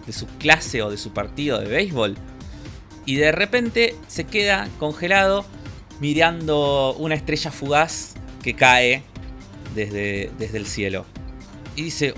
[0.05, 2.15] de su clase o de su partido de béisbol,
[3.05, 5.45] y de repente se queda congelado
[5.99, 8.13] mirando una estrella fugaz
[8.43, 9.03] que cae
[9.73, 11.05] desde, desde el cielo.
[11.75, 12.13] Y dice,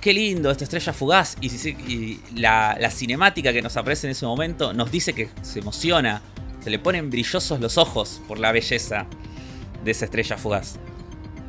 [0.00, 1.36] qué lindo esta estrella fugaz.
[1.40, 6.22] Y, la, cinemática que nos aparece en ese momento nos dice que se emociona.
[6.62, 9.06] Se le ponen brillosos los ojos por la belleza
[9.84, 10.78] de esa estrella fugaz.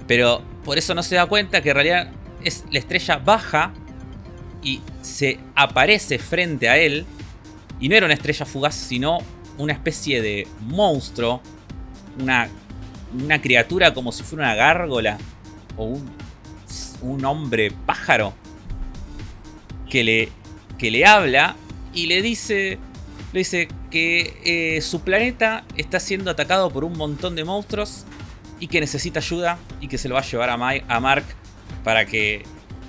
[0.08, 2.12] Pero por eso no se da cuenta que en realidad
[2.44, 3.74] es la estrella baja
[4.64, 7.06] y se aparece frente a él.
[7.80, 9.20] Y no era una estrella fugaz, sino
[9.58, 11.42] una especie de monstruo.
[12.20, 12.50] Una,
[13.14, 15.18] una criatura como si fuera una gárgola
[15.76, 16.00] o
[17.02, 18.34] un, hombre pájaro
[19.88, 20.30] que le,
[20.80, 21.56] que le habla
[21.94, 22.80] y le dice,
[23.34, 28.06] le dice que eh, su planeta está siendo atacado por un montón de monstruos
[28.60, 31.26] y que necesita ayuda y que se lo va a llevar a, a Mark
[31.84, 32.44] para que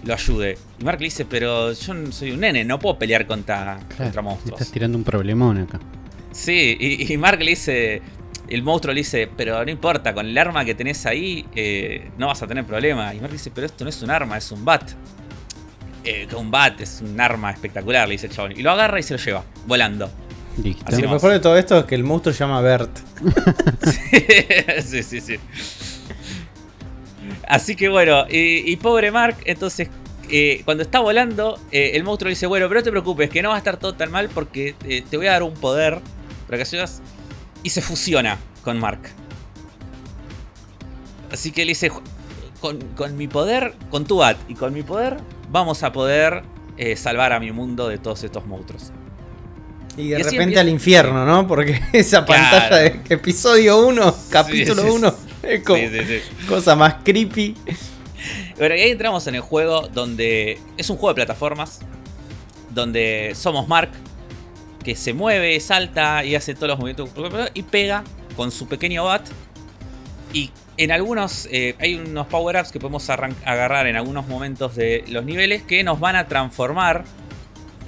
[0.04, 0.58] lo ayude.
[0.80, 4.60] Y Mark le dice, pero yo soy un nene, no puedo pelear contra, contra monstruos.
[4.60, 5.80] Estás tirando un problemón acá.
[6.32, 8.02] Sí, y, y Mark le dice,
[8.48, 12.28] el monstruo le dice, pero no importa, con el arma que tenés ahí eh, no
[12.28, 13.14] vas a tener problema.
[13.14, 14.90] Y Mark dice, pero esto no es un arma, es un bat.
[16.04, 18.52] Eh, un bat es un arma espectacular, le dice el chabón.
[18.52, 20.10] Y lo agarra y se lo lleva, volando.
[20.62, 21.00] Listo.
[21.00, 22.90] lo mejor de todo esto es que el monstruo se llama Bert.
[24.84, 25.36] sí, sí, sí.
[27.46, 29.88] Así que bueno, y, pobre Mark, entonces
[30.30, 33.42] eh, cuando está volando, eh, el monstruo le dice, bueno, pero no te preocupes, que
[33.42, 34.74] no va a estar todo tan mal porque
[35.08, 36.00] te voy a dar un poder
[36.46, 37.00] para que seas
[37.62, 39.00] y se fusiona con Mark.
[41.30, 41.90] Así que le dice,
[42.60, 45.18] con, mi poder, con tu ad y con mi poder,
[45.50, 46.42] vamos a poder
[46.76, 48.92] eh, salvar a mi mundo de todos estos monstruos.
[49.98, 51.46] Y de repente al infierno, ¿no?
[51.46, 55.82] Porque esa pantalla de episodio 1, capítulo 1, es como
[56.48, 57.56] cosa más creepy.
[58.56, 61.80] Bueno, y ahí entramos en el juego donde es un juego de plataformas,
[62.70, 63.90] donde somos Mark,
[64.84, 67.10] que se mueve, salta y hace todos los movimientos
[67.54, 68.04] y pega
[68.36, 69.26] con su pequeño bat.
[70.32, 75.24] Y en algunos eh, hay unos power-ups que podemos agarrar en algunos momentos de los
[75.24, 77.04] niveles que nos van a transformar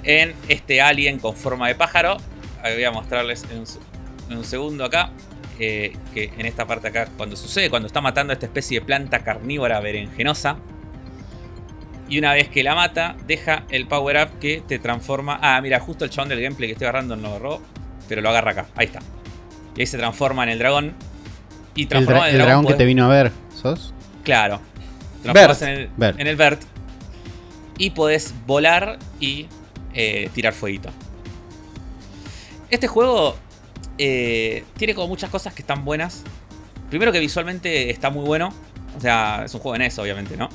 [0.03, 2.17] en este alien con forma de pájaro.
[2.61, 5.11] voy a mostrarles en un, segundo acá.
[5.59, 8.85] Eh, que en esta parte acá, cuando sucede, cuando está matando a esta especie de
[8.85, 10.57] planta carnívora berenjenosa,
[12.11, 15.39] y una vez que la mata, deja el power up que te transforma.
[15.41, 17.61] Ah, mira, justo el chabón del gameplay que estoy agarrando no lo agarró.
[18.09, 18.65] Pero lo agarra acá.
[18.75, 18.99] Ahí está.
[19.77, 20.93] Y ahí se transforma en el dragón.
[21.73, 23.93] Y transforma el, en el, dragón, que te vino a ver, ¿sos?
[24.25, 24.59] Claro.
[25.23, 26.19] Transformas en el, Bert.
[26.19, 26.61] en el Bert.
[27.77, 29.47] Y podés volar y
[29.93, 30.89] eh, tirar fueguito.
[32.69, 33.35] Este juego
[33.97, 36.23] eh, tiene como muchas cosas que están buenas.
[36.89, 38.53] Primero que visualmente está muy bueno.
[38.97, 40.49] O sea, es un juego en eso, obviamente, ¿no?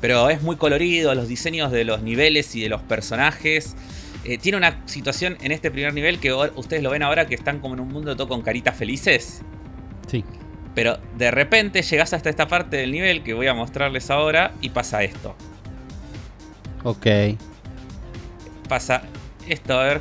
[0.00, 3.76] Pero es muy colorido, los diseños de los niveles y de los personajes.
[4.24, 7.60] Eh, tiene una situación en este primer nivel que ustedes lo ven ahora que están
[7.60, 9.42] como en un mundo todo con caritas felices.
[10.08, 10.24] Sí.
[10.74, 14.70] Pero de repente llegas hasta esta parte del nivel que voy a mostrarles ahora y
[14.70, 15.34] pasa esto.
[16.84, 17.06] Ok.
[18.70, 19.02] Pasa
[19.48, 20.00] esto, a ver.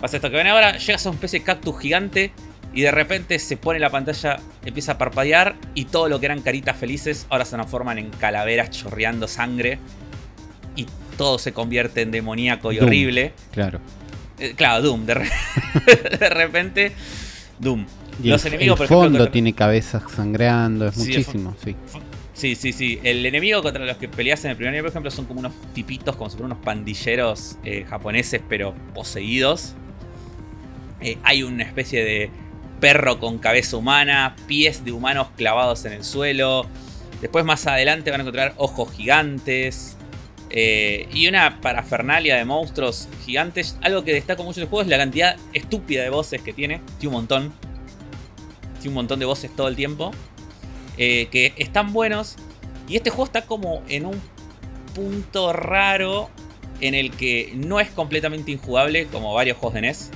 [0.00, 2.32] Pasa esto que ven ahora, llegas a una especie de cactus gigante
[2.72, 6.40] y de repente se pone la pantalla, empieza a parpadear y todo lo que eran
[6.40, 9.78] caritas felices ahora se transforman en calaveras chorreando sangre
[10.76, 10.86] y
[11.18, 13.34] todo se convierte en demoníaco y horrible.
[13.52, 13.80] Claro.
[14.38, 15.04] Eh, claro, Doom.
[15.04, 15.14] De,
[16.20, 16.92] de repente,
[17.58, 17.84] Doom.
[18.22, 21.76] Y los el, enemigos, el fondo tiene cabezas sangrando, es muchísimo, sí.
[22.38, 23.00] Sí, sí, sí.
[23.02, 25.52] El enemigo contra los que peleas en el primer nivel, por ejemplo, son como unos
[25.74, 29.74] tipitos, como si fueran unos pandilleros eh, japoneses, pero poseídos.
[31.00, 32.30] Eh, hay una especie de
[32.78, 36.66] perro con cabeza humana, pies de humanos clavados en el suelo.
[37.20, 39.96] Después más adelante van a encontrar ojos gigantes.
[40.50, 43.76] Eh, y una parafernalia de monstruos gigantes.
[43.82, 46.82] Algo que destaca mucho en el juego es la cantidad estúpida de voces que tiene.
[47.00, 47.52] Tiene un montón.
[48.74, 50.12] Tiene un montón de voces todo el tiempo.
[50.98, 52.36] Eh, que están buenos.
[52.88, 54.20] Y este juego está como en un
[54.94, 56.28] punto raro
[56.80, 60.10] en el que no es completamente injugable como varios juegos de NES.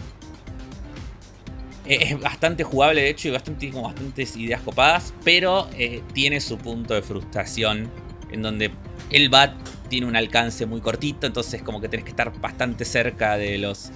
[1.85, 6.57] Es bastante jugable de hecho y bastante, como bastantes ideas copadas, pero eh, tiene su
[6.59, 7.91] punto de frustración
[8.31, 8.71] en donde
[9.11, 9.55] el bat
[9.89, 13.91] tiene un alcance muy cortito, entonces como que tenés que estar bastante cerca de los,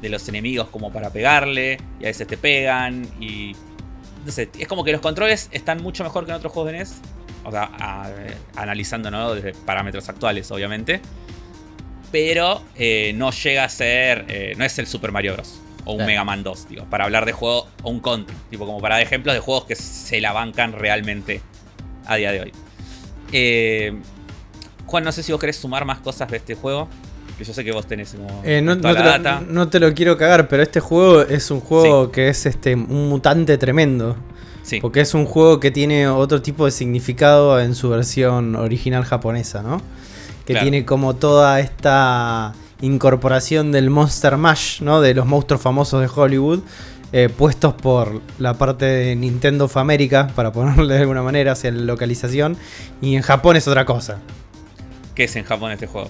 [0.00, 3.56] de los enemigos como para pegarle, y a veces te pegan y
[4.26, 7.00] es como que los controles están mucho mejor que en otros juegos de NES.
[7.44, 7.70] O sea,
[8.56, 9.34] analizando ¿no?
[9.34, 11.00] desde parámetros actuales, obviamente.
[12.12, 14.26] Pero eh, no llega a ser.
[14.28, 15.60] Eh, no es el Super Mario Bros.
[15.84, 16.84] O un Mega Man 2, digo.
[16.84, 17.66] Para hablar de juego.
[17.82, 18.36] O un Contra.
[18.50, 21.40] Tipo, como para ejemplos de juegos que se la bancan realmente
[22.06, 22.52] a día de hoy.
[23.32, 23.98] Eh,
[24.86, 26.88] Juan, no sé si vos querés sumar más cosas de este juego.
[27.42, 28.28] Que yo sé que vos tenés como
[28.62, 29.42] no, toda la data.
[29.48, 33.08] no, te lo quiero cagar, pero este juego es un juego que es este un
[33.08, 34.14] mutante tremendo.
[34.62, 34.80] Sí.
[34.80, 39.60] Porque es un juego que tiene otro tipo de significado en su versión original japonesa,
[39.60, 39.82] ¿no?
[40.46, 45.00] Que tiene como toda esta incorporación del Monster Mash, ¿no?
[45.00, 46.60] De los monstruos famosos de Hollywood.
[47.12, 51.72] Eh, puestos por la parte de Nintendo of America, para ponerle de alguna manera hacia
[51.72, 52.56] la localización.
[53.00, 54.18] Y en Japón es otra cosa.
[55.16, 56.08] ¿Qué es en Japón este juego?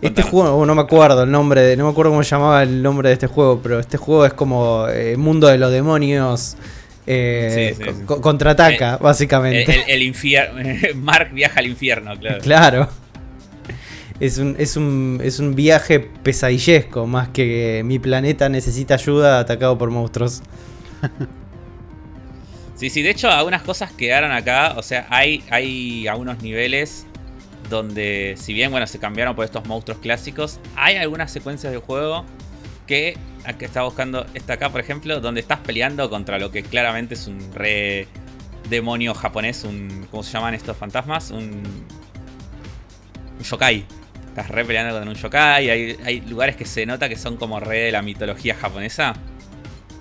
[0.00, 2.82] Este juego, no me acuerdo el nombre, de, no me acuerdo cómo se llamaba el
[2.82, 6.56] nombre de este juego, pero este juego es como eh, Mundo de los Demonios.
[7.06, 7.74] Eh,
[8.06, 9.84] contraataca, eh, básicamente.
[9.88, 10.60] El, infierno.
[10.96, 12.40] Mark viaja al infierno, claro.
[12.40, 12.88] Claro.
[14.20, 19.78] Es un, es, un, es un viaje pesadillesco, más que mi planeta necesita ayuda atacado
[19.78, 20.42] por monstruos.
[22.74, 27.07] Sí, sí, de hecho algunas cosas quedaron acá, o sea, hay, hay algunos niveles
[27.68, 32.24] donde si bien bueno se cambiaron por estos monstruos clásicos, hay algunas secuencias de juego
[32.86, 33.16] que
[33.58, 37.26] que está buscando esta acá, por ejemplo, donde estás peleando contra lo que claramente es
[37.26, 38.06] un re
[38.68, 41.30] demonio japonés, un ¿cómo se llaman estos fantasmas?
[41.30, 41.62] Un
[43.38, 43.84] un yokai.
[44.28, 47.58] Estás re peleando con un yokai, hay, hay lugares que se nota que son como
[47.58, 49.14] re de la mitología japonesa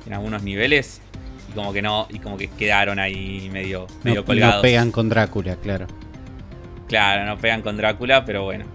[0.06, 1.02] en algunos niveles
[1.49, 4.57] y como que no y como que quedaron ahí medio medio colgados.
[4.57, 5.88] No pegan con Drácula, claro.
[6.88, 8.66] Claro, no pegan con Drácula, pero bueno.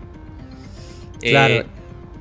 [1.20, 1.54] Claro.
[1.54, 1.66] Eh,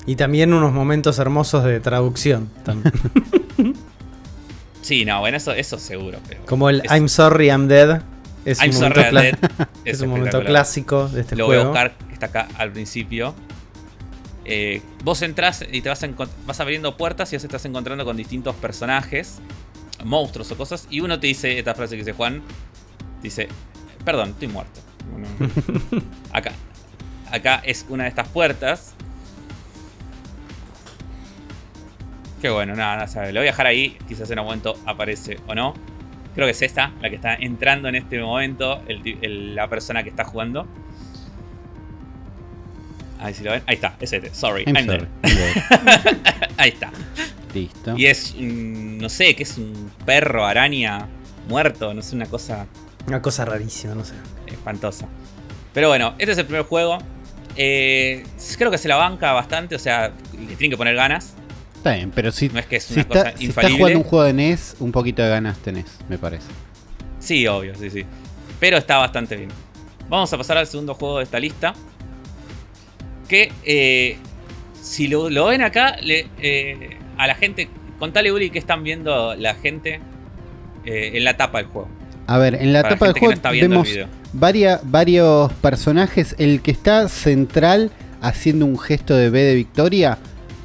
[0.06, 2.50] y también unos momentos hermosos de traducción.
[4.82, 6.20] sí, no, bueno, eso, eso seguro.
[6.46, 8.02] Como el I'm sorry, I'm dead.
[8.44, 9.02] Es un momento,
[9.86, 11.66] es un momento clásico de este Lo juego.
[11.66, 13.36] Lo voy a buscar, que está acá al principio.
[14.46, 16.04] Eh, vos entras y te vas,
[16.48, 19.40] vas abriendo puertas y te estás encontrando con distintos personajes,
[20.04, 20.88] monstruos o cosas.
[20.90, 22.42] Y uno te dice esta frase que dice Juan:
[23.22, 23.48] Dice,
[24.04, 24.82] perdón, estoy muerto.
[26.32, 26.52] acá.
[27.32, 28.94] Acá es una de estas puertas.
[32.42, 33.32] Qué bueno, nada, nada, sabe.
[33.32, 33.98] Lo voy a dejar ahí.
[34.08, 35.74] Quizás en un momento aparece o no.
[36.34, 38.82] Creo que es esta, la que está entrando en este momento.
[38.88, 40.68] la persona que está jugando.
[43.20, 43.64] Ahí si lo ven.
[43.68, 44.34] Ahí está, es este.
[44.34, 44.76] Sorry, I'm,
[46.58, 46.92] ahí está.
[47.54, 47.98] Listo.
[47.98, 51.08] Y es, no sé, que es un perro araña
[51.48, 52.66] muerto, no sé, una cosa
[53.08, 54.14] una cosa rarísima, no sé.
[54.54, 55.08] Espantosa.
[55.74, 56.98] Pero bueno, este es el primer juego.
[57.56, 58.24] Eh,
[58.58, 61.34] creo que se la banca bastante, o sea, le tienen que poner ganas.
[61.76, 64.06] Está bien, pero si, no es que es una si cosa si estás jugando un
[64.06, 66.48] juego de NES, un poquito de ganas tenés, me parece.
[67.20, 68.06] Sí, obvio, sí, sí.
[68.60, 69.50] Pero está bastante bien.
[70.08, 71.74] Vamos a pasar al segundo juego de esta lista.
[73.28, 74.18] Que eh,
[74.82, 79.54] si lo, ven acá, le, eh, a la gente contale, Uli, qué están viendo la
[79.54, 80.02] gente
[80.86, 81.88] eh, en la tapa del juego.
[82.34, 83.88] A ver, en la Para tapa del juego no vemos
[84.34, 86.36] varia- varios personajes.
[86.38, 87.92] El que está central
[88.22, 90.18] haciendo un gesto de B de victoria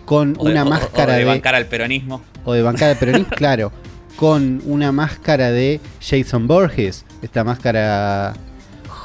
[0.05, 2.23] con O de- una o- o máscara de de, bancar al peronismo.
[2.45, 3.73] o de bancada de peronismo, claro,
[4.17, 8.35] con una máscara de Jason Borges, esta máscara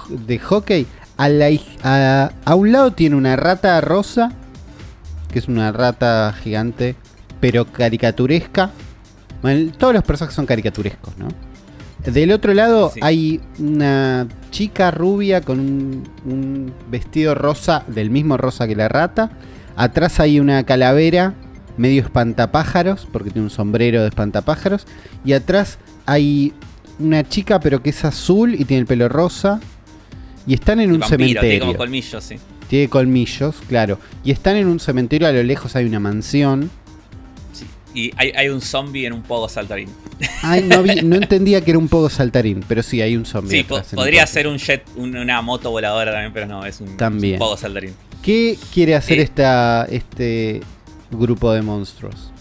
[0.10, 0.86] de hockey.
[1.18, 4.32] A, la hij- a- a un lado tiene una rata rosa,
[5.32, 6.96] que es una rata gigante,
[7.40, 8.72] pero caricaturesca.
[9.42, 11.28] Bueno, todos los personajes son caricaturescos, ¿no?
[12.06, 13.00] Del otro lado Sí.
[13.04, 19.32] hay una chica rubia con un, un vestido rosa, del mismo rosa que la rata.
[19.76, 21.34] Atrás hay una calavera
[21.78, 24.86] medio espantapájaros, porque tiene un sombrero de espantapájaros.
[25.24, 26.54] Y atrás hay
[27.00, 29.60] una chica, pero que es azul y tiene el pelo rosa.
[30.48, 31.60] Y están en un Vampiro, tiene cementerio.
[31.68, 32.36] como colmillos, sí.
[32.68, 34.00] Tiene colmillos, claro.
[34.24, 36.70] Y están en un cementerio, a lo lejos hay una mansión.
[37.94, 39.90] Y hay, hay un zombie en un pogo saltarín.
[40.44, 43.58] Ay, no, vi- no entendía que era un poco saltarín, pero sí, hay un zombie.
[43.58, 46.96] Sí, po- podría ser un jet, un- una moto voladora también, pero no, es un,
[46.98, 47.36] También.
[47.36, 47.94] es un pogo saltarín.
[48.22, 49.24] ¿Qué quiere hacer Eh.
[49.24, 50.62] esta, este
[51.12, 52.32] grupo de monstruos?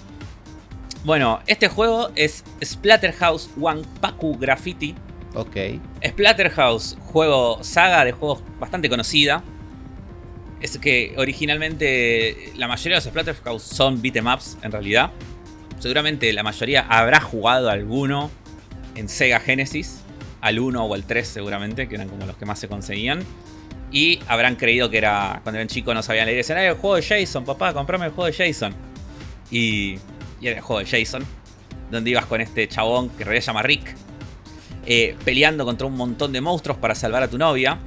[1.04, 4.94] Bueno, este juego es Splatterhouse One Paku Graffiti.
[5.34, 5.56] Ok.
[6.06, 9.42] Splatterhouse, juego saga de juegos bastante conocida.
[10.60, 15.10] Es que originalmente la mayoría de los Splatterhouse son beat'em ups en realidad.
[15.80, 18.30] Seguramente la mayoría habrá jugado alguno
[18.94, 20.02] en Sega Genesis,
[20.42, 23.24] al 1 o al 3 seguramente, que eran como los que más se conseguían.
[23.90, 26.96] Y habrán creído que era, cuando eran chicos no sabían leer, decían, "Ah, el juego
[26.96, 28.74] de Jason, papá, comprame el juego de Jason.
[29.50, 29.98] Y,
[30.40, 31.24] y era el juego de Jason,
[31.90, 33.96] donde ibas con este chabón que en realidad se llama Rick,
[34.86, 37.78] eh, peleando contra un montón de monstruos para salvar a tu novia.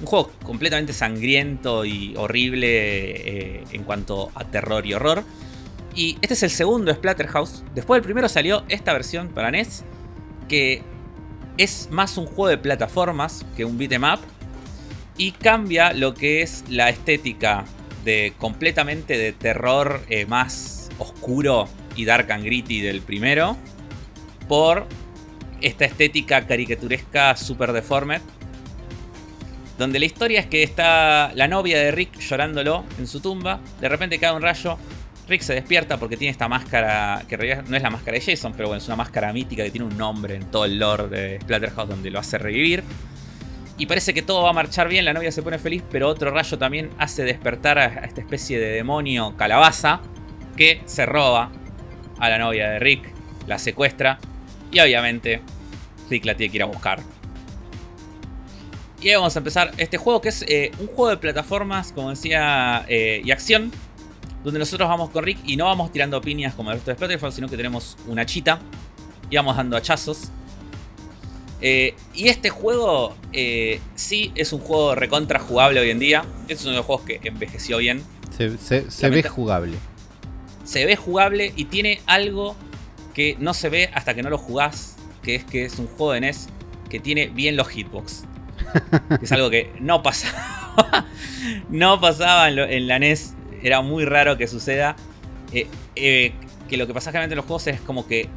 [0.00, 5.24] Un juego completamente sangriento y horrible eh, en cuanto a terror y horror.
[6.00, 7.62] Y este es el segundo Splatterhouse.
[7.74, 9.84] Después del primero salió esta versión para NES,
[10.48, 10.82] que
[11.58, 14.20] es más un juego de plataformas que un beat'em up.
[15.18, 17.66] Y cambia lo que es la estética
[18.02, 23.58] de completamente de terror eh, más oscuro y dark and gritty del primero.
[24.48, 24.86] Por
[25.60, 28.22] esta estética caricaturesca super deformed.
[29.76, 33.60] Donde la historia es que está la novia de Rick llorándolo en su tumba.
[33.82, 34.78] De repente cae un rayo.
[35.30, 38.20] Rick se despierta porque tiene esta máscara, que en realidad no es la máscara de
[38.20, 41.06] Jason, pero bueno, es una máscara mítica que tiene un nombre en todo el lore
[41.08, 42.82] de Splatterhouse donde lo hace revivir.
[43.78, 46.32] Y parece que todo va a marchar bien, la novia se pone feliz, pero otro
[46.32, 50.00] rayo también hace despertar a esta especie de demonio calabaza
[50.56, 51.52] que se roba
[52.18, 53.10] a la novia de Rick,
[53.46, 54.18] la secuestra
[54.72, 55.40] y obviamente
[56.10, 57.00] Rick la tiene que ir a buscar.
[59.00, 62.10] Y ahí vamos a empezar este juego que es eh, un juego de plataformas, como
[62.10, 63.72] decía, eh, y acción,
[64.44, 67.34] donde nosotros vamos con Rick y no vamos tirando piñas como el resto de Splatterhouse,
[67.34, 68.58] sino que tenemos una chita
[69.30, 70.30] y vamos dando hachazos.
[71.62, 76.24] Eh, y este juego eh, sí es un juego recontra jugable hoy en día.
[76.48, 78.02] Es uno de los juegos que envejeció bien.
[78.36, 79.76] Se, se- se ve jugable.
[80.64, 82.56] Se ve jugable y tiene algo
[83.12, 84.96] que no se ve hasta que no lo jugás.
[85.22, 86.48] Que es que es un juego de NES
[86.88, 88.24] que tiene bien los hitbox.
[89.22, 91.06] Es algo que no pasaba.
[91.68, 93.34] no pasaba en, lo- en la NES.
[93.62, 94.96] Era muy raro que suceda.
[95.52, 95.66] Eh,
[95.96, 96.32] eh,
[96.68, 98.28] que lo que pasa generalmente en los juegos es como que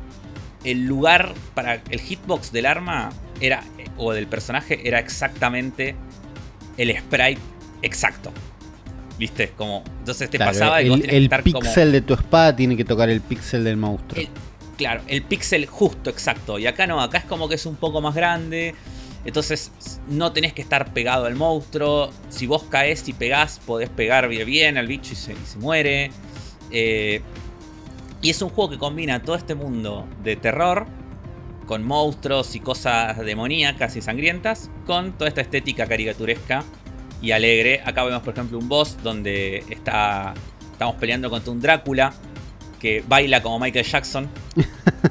[0.64, 3.64] el lugar para el hitbox del arma era
[3.98, 5.96] o del personaje era exactamente
[6.78, 7.40] el sprite
[7.84, 8.32] exacto.
[9.20, 9.52] ¿Viste?
[9.56, 12.14] Como entonces te Claro, pasaba y vos el que el estar como píxel de tu
[12.16, 14.20] espada tiene que tocar el píxel del monstruo.
[14.22, 14.30] El-
[14.76, 16.58] Claro, el píxel justo, exacto.
[16.58, 18.74] Y acá no, acá es como que es un poco más grande.
[19.26, 19.72] Entonces
[20.08, 22.12] no tenés que estar pegado al monstruo.
[22.30, 25.58] Si vos caes y pegás, podés pegar bien, bien al bicho y se, y se
[25.60, 26.12] muere.
[26.72, 27.22] Eh,
[28.22, 30.86] y es un juego que combina todo este mundo de terror
[31.68, 36.64] con monstruos y cosas demoníacas y sangrientas con toda esta estética caricaturesca
[37.22, 37.82] y alegre.
[37.86, 40.34] Acá vemos, por ejemplo, un boss donde está,
[40.74, 42.14] estamos peleando contra un Drácula
[42.80, 44.30] que baila como Michael Jackson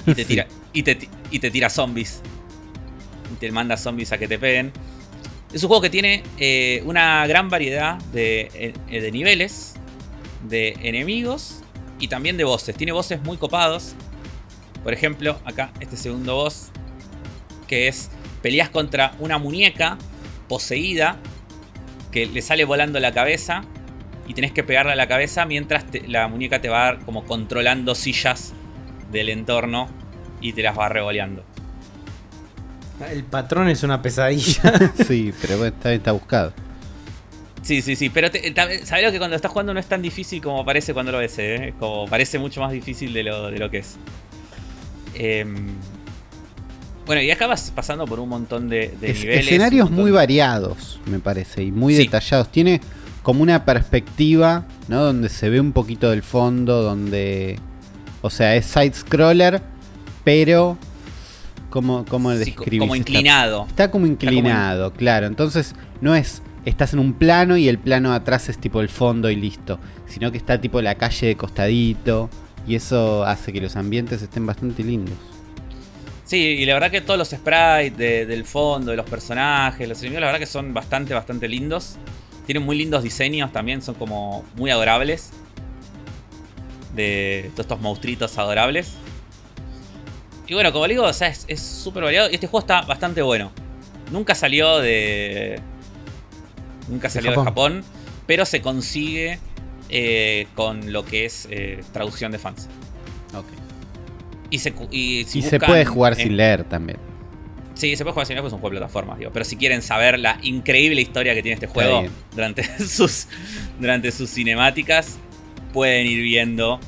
[0.07, 0.25] y te Sí.
[0.27, 2.21] tira, y te, ti- y te tira zombies.
[3.39, 4.73] Te manda zombies a que te peguen.
[5.53, 9.75] Es un juego que tiene eh, una gran variedad de, eh, de niveles,
[10.49, 11.61] de enemigos
[11.99, 12.75] y también de voces.
[12.75, 13.95] Tiene voces muy copados.
[14.83, 16.71] Por ejemplo, acá este segundo boss,
[17.67, 18.11] que es
[18.41, 19.99] peleas contra una muñeca
[20.49, 21.17] poseída
[22.11, 23.63] que le sale volando la cabeza
[24.27, 28.53] y tenés que pegarle a la cabeza mientras la muñeca te va como controlando sillas
[29.11, 29.89] del entorno
[30.41, 31.45] y te las va revoleando.
[33.11, 34.93] El patrón es una pesadilla.
[35.07, 36.53] sí, pero bueno, está, está buscado.
[37.63, 38.53] Sí, sí, sí, pero te-
[38.85, 41.35] sabés lo que cuando estás jugando no es tan difícil como parece cuando lo ves,
[41.39, 41.75] ¿eh?
[41.79, 43.97] Como parece mucho más difícil de lo, de lo que es.
[45.15, 45.69] Em,
[47.07, 49.47] bueno, y acá vas pasando por un montón de, de Es- niveles.
[49.47, 52.05] escenarios muy variados, me parece, y muy Sí.
[52.05, 52.51] detallados.
[52.51, 52.81] Tiene
[53.23, 55.03] como una perspectiva, ¿no?
[55.05, 57.59] Donde se ve un poquito del fondo, donde...
[58.23, 59.61] O sea, es side-scroller,
[60.25, 60.79] pero...
[61.73, 63.65] ¿Cómo, cómo sí, como inclinado.
[63.67, 65.27] Está como inclinado, claro.
[65.27, 69.31] Entonces no es estás en un plano y el plano atrás es tipo el fondo
[69.31, 72.29] y listo, sino que está tipo la calle de costadito
[72.69, 75.15] y eso hace que los ambientes estén bastante lindos.
[76.25, 79.99] Sí, y la verdad que todos los sprites de- del fondo, de los personajes, los
[80.01, 81.97] enemigos, la verdad que son bastante, bastante lindos.
[82.47, 85.31] Tienen muy lindos diseños también, son como muy adorables.
[86.95, 88.93] De todos estos monstruitos adorables.
[90.53, 92.31] Y bueno, como digo, o sea, es súper variado.
[92.31, 93.51] Y este juego está bastante bueno.
[94.11, 95.59] Nunca salió de.
[96.89, 97.81] Nunca salió de Japón.
[97.81, 97.85] Japón.
[98.27, 99.39] pero se consigue
[99.89, 102.69] eh, con lo que es eh, traducción de fans.
[104.51, 106.99] Y se, y si y se puede jugar sin leer también.
[107.73, 109.31] Sí, se puede jugar sin leer, pues es un juego de plataformas, digo.
[109.33, 112.05] Pero si quieren saber la increíble historia que tiene este juego
[112.35, 113.27] durante sus,
[113.81, 115.17] durante sus cinemáticas,
[115.73, 116.79] pueden ir viendo.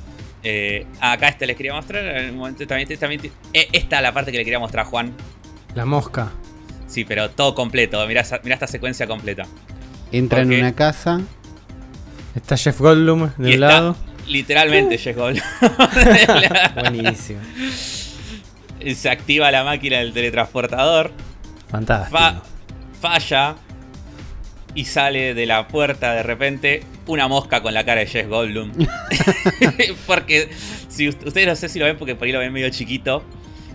[0.44, 2.04] Eh, acá este les quería mostrar.
[2.04, 3.20] En un momento también, también
[3.52, 5.12] eh, esta es la parte que le quería mostrar a Juan.
[5.74, 6.30] La mosca.
[6.86, 8.06] Sí, pero todo completo.
[8.06, 9.46] Mirá, esta secuencia completa.
[10.12, 11.20] Entra en una casa.
[12.36, 13.96] Está Jeff Goldblum de Y un está lado.
[14.26, 15.44] literalmente Jeff Goldblum.
[16.74, 17.40] Buenísimo.
[18.94, 21.10] Se activa la máquina del teletransportador.
[21.70, 22.18] Fantástico.
[22.18, 22.42] Fa-
[23.00, 23.56] falla
[24.74, 28.72] y sale de la puerta de repente una mosca con la cara de Jeff Goldblum.
[30.06, 30.48] porque
[30.88, 33.22] si ust- ustedes no sé si lo ven porque por ahí lo ven medio chiquito,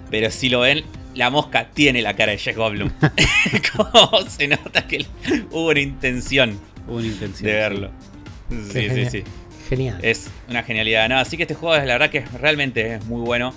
[0.09, 0.84] pero si lo ven,
[1.15, 2.91] la mosca tiene la cara de Jeff Goldblum.
[3.76, 5.05] Como se nota que
[5.51, 7.47] hubo una intención una intención.
[7.47, 7.91] de verlo.
[8.49, 9.11] Sí, sí, genial.
[9.11, 9.23] sí.
[9.69, 9.99] Genial.
[10.01, 11.07] Es una genialidad.
[11.09, 13.53] No, así que este juego es la verdad que realmente es muy bueno.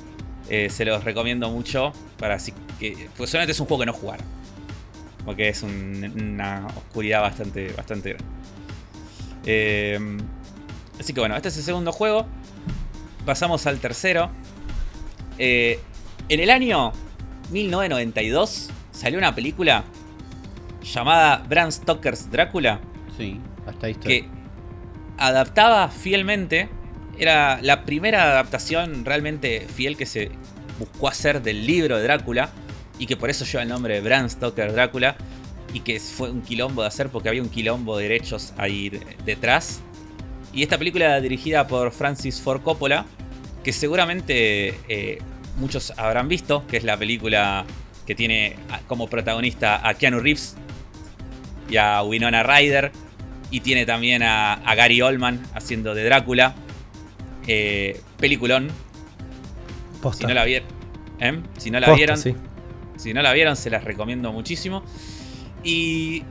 [0.51, 1.95] Eh, se los recomiendo mucho.
[2.19, 3.09] Para así que.
[3.17, 4.21] Pues solamente es un juego que no jugar.
[5.25, 8.33] Porque es un- una oscuridad bastante, bastante grande.
[9.45, 9.99] Eh,
[11.01, 12.27] así que bueno, este es el segundo juego.
[13.25, 14.31] Pasamos al tercero.
[15.39, 15.81] Eh,
[16.29, 16.93] en el año
[17.51, 19.85] 1992 salió una película
[20.83, 22.81] llamada Bram Stoker's Drácula
[23.17, 24.09] Sí, hasta ahí está.
[24.09, 24.29] que
[25.19, 26.69] adaptaba fielmente.
[27.19, 30.31] Era la primera adaptación realmente fiel que se
[30.79, 32.49] buscó hacer del libro de Drácula.
[33.03, 35.17] Y que por eso lleva el nombre de Bram Stoker Drácula.
[35.75, 39.01] Y que fue un quilombo de hacer porque había un quilombo de derechos ahí de-
[39.25, 39.81] detrás.
[40.53, 43.05] Y esta película dirigida por Francis Ford Coppola.
[43.65, 45.19] Que seguramente eh,
[45.57, 46.65] muchos habrán visto.
[46.69, 47.65] Que es la película
[48.07, 48.55] que tiene
[48.87, 50.55] como protagonista a Keanu Reeves
[51.69, 52.93] y a Winona Ryder.
[53.51, 56.55] Y tiene también a, a Gary Oldman haciendo de Drácula.
[57.49, 58.69] Eh, peliculón.
[60.01, 60.21] Posta.
[60.21, 60.69] Si no la vieron.
[61.19, 61.41] ¿eh?
[61.59, 62.19] Si no la Posta, vieron.
[62.19, 62.35] sí.
[63.03, 64.85] Si no la vieron, se las recomiendo muchísimo.
[65.65, 66.23] Y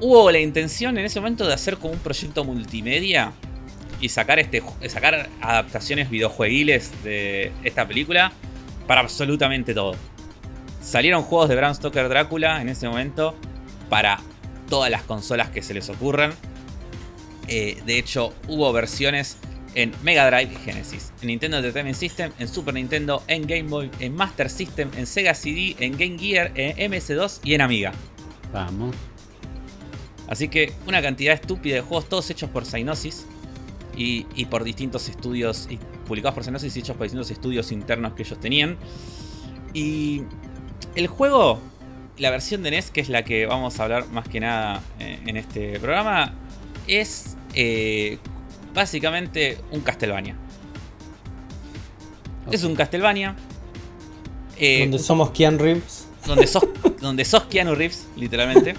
[0.00, 3.32] hubo la intención en ese momento de hacer como un proyecto multimedia
[4.00, 8.32] y sacar este sacar adaptaciones videojueguiles de esta película
[8.88, 9.94] para absolutamente todo.
[10.82, 13.36] Salieron juegos de Bram Stoker Drácula en ese momento
[13.88, 14.20] para
[14.68, 16.32] todas las consolas que se les ocurran.
[17.46, 19.38] Eh, de hecho, hubo versiones
[19.76, 23.90] en Mega Drive y Genesis, en Nintendo Entertainment System, en Super Nintendo, en Game Boy,
[24.00, 27.92] en Master System, en Sega CD, en Game Gear, en MS2 y en Amiga.
[28.52, 28.96] Vamos.
[30.28, 33.26] Así que una cantidad estúpida de juegos, todos hechos por Psygnosis
[33.94, 35.78] y, y por distintos estudios, y
[36.08, 38.78] publicados por Psygnosis y hechos por distintos estudios internos que ellos tenían.
[39.74, 40.22] Y
[40.94, 41.60] el juego,
[42.16, 45.18] la versión de NES, que es la que vamos a hablar más que nada eh,
[45.26, 46.32] en este programa,
[46.88, 48.18] es eh,
[48.76, 50.36] básicamente un Castlevania.
[52.52, 53.34] Es un Castlevania.
[54.58, 56.06] eh, Donde somos Keanu Reeves.
[56.26, 56.64] donde sos,
[57.00, 58.74] donde sos Keanu Reeves, literalmente.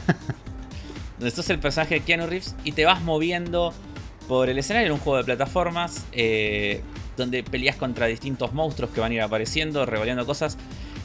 [1.19, 3.74] donde sos el personaje de Keanu Reeves y te vas moviendo
[4.28, 6.06] por el escenario en un juego de plataformas.
[6.14, 6.82] eh,
[7.18, 10.56] donde peleas contra distintos monstruos que van a ir apareciendo, revoleando cosas.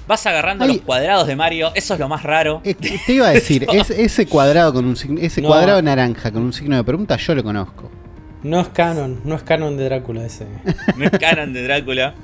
[0.06, 0.74] Vas agarrando Ay.
[0.74, 2.60] los cuadrados de Mario, eso es lo más raro.
[2.64, 5.48] Eh, te iba a decir, es- ese cuadrado con un signo, ese No.
[5.48, 7.90] cuadrado naranja con un signo de pregunta, yo lo conozco.
[8.42, 10.46] No es canon, no es canon de Drácula ese.
[10.96, 12.14] No es canon de Drácula.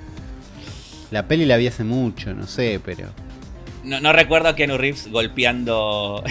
[1.11, 3.09] La peli la vi hace mucho, no sé, pero.
[3.85, 6.23] No, no recuerdo a Keanu Reeves golpeando.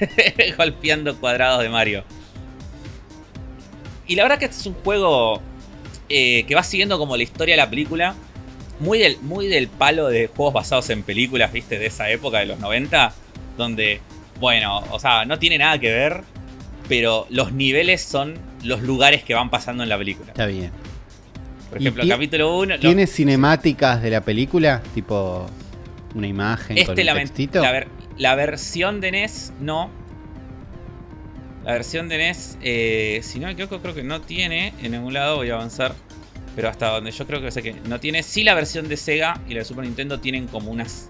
[0.56, 2.04] golpeando cuadrados de Mario.
[4.06, 5.40] Y la verdad que este es un juego
[6.08, 8.14] eh, que va siguiendo como la historia de la película.
[8.78, 12.46] Muy del, muy del palo de juegos basados en películas, viste, de esa época de
[12.46, 13.12] los 90.
[13.56, 14.00] Donde,
[14.40, 16.24] bueno, o sea, no tiene nada que ver.
[16.88, 18.34] pero los niveles son
[18.66, 20.28] los lugares que van pasando en la película.
[20.28, 20.70] Está bien.
[21.70, 22.78] Por ¿Y ejemplo, ti- capítulo 1.
[22.78, 24.82] ¿Tiene cinemáticas de la película?
[24.94, 25.46] Tipo
[26.14, 27.60] una imagen con Este, un la, textito.
[27.62, 27.88] la, ver-
[28.18, 29.90] la versión de NES, no.
[31.64, 34.72] La versión de NES, eh, si no me equivoco, creo que no tiene.
[34.82, 35.94] En ningún lado voy a avanzar.
[36.54, 38.22] Pero hasta donde yo creo que sé que no tiene.
[38.22, 41.08] Sí, la versión de Sega y la de Super Nintendo tienen como unas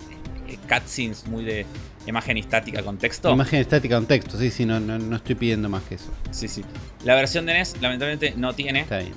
[0.49, 1.66] eh, cutscenes muy de
[2.11, 3.31] imagen estática con texto.
[3.33, 6.11] Imagen estática con texto, sí, sí, no, no, no estoy pidiendo más que eso.
[6.31, 6.62] Sí, sí.
[7.05, 8.81] La versión de NES, lamentablemente, no tiene.
[8.81, 9.15] Está bien.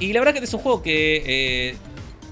[0.00, 1.70] Y la verdad que es un juego que.
[1.70, 1.76] eh,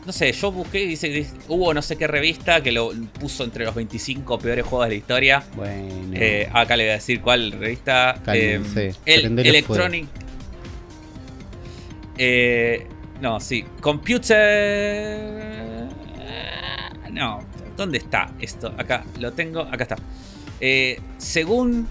[0.07, 3.43] no sé, yo busqué y dice, dice- hubo no sé qué revista que lo puso
[3.43, 5.45] entre los 25 peores juegos de la historia.
[5.57, 6.13] Bueno.
[6.15, 8.15] Eh, acá le voy a decir cuál revista.
[8.25, 10.07] Cálmense, Eh, el, Electronic.
[12.19, 12.87] Eh,
[13.21, 13.65] no, sí.
[13.81, 15.19] Computer.
[17.11, 17.41] No,
[17.77, 18.75] ¿dónde está esto?
[18.79, 19.61] Acá lo tengo.
[19.61, 19.97] Acá está.
[20.61, 21.89] Eh, según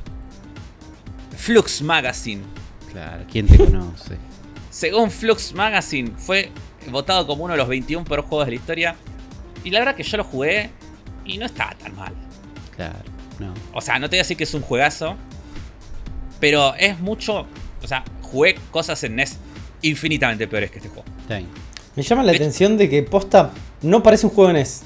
[1.38, 2.44] Flux Magazine.
[2.92, 4.18] Claro, ¿quién te conoce?
[4.72, 6.52] Según Flux Magazine, fue
[6.90, 8.96] votado como uno de los 21 peores juegos de la historia.
[9.64, 10.70] Y la verdad que yo lo jugué
[11.26, 12.14] y no estaba tan mal.
[12.76, 13.00] Claro,
[13.40, 13.54] no.
[13.74, 15.16] O sea, no te voy a decir que es un juegazo.
[16.42, 17.48] Pero es mucho.
[17.82, 19.38] O sea, jugué cosas en NES
[19.82, 21.06] infinitamente peores que este juego.
[21.96, 23.52] Me llama la Es- atención de que posta
[23.82, 24.84] no parece un juego en NES.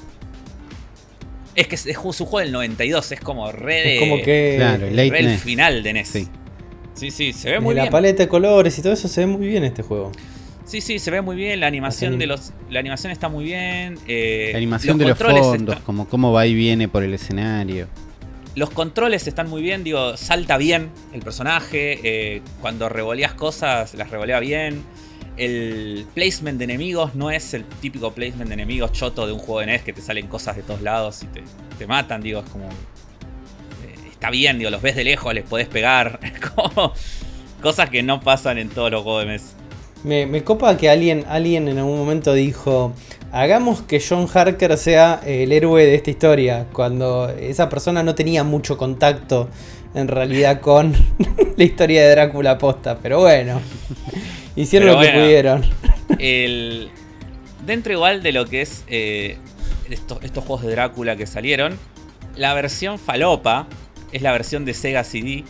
[1.60, 3.94] Es que es, es un juego del 92, es como re.
[3.94, 5.42] Es como que Claro, el late re el NES.
[5.42, 6.08] final de NES.
[6.08, 6.28] Sí.
[6.94, 7.92] Sí, sí, se ve de muy la bien.
[7.92, 10.10] paleta de colores y todo eso se ve muy bien este juego.
[10.64, 11.60] Sí, sí, se ve muy bien.
[11.60, 12.52] La animación anim- de los.
[12.70, 13.98] La animación está muy bien.
[14.06, 17.88] eh, La animación de los controles fondos, como cómo va y viene por el escenario.
[18.56, 22.00] Los controles están muy bien, digo, salta bien el personaje.
[22.02, 24.82] eh, cuando revoleas cosas, las revolea bien.
[25.40, 29.60] El placement de enemigos no es el típico placement de enemigos choto de un juego
[29.60, 31.42] de NES que te salen cosas de todos lados y te,
[31.78, 32.66] te matan, digo, es como.
[32.66, 36.20] eh, está bien, digo, los ves de lejos, les podés pegar.
[37.62, 39.54] Cosas que no pasan en todos los juegos de NES.
[40.04, 42.92] Me, me copa que alguien, alguien en algún momento dijo,
[43.32, 48.44] hagamos que John Harker sea el héroe de esta historia, cuando esa persona no tenía
[48.44, 49.48] mucho contacto
[49.94, 50.94] en realidad con
[51.56, 53.60] la historia de Drácula posta, pero bueno,
[54.56, 55.24] hicieron Pero lo que bueno.
[55.24, 55.64] pudieron.
[56.18, 56.90] el
[57.66, 59.36] dentro igual de lo que es eh,
[59.88, 61.78] estos, estos juegos de Drácula que salieron,
[62.36, 63.66] la versión falopa
[64.12, 65.44] es la versión de Sega CD.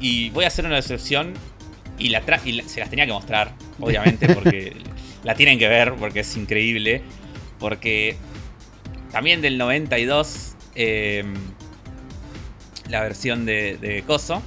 [0.00, 1.34] Y voy a hacer una excepción
[1.98, 4.76] y, la tra- y la- se las tenía que mostrar, obviamente, porque
[5.22, 7.02] la tienen que ver, porque es increíble.
[7.58, 8.16] Porque
[9.12, 11.24] también del 92, eh,
[12.90, 14.42] la versión de, de Coso,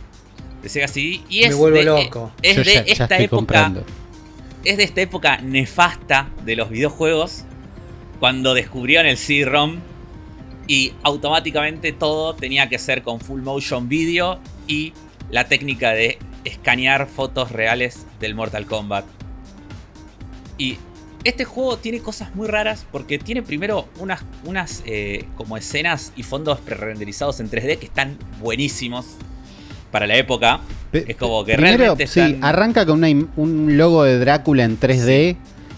[0.67, 1.21] de Sega CD.
[1.29, 2.31] Y es Me vuelvo de, loco.
[2.41, 3.85] Es Yo de ya, ya esta estoy época comprando.
[4.63, 7.43] es de esta época nefasta de los videojuegos,
[8.19, 9.77] cuando descubrieron el CD-ROM
[10.67, 14.93] y automáticamente todo tenía que ser con full motion video y
[15.29, 19.05] la técnica de escanear fotos reales del Mortal Kombat.
[20.57, 20.77] Y
[21.23, 26.23] este juego tiene cosas muy raras porque tiene primero unas, unas eh, como escenas y
[26.23, 29.05] fondos pre-renderizados en 3D que están buenísimos
[29.91, 30.59] para la época.
[30.91, 34.63] Pe- Es como que Primero, realmente sí, están- arranca con una un logo de Drácula
[34.63, 35.35] en 3D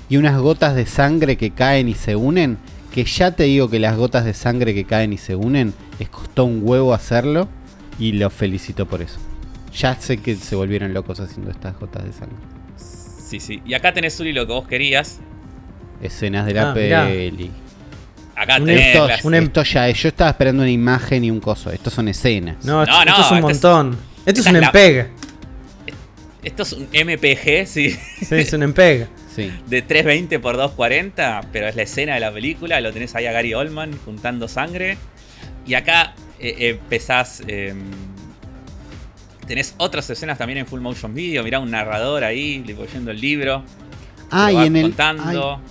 [0.10, 2.57] y unas gotas de sangre que caen y se unen.
[2.94, 6.10] Que ya te digo que las gotas de sangre que caen y se unen, les
[6.10, 7.48] costó un huevo hacerlo
[7.99, 9.19] y los felicito por eso.
[9.76, 12.38] Ya sé que se volvieron locos haciendo estas gotas de sangre.
[12.77, 13.61] Sí, sí.
[13.64, 15.19] Y acá tenés, Uli, lo que vos querías.
[16.02, 17.06] Escenas de la Ah, mirá.
[18.39, 20.01] Acá Un tenés las- un em- ya es.
[20.01, 21.71] Yo estaba esperando una imagen y un coso.
[21.71, 22.63] Estos son escenas.
[22.63, 23.97] No, esto, No, esto es un este es- montón.
[24.25, 25.09] Esto es un es la- empeg.
[26.41, 27.91] Esto es un MPG, sí.
[27.91, 29.07] Sí, es un empeg.
[29.35, 29.51] Sí.
[29.67, 32.81] De 320 por 240, pero es la escena de la película.
[32.81, 34.97] Lo tenés ahí a Gary Oldman juntando sangre.
[35.65, 37.41] Y acá eh, empezás.
[37.47, 37.73] eh,
[39.47, 41.43] tenés otras escenas también en full motion video.
[41.43, 43.63] Mirá un narrador ahí leyendo el libro.
[44.31, 44.81] Ah, y en el.
[44.83, 45.55] contando.
[45.55, 45.61] ay,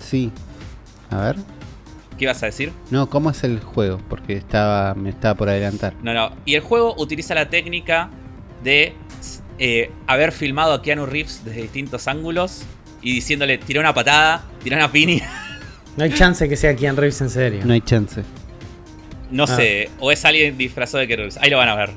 [0.00, 0.32] sí.
[1.10, 1.36] A ver.
[2.18, 2.72] ¿Qué ibas a decir?
[2.90, 4.00] No, ¿cómo es el juego?
[4.10, 5.94] Porque estaba, me estaba por adelantar.
[6.02, 6.32] No, no.
[6.44, 8.10] Y el juego utiliza la técnica
[8.64, 8.92] de
[9.58, 12.62] eh, haber filmado a Keanu Reeves desde distintos ángulos
[13.00, 15.30] y diciéndole, tira una patada, tira una piña.
[15.96, 17.60] No hay chance que sea Keanu Reeves en serio.
[17.64, 18.22] No hay chance.
[19.32, 19.46] No Ah.
[19.48, 21.38] sé, o es alguien disfrazado de Keanu Reeves.
[21.38, 21.90] Ahí lo van a ver.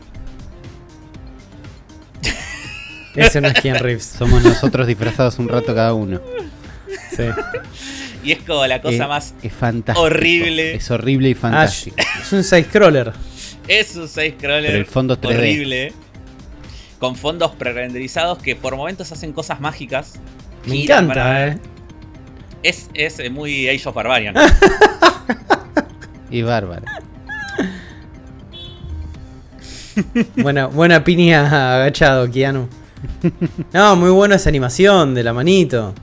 [3.15, 4.06] Ese no es Keanu Reeves.
[4.06, 6.19] Somos nosotros disfrazados un rato cada uno.
[7.15, 7.23] Sí.
[8.23, 9.34] Y es como la cosa Eh, más.
[9.41, 10.06] Es fantástico.
[10.06, 10.76] horrible.
[10.76, 11.95] Es horrible y Ah, fantástico.
[12.22, 13.14] es un side-scroller.
[13.68, 15.38] Es un side-scroller el fondo es 3D.
[15.38, 15.93] horrible.
[16.99, 20.19] Con fondos pre-renderizados que por momentos hacen cosas mágicas.
[20.65, 21.60] Me para encanta, eh.
[22.64, 24.35] Es, es eh, muy Age of Barbarian.
[26.30, 26.84] Y bárbaro.
[30.38, 32.69] Buena, buena piña agachado, Keanu.
[33.73, 35.93] No, muy buena esa animación de la manito.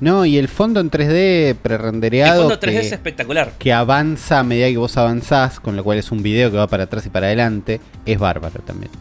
[0.00, 3.52] No, y el fondo en 3D El prerendereado fondo 3D que, es espectacular.
[3.58, 6.68] que avanza a medida que vos avanzás, con lo cual es un video que va
[6.68, 8.92] para atrás y para adelante, es bárbaro también.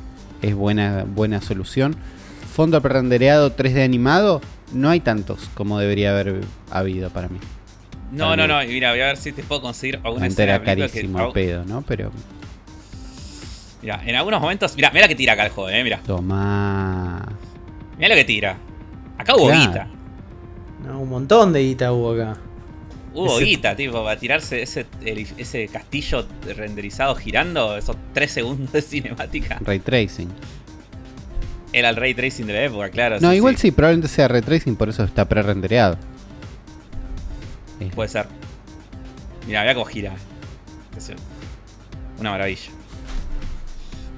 [0.41, 1.95] Es buena, buena solución.
[2.53, 4.41] Fondo prerendereado 3D animado,
[4.73, 6.41] no hay tantos como debería haber
[6.71, 7.37] habido para mí.
[8.11, 8.63] No, no, no.
[8.63, 11.27] Y mira, voy a ver si te puedo conseguir alguna Antes era película que- carísimo
[11.27, 11.83] el pedo, ¿no?
[11.83, 12.11] Pero
[13.81, 14.75] Mira, en algunos momentos.
[14.75, 15.83] Mira, mira que tira acá el juego, eh.
[15.83, 15.99] Mira.
[16.05, 17.23] toma.
[17.97, 18.57] Mira lo que tira.
[19.17, 19.61] Acá hubo Claro.
[19.61, 19.87] guita.
[20.87, 22.37] No, un montón de guita hubo acá.
[23.13, 28.71] Hubo Ese- guita, tipo, para tirarse ese, el- ese castillo renderizado girando, esos 3 segundos
[28.71, 29.57] de cinemática.
[29.61, 30.29] Ray tracing.
[31.73, 33.19] Era el ray tracing de la época, claro.
[33.19, 33.71] No, igual sí.
[33.71, 35.97] probablemente sea ray tracing, por eso está pre-rendereado.
[37.79, 38.27] Eh, Puede ser.
[39.45, 40.13] Mira, mira cómo gira.
[42.19, 42.71] Una maravilla.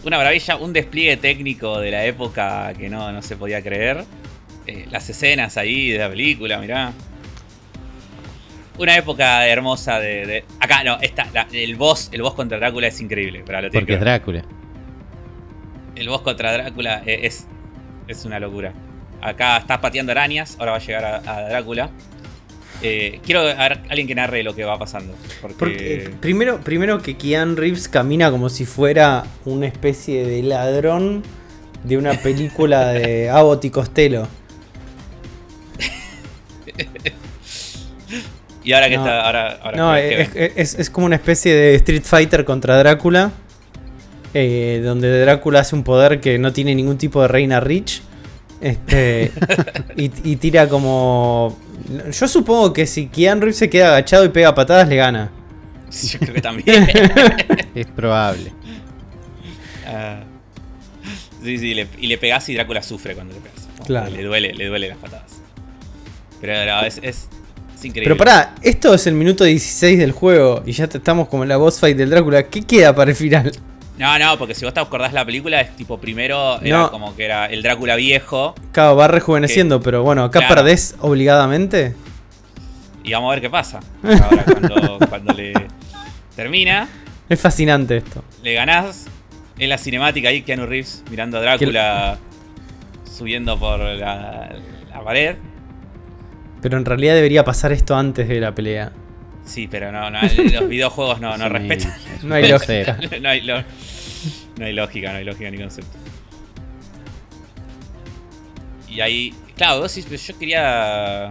[0.05, 4.05] Una maravilla, un despliegue técnico de la época que no, no se podía creer.
[4.69, 6.93] Eh, las escenas ahí de la película, mirá.
[8.77, 10.25] Una época hermosa de.
[10.25, 13.43] de- Acá, no, esta, la- el boss, el boss contra Drácula es increíble.
[13.45, 13.99] Pero lo porque que es.
[13.99, 14.45] Drácula.
[15.95, 17.45] El boss contra Drácula e- es,
[18.07, 18.73] es una locura.
[19.21, 21.89] Acá está pateando arañas, ahora va a llegar a, a Drácula.
[22.81, 25.13] Eh, quiero a ver alguien que narre lo que va pasando.
[25.41, 30.41] Porque, Porque, eh, primero, primero que Keanu Reeves camina como si fuera una especie de
[30.43, 31.23] ladrón
[31.83, 34.25] de una película de Abbott y Costello.
[38.63, 39.03] y ahora que no.
[39.05, 39.21] está.
[39.25, 43.31] Ahora, ahora No, que- es, es- es como una especie de Street Fighter contra Drácula.
[44.33, 48.01] eh, donde Drácula hace un poder que no tiene ningún tipo de reina Rich.
[48.61, 49.31] Este,
[49.95, 51.57] y, y tira como.
[52.11, 55.31] Yo supongo que si Keanu Reeves se queda agachado y pega patadas, le gana.
[55.91, 56.87] Yo creo que también.
[57.73, 58.51] Es probable.
[59.87, 60.19] Ah.
[61.43, 63.67] sí, sí, le- y le pegás y Drácula sufre cuando le pegas.
[63.87, 64.11] Claro.
[64.11, 65.38] Le duele, le duele las patadas.
[66.41, 67.27] Pero no, es, es,
[67.75, 68.03] es increíble.
[68.03, 71.57] Pero pará, esto es el minuto 16 del juego y ya estamos como en la
[71.57, 72.43] boss fight del Drácula.
[72.43, 73.51] ¿Qué queda para el final?
[73.97, 76.91] No, no, porque si vos te acordás la película, es tipo primero era No.
[76.91, 78.55] como que era el Drácula viejo.
[78.71, 80.55] Claro, va rejuveneciendo, pero bueno, acá Claro.
[80.55, 81.95] perdés obligadamente.
[83.03, 83.79] Y vamos a ver qué pasa.
[84.03, 85.51] Ahora cuando, cuando le
[86.35, 86.87] termina,
[87.27, 88.23] Es fascinante esto.
[88.43, 89.07] le ganás.
[89.57, 92.17] En la cinemática ahí, Keanu Reeves mirando a Drácula
[93.03, 94.55] subiendo por la,
[94.89, 95.35] la pared.
[96.61, 98.91] Pero en realidad debería pasar esto antes de la pelea.
[99.45, 101.93] Sí, pero no, no los videojuegos no, no Sí, respetan.
[102.17, 102.97] es No hay lógica.
[103.21, 103.63] no, hay lo-
[104.57, 105.97] no hay lógica, no hay lógica ni concepto.
[108.89, 111.29] Y ahí, claro, vos decís, pero yo quería.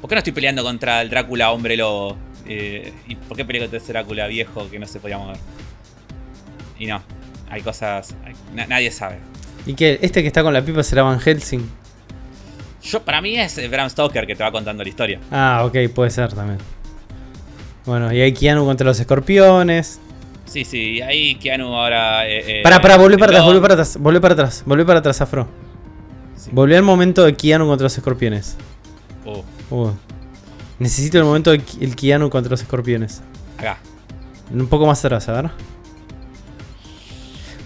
[0.00, 2.16] ¿Por qué no estoy peleando contra el Drácula hombre lobo?
[2.46, 5.36] Eh, ¿Y por qué peleé contra ese Drácula viejo que no se podía mover?
[6.78, 7.00] Y no,
[7.48, 8.14] hay cosas.
[8.24, 9.18] hay- na- nadie sabe.
[9.64, 10.00] ¿Y qué?
[10.02, 11.68] ¿Este que está con la pipa será Van Helsing?
[12.82, 15.20] Yo, para mí es Bram Stoker que te va contando la historia.
[15.30, 16.58] Ah, ok, puede ser también.
[17.86, 20.00] Bueno, y hay Keanu contra los escorpiones.
[20.44, 22.28] Sí, sí, ahí Keanu ahora.
[22.28, 24.98] Eh, eh, Pará, pará, volvé para atrás, volvé para atrás, volvé para atrás, volvé para
[24.98, 25.48] atrás, Afro.
[26.36, 26.50] Sí.
[26.52, 28.56] Volvé al momento de Keanu contra los escorpiones.
[29.24, 29.42] Uh,
[29.74, 29.90] Uh.
[30.78, 33.22] Necesito el momento del el Keanu contra los escorpiones.
[33.56, 33.78] acá.
[34.52, 35.50] Un poco más atrás, a ver.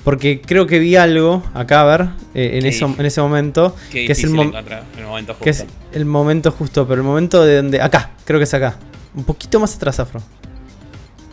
[0.06, 3.74] Porque creo que vi algo acá, a ver, eh, en, eso, en ese momento.
[3.90, 4.52] Qué que es el, mom-
[5.04, 5.44] momento justo.
[5.44, 7.82] que es el momento justo, pero el momento de donde.
[7.82, 8.76] Acá, creo que es acá.
[9.16, 10.22] Un poquito más atrás, Afro.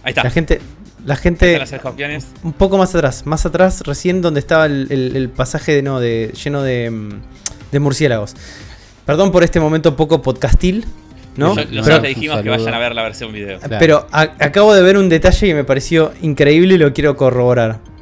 [0.03, 0.23] Ahí está.
[0.23, 0.59] La gente.
[1.05, 1.61] La gente.
[1.61, 2.25] escorpiones.
[2.41, 5.99] Un poco más atrás, más atrás, recién donde estaba el, el- el pasaje de, no,
[5.99, 7.09] de, lleno de, mm,
[7.73, 8.33] de murciélagos.
[9.05, 10.85] Perdón por este momento poco podcastil,
[11.37, 11.53] ¿no?
[11.53, 13.59] Nosotros le dijimos que vayan a ver la versión video.
[13.59, 13.75] Claro.
[13.79, 17.92] Pero a- acabo de ver un detalle que me pareció increíble y lo quiero corroborar.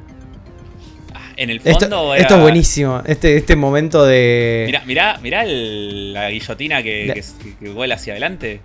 [1.42, 4.64] En el fondo Esto, era- esto es buenísimo, este, este momento de...
[4.68, 8.62] Mirá, mirá, mirá el- la guillotina que, La- que, vuela hacia adelante.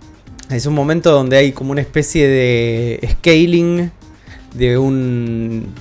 [0.51, 3.91] Es un momento donde hay como una especie de scaling
[4.53, 5.73] de un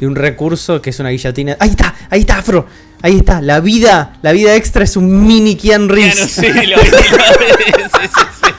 [0.00, 1.56] de un recurso que es una guillotina.
[1.60, 2.66] Ahí está, ahí está, Afro.
[3.02, 6.18] Ahí está, la vida, la vida extra es un mini Ya Reeves.
[6.32, 6.88] sé, lo vi, lo vi.
[6.88, 7.72] Sí,
[8.02, 8.50] sí, sí.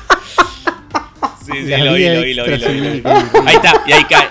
[1.46, 3.04] Sí, sí, lo vi, lo vi, lo vi,
[3.46, 4.28] Ahí está, y ahí cae.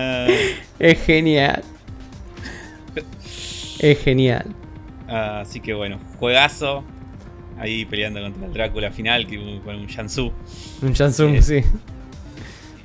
[0.00, 0.26] Ah,
[0.78, 1.62] Es genial.
[3.80, 4.44] Es genial.
[5.08, 6.84] ah, así que bueno, juegazo.
[7.58, 10.32] Ahí peleando contra el Drácula final que, con un Shansu.
[10.82, 11.62] Un Shansung, sí.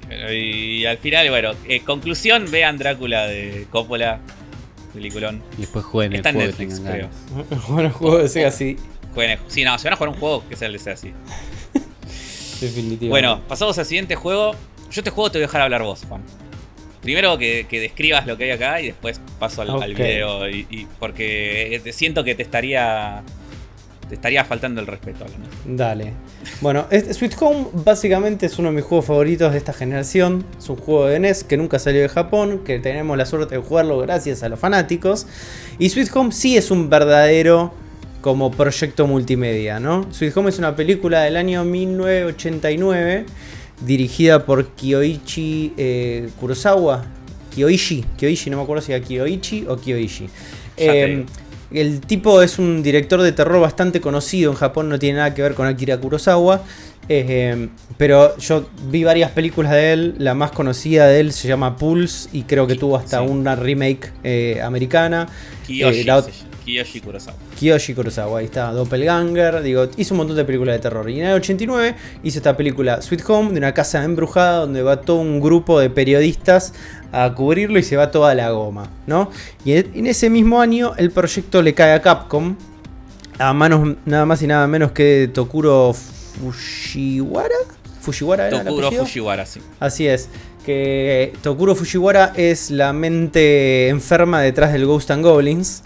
[0.09, 4.19] Pero, Y al final, bueno, eh, conclusión, vean Drácula de Coppola,
[4.91, 5.43] peliculón.
[5.57, 7.09] Y después jueguen Está el en juego Netflix, creo.
[7.09, 7.67] ganas.
[7.69, 8.77] Bueno, juego de Sega sí.
[9.13, 11.13] Jueguen, sí, no, si van a jugar un juego, que sea el de Sega, sí.
[12.61, 13.09] Definitivamente.
[13.09, 14.53] Bueno, pasamos al siguiente juego.
[14.89, 16.23] Yo este juego te voy a dejar hablar vos, Juan.
[17.03, 20.49] Primero que, que describas lo que hay acá y después paso al, video.
[20.49, 23.21] Y, y- porque te siento que te estaría.
[24.09, 25.23] Te estaría faltando el respeto.
[25.25, 25.47] hablando.
[25.65, 26.13] Dale.
[26.61, 30.45] Bueno, Sweet Home básicamente es uno de mis juegos favoritos de esta generación.
[30.57, 33.61] Es un juego de NES que nunca salió de Japón, que tenemos la suerte de
[33.61, 35.25] jugarlo gracias a los fanáticos.
[35.79, 37.73] Y Sweet Home sí es un verdadero
[38.21, 40.05] como proyecto multimedia, ¿no?
[40.13, 43.25] Sweet Home es una película del año 1989
[43.85, 47.03] dirigida por Kyoichi eh, Kurosawa.
[47.53, 50.07] Kyoichi, Kyoichi, no me acuerdo si era Kyoichi o te
[50.77, 51.25] Eh,
[51.71, 55.41] el tipo es un director de terror bastante conocido en Japón, no tiene nada que
[55.41, 56.61] ver con Akira Kurosawa.
[57.09, 61.75] eh, pero yo vi varias películas de él, la más conocida de él se llama
[61.75, 63.25] Pulse y creo que tuvo hasta Sí.
[63.29, 64.11] una remake
[64.63, 65.27] americana.
[65.67, 67.37] Kiyoshi, la ot- se llama, Kiyoshi Kurosawa.
[67.59, 71.09] Kiyoshi Kurosawa, ahí está, Doppelganger, digo, hizo un montón de películas de terror.
[71.09, 75.01] Y en el 89 hizo esta película Sweet Home, de una casa embrujada donde va
[75.01, 76.73] todo un grupo de periodistas
[77.11, 79.29] a cubrirlo y se va toda la goma, ¿no?
[79.65, 82.55] Y en ese mismo año el proyecto le cae a Capcom,
[83.39, 87.55] a manos nada más y nada menos que de Tokuro Fujiwara.
[88.01, 88.91] ¿Fujiwara era Tokuro?
[88.91, 89.59] Fujiwara, sí.
[89.79, 90.29] Así es.
[90.65, 95.83] Que Tokuro Fujiwara es la mente enferma detrás del Ghost and Goblins.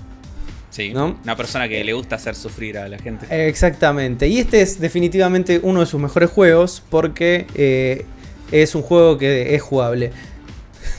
[0.78, 1.18] Sí, ¿No?
[1.24, 3.26] Una persona que le gusta hacer sufrir a la gente.
[3.48, 4.28] Exactamente.
[4.28, 8.06] Y este es definitivamente uno de sus mejores juegos porque eh,
[8.52, 10.12] es un juego que es jugable.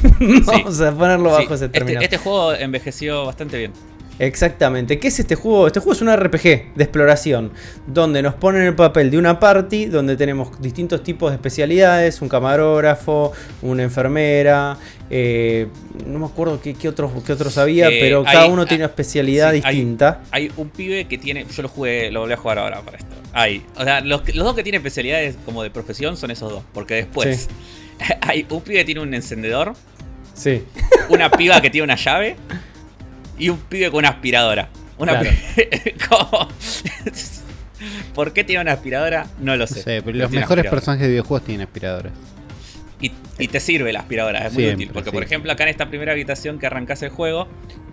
[0.46, 2.00] Vamos a ponerlo Sí, bajo ese este, término.
[2.00, 3.72] este juego envejeció bastante bien.
[4.18, 4.98] Exactamente.
[4.98, 5.66] ¿Qué es este juego?
[5.68, 7.52] Este juego es un RPG de exploración,
[7.86, 12.28] donde nos ponen el papel de una party, donde tenemos distintos tipos de especialidades, un
[12.28, 13.32] camarógrafo,
[13.62, 14.76] una enfermera,
[15.10, 15.68] eh,
[16.06, 18.84] no me acuerdo qué, qué otros, qué otros había, Eh, pero hay- cada uno tiene
[18.84, 20.22] una especialidad sí, distinta.
[20.30, 21.46] Hay un pibe que tiene.
[21.54, 23.14] Yo lo jugué, lo volví a jugar ahora para esto.
[23.32, 23.64] Hay.
[23.76, 26.62] O sea, los dos que tienen especialidades como de profesión son esos dos.
[26.72, 27.48] Porque después.
[28.20, 29.74] Hay un pibe que tiene un encendedor.
[30.34, 30.62] Sí.
[31.08, 32.36] Una piba que tiene una llave.
[33.38, 34.68] Y un pibe con una aspiradora.
[34.98, 35.36] Una Claro.
[36.08, 36.48] ¿Cómo?
[38.14, 39.26] ¿Por qué tiene una aspiradora?
[39.38, 39.82] No lo No sé.
[39.84, 42.12] pero Pero los mejores personajes de videojuegos tienen aspiradoras.
[43.00, 44.92] Y, y te sirve la aspiradora, es muy Siempre, útil.
[44.92, 45.14] Porque, sí.
[45.14, 47.46] por ejemplo, acá en esta primera habitación que arrancás el juego,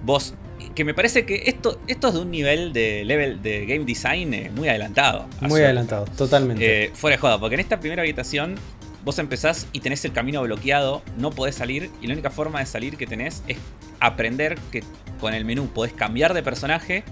[0.04, 0.34] vos.
[0.74, 4.34] Que me parece que esto, esto es de un nivel de level de game design
[4.34, 5.28] eh, muy adelantado.
[5.42, 6.86] Muy adelantado, totalmente.
[6.86, 8.56] Eh, fuera de joda, porque en esta primera habitación
[9.04, 12.66] vos empezás y tenés el camino bloqueado, no podés salir y la única forma de
[12.66, 13.58] salir que tenés es
[14.00, 14.84] aprender que
[15.20, 17.04] con el menú podés cambiar de personaje,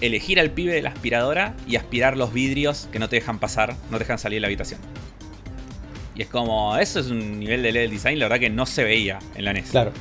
[0.00, 3.76] elegir al pibe de la aspiradora y aspirar los vidrios que no te dejan pasar,
[3.90, 4.80] no te dejan salir de la habitación.
[6.16, 8.84] Y es como, eso es un nivel de level design, la verdad que no se
[8.84, 9.70] veía en la NES.
[9.70, 9.92] Claro.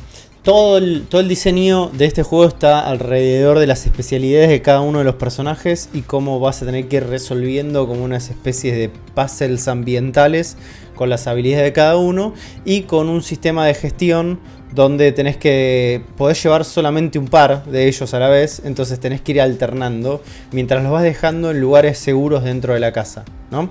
[0.44, 4.82] Todo el, todo el diseño de este juego está alrededor de las especialidades de cada
[4.82, 8.76] uno de los personajes y cómo vas a tener que ir resolviendo como unas especies
[8.76, 10.58] de puzzles ambientales
[10.96, 12.34] con las habilidades de cada uno
[12.66, 14.42] y con un sistema de gestión
[14.74, 19.22] donde tenés que podés llevar solamente un par de ellos a la vez, entonces tenés
[19.22, 20.22] que ir alternando
[20.52, 23.70] mientras los vas dejando en lugares seguros dentro de la casa, ¿no?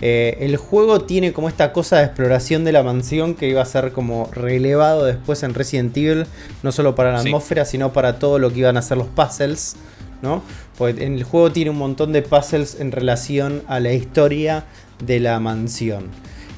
[0.00, 3.64] Eh, el juego tiene como esta cosa de exploración de la mansión que iba a
[3.64, 6.26] ser como relevado después en Resident Evil,
[6.62, 7.28] no solo para la Sí.
[7.28, 9.76] atmósfera, sino para todo lo que iban a ser los puzzles,
[10.20, 10.42] ¿no?
[10.76, 14.64] Porque en el juego tiene un montón de puzzles en relación a la historia
[15.04, 16.08] de la mansión.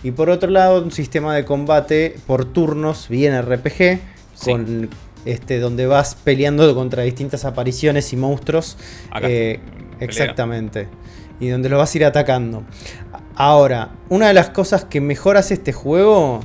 [0.03, 4.01] Y por otro lado, un sistema de combate por turnos, bien RPG,
[4.35, 4.51] Sí.
[4.53, 4.89] con
[5.25, 8.77] este donde vas peleando contra distintas apariciones y monstruos.
[9.11, 9.27] Acá.
[9.29, 9.61] Eh,
[10.01, 10.87] exactamente.
[11.41, 12.62] Y donde lo vas a ir atacando.
[13.35, 16.41] Ahora, una de las cosas que mejor hace este juego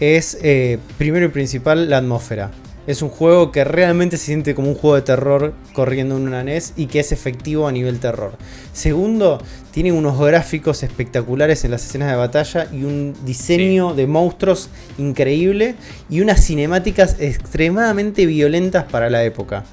[0.00, 2.50] es, eh, primero y principal, la atmósfera.
[2.86, 6.44] Es un juego que realmente se siente como un juego de terror corriendo en una
[6.44, 8.36] NES y que es efectivo a nivel terror.
[8.72, 9.42] Segundo,
[9.72, 15.74] tiene unos gráficos espectaculares en las escenas de batalla y un diseño de monstruos increíble
[16.08, 19.64] y unas cinemáticas extremadamente violentas para la época.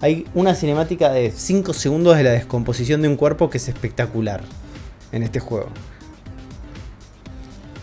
[0.00, 4.40] Hay una cinemática de 5 segundos de la descomposición de un cuerpo que es espectacular
[5.12, 5.68] en este juego.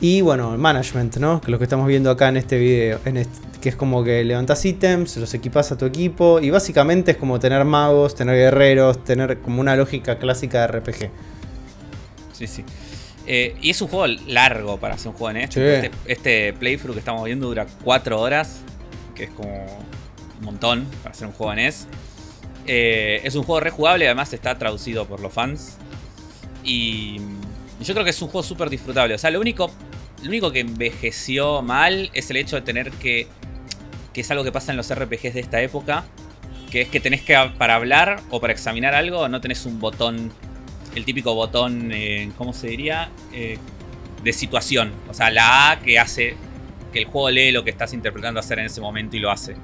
[0.01, 1.41] Y bueno, el management, ¿no?
[1.41, 2.99] Que es lo que estamos viendo acá en este video.
[3.05, 6.39] En este- que es como que levantas ítems, los equipas a tu equipo.
[6.39, 11.11] Y básicamente es como tener magos, tener guerreros, tener como una lógica clásica de RPG.
[12.31, 12.63] Sí, sí.
[13.27, 15.51] Eh, y es un juego largo para hacer un juego en.
[15.51, 15.59] Sí.
[15.59, 18.61] Este, este playthrough que estamos viendo dura 4 horas,
[19.13, 19.65] que es como
[20.39, 21.87] un montón para hacer un juego en NES.
[22.65, 25.77] Eh, es un juego rejugable, además está traducido por los fans.
[26.63, 27.19] Y
[27.85, 29.13] yo creo que es un juego súper disfrutable.
[29.15, 29.71] O sea, lo único,
[30.23, 33.27] lo único que envejeció mal es el hecho de tener que.
[34.13, 36.05] que es algo que pasa en los RPGs de esta época.
[36.71, 40.31] Que es que tenés que, para hablar o para examinar algo, no tenés un botón
[40.95, 43.09] el típico botón, eh, ¿cómo se diría?
[43.33, 43.57] Eh,
[44.23, 44.91] de situación.
[45.07, 46.35] O sea, la A que hace
[46.91, 49.55] que el juego lee lo que estás interpretando hacer en ese momento y lo hace.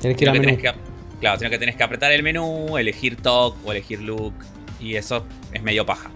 [0.00, 0.56] Tenés que ir al menú.
[0.60, 0.72] que-
[1.20, 4.34] claro, sino que tenés que apretar el menú, elegir talk o elegir look.
[4.80, 6.10] Y eso es medio paja.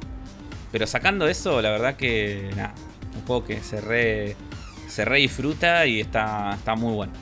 [0.76, 2.74] Pero sacando eso, la verdad que nada.
[3.14, 4.36] Un juego que se re,
[4.88, 7.14] se re disfruta y está, está muy bueno.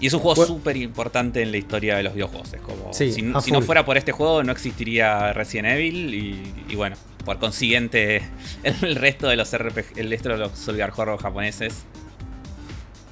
[0.00, 2.52] Y es un juego súper importante en la historia de los videojuegos.
[2.52, 6.12] Es como, Sí, si, no fuera por este juego, no existiría Resident Evil.
[6.12, 8.22] Y, y bueno, por consiguiente,
[8.64, 11.84] el resto de los RPG, el resto de los Solgar Horror japoneses.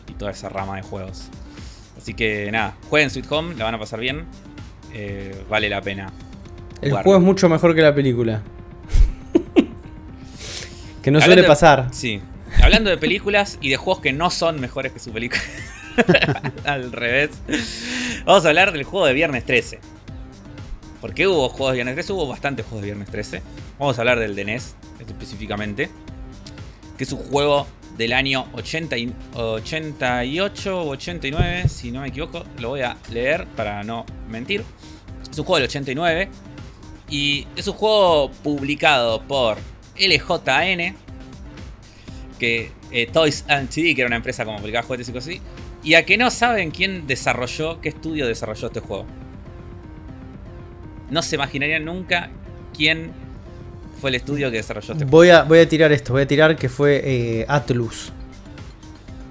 [0.08, 1.28] Y toda esa rama de juegos.
[1.96, 4.24] Así que nada, jueguen Sweet Home, la van a pasar bien.
[4.92, 6.12] Eh, vale la pena.
[6.80, 7.10] El jugarlo.
[7.10, 8.42] juego es mucho mejor que la película.
[11.02, 11.88] Que no Hablando suele de- pasar.
[11.92, 12.20] Sí.
[12.62, 15.40] Hablando de películas y de juegos que no son mejores que su película.
[16.64, 17.30] Al revés.
[18.24, 19.80] Vamos a hablar del juego de Viernes 13.
[21.00, 22.12] ¿Por qué hubo juegos de Viernes 13?
[22.12, 23.42] Hubo bastantes juegos de Viernes 13.
[23.78, 25.90] Vamos a hablar del de NES específicamente.
[26.96, 27.66] Que es un juego
[27.96, 32.44] del año 80 y- 88 o 89, si no me equivoco.
[32.60, 34.62] Lo voy a leer para no mentir.
[35.30, 36.28] Es un juego del 89.
[37.08, 39.58] Y es un juego publicado por
[39.96, 40.96] LJN.
[42.38, 45.40] Que eh, Toys and que era una empresa como publicaba juguetes y cosas así.
[45.84, 49.06] Y a que no saben quién desarrolló, qué estudio desarrolló este juego.
[51.10, 52.30] No se imaginarían nunca
[52.76, 53.12] quién
[54.00, 55.10] fue el estudio que desarrolló este juego.
[55.10, 58.12] Voy a, voy a tirar esto, voy a tirar que fue eh, Atlus.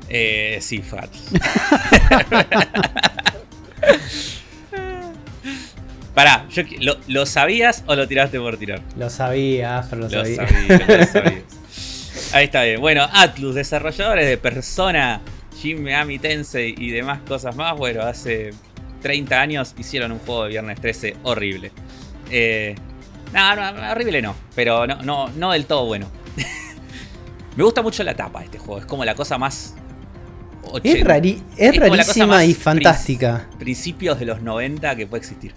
[0.10, 1.32] Eh, sí, fue Atlus.
[6.24, 8.82] Pará, yo ¿lo, lo sabías o lo tiraste por tirar?
[8.96, 10.36] Lo sabía, Afro, lo, Lo sabía.
[10.48, 11.44] sabías, lo sabías.
[12.34, 12.80] Ahí está bien.
[12.80, 15.22] Bueno, Atlus, desarrolladores de Persona,
[15.60, 17.76] Shin Megami Tensei y demás cosas más.
[17.76, 18.52] Bueno, hace
[19.02, 21.72] 30 años hicieron un juego de Viernes 13 horrible.
[22.30, 22.76] Eh,
[23.34, 26.08] no, no, horrible no, pero no, no, no del todo bueno.
[27.58, 29.74] Me gusta mucho la tapa de este juego, es como la cosa más...
[30.84, 33.48] Es, rari- es rarísima y fantástica.
[33.58, 35.54] Principios de los 90 que puede existir.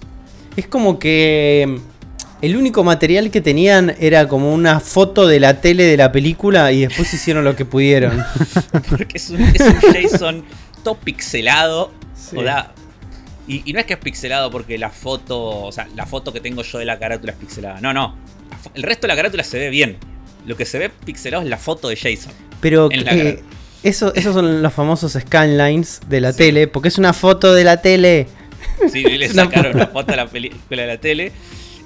[0.56, 5.60] Es como que mm, el único material que tenían era como una foto de la
[5.60, 8.22] tele de la película y después hicieron lo que pudieron.
[8.90, 10.44] Porque es un, es un JSON
[10.82, 11.90] todo pixelado.
[12.14, 12.36] Sí.
[12.36, 12.42] o
[13.46, 16.40] y, y no es que es pixelado porque la foto, o sea, la foto que
[16.40, 17.80] tengo yo de la carátula es pixelada.
[17.80, 18.16] No, no.
[18.74, 19.98] El resto de la carátula se ve bien.
[20.46, 22.32] Lo que se ve pixelado es la foto de Jason.
[22.60, 23.42] Pero eh,
[23.82, 27.82] eso, esos son los famosos scanlines de la tele, porque es una foto de la
[27.82, 28.28] tele.
[28.90, 31.32] Sí, y le sacaron una foto a la película de la tele.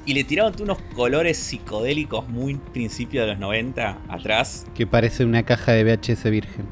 [0.06, 4.65] Y le tiraron unos colores psicodélicos muy principio de los 90 atrás.
[4.74, 6.66] Que parece una caja de VHS virgen.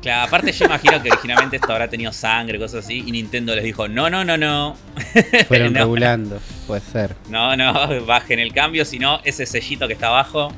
[0.00, 3.04] Claro, aparte yo imagino que originalmente esto habrá tenido sangre, cosas así.
[3.06, 4.76] Y Nintendo les dijo, no, no, no, no.
[5.46, 5.80] Fueron No.
[5.84, 7.14] regulando, puede ser.
[7.28, 10.52] No, no, bajen el cambio, si no, ese sellito que está abajo,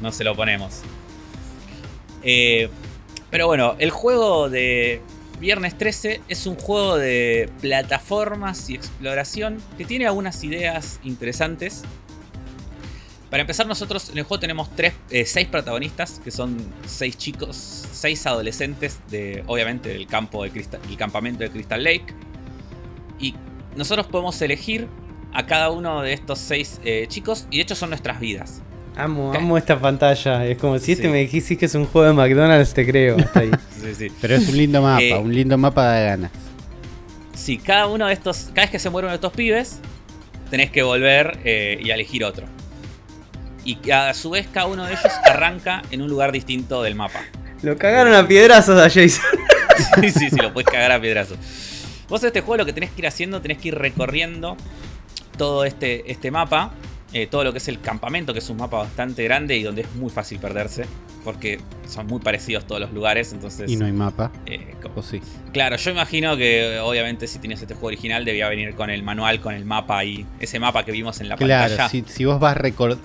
[0.00, 0.82] no se lo ponemos.
[2.22, 2.68] Eh,
[3.30, 5.00] pero bueno, el juego de
[5.40, 11.82] Viernes 13 es un juego de plataformas y exploración que tiene algunas ideas interesantes.
[13.28, 16.56] Para empezar, nosotros en el juego tenemos tres, eh, seis protagonistas, que son
[16.86, 17.56] seis chicos,
[17.92, 22.14] seis adolescentes de, obviamente, del campo del campamento de Crystal Lake.
[23.18, 23.34] Y
[23.76, 24.88] nosotros podemos elegir
[25.34, 28.62] a cada uno de estos seis eh, chicos, y de hecho son nuestras vidas.
[28.96, 29.38] Amo, ¿Qué?
[29.38, 30.46] amo esta pantalla.
[30.46, 31.10] Es como si este Sí.
[31.10, 33.16] me dijiste que es un juego de McDonald's, te creo.
[33.18, 33.50] Hasta ahí.
[33.80, 34.08] Sí, sí.
[34.20, 36.30] Pero es un lindo mapa, Eh, un lindo mapa de ganas.
[37.34, 39.78] Sí, cada uno de estos, cada vez que se muere uno de estos pibes,
[40.50, 42.46] tenés que volver eh, y elegir otro.
[43.64, 47.20] Y a su vez cada uno de ellos arranca en un lugar distinto del mapa.
[47.62, 49.22] Lo cagaron a piedrazos a Jason.
[50.00, 51.36] sí, sí, sí, lo puedes cagar a piedrazos.
[52.08, 54.56] Vos en este juego lo que tenés que ir haciendo, tenés que ir recorriendo
[55.36, 56.72] todo este, este mapa,
[57.12, 59.82] eh, todo lo que es el campamento, que es un mapa bastante grande y donde
[59.82, 60.84] es muy fácil perderse,
[61.24, 61.58] porque
[61.88, 63.70] son muy parecidos todos los lugares, entonces...
[63.70, 64.30] Y no hay mapa.
[64.46, 65.20] eh, como- O sí.
[65.52, 69.40] Claro, yo imagino que obviamente si tienes este juego original debía venir con el manual,
[69.40, 71.88] con el mapa ahí, ese mapa que vimos en la Claro, pantalla.
[71.88, 72.56] si, si vos vas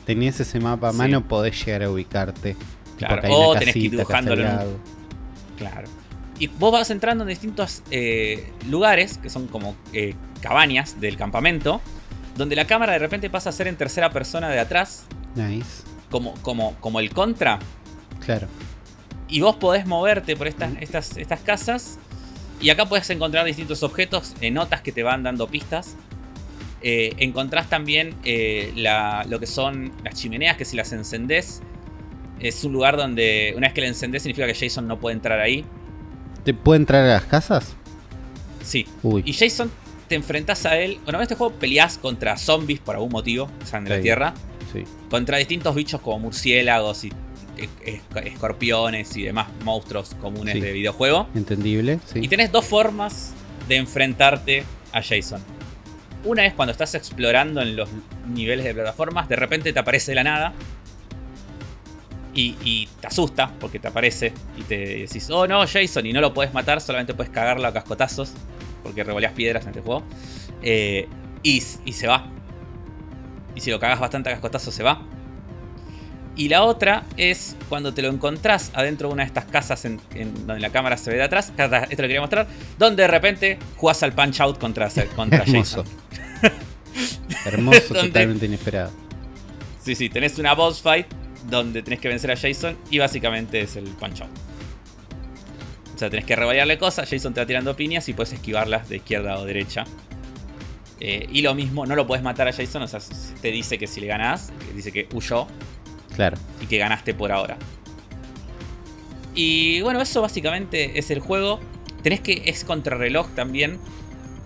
[0.06, 0.98] tenés ese mapa a Sí.
[0.98, 2.56] mano, podés llegar a ubicarte.
[2.98, 4.78] Claro, o tenés que ir dibujándolo en un- lado.
[5.58, 5.88] Claro.
[6.40, 9.76] Y vos vas entrando en distintos eh, lugares, que son como
[10.42, 11.82] cabañas del campamento,
[12.42, 15.06] donde la cámara de repente pasa a ser en tercera persona de atrás,
[15.36, 15.84] Nice.
[16.10, 17.60] como, como, como el contra,
[18.26, 18.48] Claro.
[19.28, 22.00] y vos podés moverte por estas, estas, estas casas,
[22.60, 25.96] y acá podés encontrar distintos objetos, eh, notas que te van dando pistas.
[26.84, 31.62] Eh, encontrás también eh, la- lo que son las chimeneas, que si las encendés,
[32.40, 35.40] es un lugar donde una vez que la encendés significa que Jason no puede entrar
[35.40, 35.64] ahí.
[36.44, 37.76] ¿Te puede entrar a las casas?
[38.64, 39.22] Sí, Uy.
[39.26, 39.72] Y Jason,
[40.12, 41.00] te enfrentás a él.
[41.06, 44.02] Bueno, en este juego peleás contra zombies por algún motivo, salen de la Sí.
[44.02, 44.34] tierra.
[44.74, 44.84] Sí.
[45.10, 47.14] Contra distintos bichos como murciélagos y
[47.58, 50.60] eh, esc- escorpiones y demás monstruos comunes Sí.
[50.60, 51.28] de videojuego.
[51.34, 52.20] Entendible, sí.
[52.22, 53.32] Y tenés dos formas
[53.70, 55.42] de enfrentarte a Jason.
[56.26, 57.88] Una es cuando estás explorando en los
[58.28, 60.54] niveles de plataformas, de repente te aparece de la nada.
[62.34, 66.20] Y, y te asusta porque te aparece y te decís, oh no, Jason, y no
[66.22, 68.34] lo puedes matar, solamente puedes cagarlo a cascotazos
[68.84, 70.04] porque revoleas piedras en este juego.
[70.62, 71.08] Eh,
[71.44, 72.28] y, y se va.
[73.56, 75.02] Y si lo cagas bastante a cascotazos, se va.
[76.36, 80.00] Y la otra es cuando te lo encontrás adentro de una de estas casas en,
[80.16, 81.52] en donde la cámara se ve de atrás.
[81.58, 82.48] Esto lo quería mostrar.
[82.80, 85.84] Donde de repente jugás al punch out contra, contra Hermoso.
[85.84, 86.52] Jason.
[87.46, 88.92] Hermoso, totalmente inesperado.
[89.84, 91.08] Sí, sí, tenés una boss fight
[91.50, 94.30] donde tenés que vencer a Jason y básicamente es el punch out.
[96.02, 98.96] O sea, tenés que revolearle cosas, Jason te va tirando piñas y puedes esquivarlas de
[98.96, 99.84] izquierda o derecha.
[101.00, 103.00] Eh, y lo mismo, no lo puedes matar a Jason, o sea,
[103.40, 105.46] te dice que si le ganás, dice que huyó
[106.16, 106.38] Claro.
[106.60, 107.56] y que ganaste por ahora.
[109.36, 111.60] Y bueno, eso básicamente es el juego.
[112.02, 112.42] Tenés que.
[112.48, 113.78] Es contrarreloj también.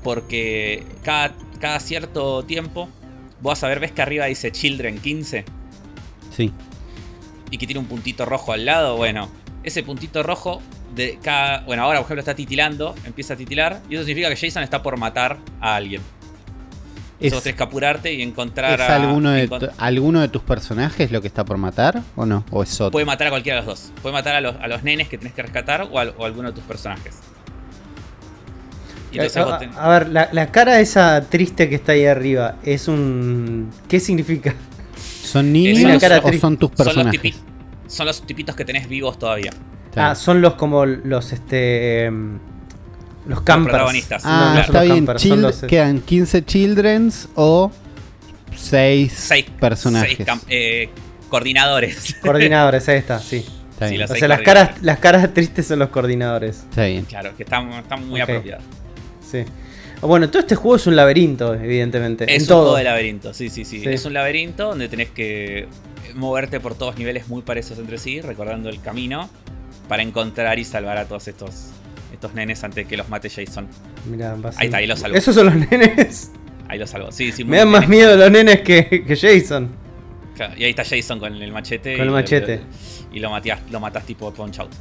[0.04, 2.90] Porque cada, cada cierto tiempo.
[3.42, 5.46] Vos a ver, ves que arriba dice Children 15.
[6.36, 6.52] Sí.
[7.50, 8.98] Y que tiene un puntito rojo al lado.
[8.98, 9.30] Bueno,
[9.64, 10.62] ese puntito rojo.
[10.96, 12.96] De cada, bueno, ahora por ejemplo está titilando.
[13.06, 13.82] Empieza a titilar.
[13.90, 16.02] Y eso significa que Jason está por matar a alguien.
[17.20, 18.96] ¿Es, Solo tenés que apurarte y encontrar es a.
[18.96, 22.44] alguno, de encont- alguno de tus personajes lo que está por matar o no?
[22.52, 22.92] ¿O es otro?
[22.92, 23.92] Puede matar a cualquiera de los dos.
[24.02, 26.28] Puede matar a los, a los nenes que tenés que rescatar o a, o a
[26.28, 27.16] alguno de tus personajes.
[29.12, 32.06] Y entonces a, vos ten- a ver, la, la cara esa triste que está ahí
[32.06, 33.70] arriba es un.
[33.88, 34.54] ¿Qué significa?
[35.24, 37.22] ¿Son niños o son tus son, los personajes?
[37.22, 37.36] tipi-
[37.88, 39.52] son los tipitos que tenés vivos todavía.
[39.96, 40.16] Está Ah, bien.
[40.18, 42.04] son los como los este.
[42.06, 42.38] em,
[43.28, 43.72] Los campers.
[43.72, 44.22] protagonistas.
[44.26, 44.96] Ah, No, no son está los bien.
[44.98, 47.72] campers, son Child- los- eh, Quedan 15 childrens o
[48.56, 50.18] 6 Seis personajes.
[50.18, 50.90] seis cam- eh,
[51.30, 52.16] coordinadores.
[52.22, 53.46] Coordinadores, ahí está, sí.
[53.72, 54.02] Está Sí, bien.
[54.02, 56.60] los- O sea, las caras, las caras tristes son los coordinadores.
[56.70, 57.06] Está bien.
[57.06, 58.30] claro, que están, están muy Ok.
[58.30, 58.64] apropiados.
[59.30, 59.44] Sí.
[60.02, 62.26] Bueno, todo este juego es un laberinto, evidentemente.
[62.26, 62.60] Es en un todo.
[62.64, 63.90] juego de laberinto, sí, sí, sí, Sí.
[63.90, 65.68] Es un laberinto donde tenés que
[66.14, 69.30] moverte por todos niveles muy parecidos entre sí, recordando el camino,
[69.88, 71.68] para encontrar y salvar a todos estos,
[72.14, 73.68] estos nenes antes de que los mate Jason.
[74.10, 75.16] Mirá, Ahí está, ahí lo salvo.
[75.18, 76.32] Esos son los nenes.
[76.68, 77.12] Ahí lo salvo.
[77.12, 79.70] Sí, sí, Me dan más miedo los nenes que, que Jason.
[80.36, 81.94] Claro, y ahí está Jason con el machete.
[81.94, 82.58] Con el y machete.
[83.12, 84.72] Lo, y lo, matías, lo matas tipo punch out.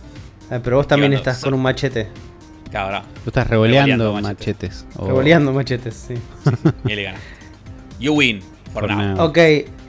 [0.50, 2.08] Ah, pero vos también estás con un machete.
[2.70, 4.84] Claro, Tú estás revoleando machetes.
[4.96, 6.14] o- Revoleando machetes, sí.
[6.84, 7.18] y le gana.
[8.00, 8.40] You win,
[8.72, 9.14] for, For now.
[9.14, 9.26] now.
[9.28, 9.38] Ok,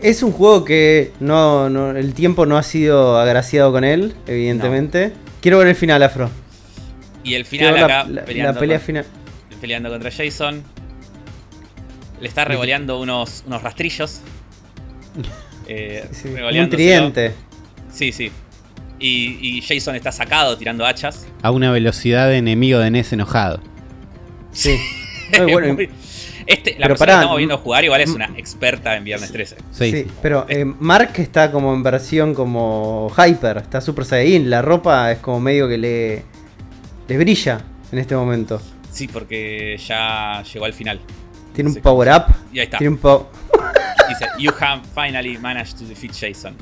[0.09, 5.13] es un juego que no, no- el tiempo no ha sido agraciado con él, evidentemente.
[5.41, 6.29] Quiero ver el final, Afro.
[7.23, 9.05] Y el final acá, la, la- peleando, la pelea con- final.
[9.61, 10.63] peleando contra Jason.
[12.21, 14.21] Le está revoleando unos, unos rastrillos.
[15.67, 17.33] Eh, Sí, un tridente.
[17.91, 18.31] Sí, sí.
[18.99, 21.25] Y, y Jason está sacado tirando hachas.
[21.41, 23.59] A una velocidad de enemigo de Ness enojado.
[24.51, 24.77] Sí.
[25.39, 25.73] Muy bueno.
[25.73, 25.89] Muy-
[26.47, 29.31] este, la Pero persona pará, que estamos viendo jugar igual es una experta en Viernes
[29.31, 29.55] 13.
[29.71, 29.91] Sí.
[29.91, 35.11] Sí, pero eh, Mark está como en versión como Hyper, está Super Saiyan, la ropa
[35.11, 36.23] es como medio que le,
[37.07, 37.61] le brilla
[37.91, 38.61] en este momento.
[38.91, 40.99] Sí, porque ya llegó al final.
[41.53, 42.35] Tiene un power up.
[42.53, 42.77] Y ahí está.
[42.77, 43.29] Tiene un po-
[44.09, 46.55] Dice, you have finally managed to defeat Jason.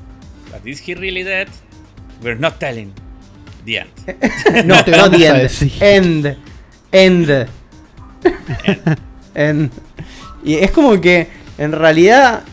[0.52, 1.48] But is he really dead?
[2.22, 2.94] We're not telling.
[3.66, 3.90] The end.
[4.66, 5.72] No, no the end.
[5.82, 6.38] End.
[6.92, 7.48] End.
[10.44, 11.28] Y es como que
[11.58, 12.44] en realidad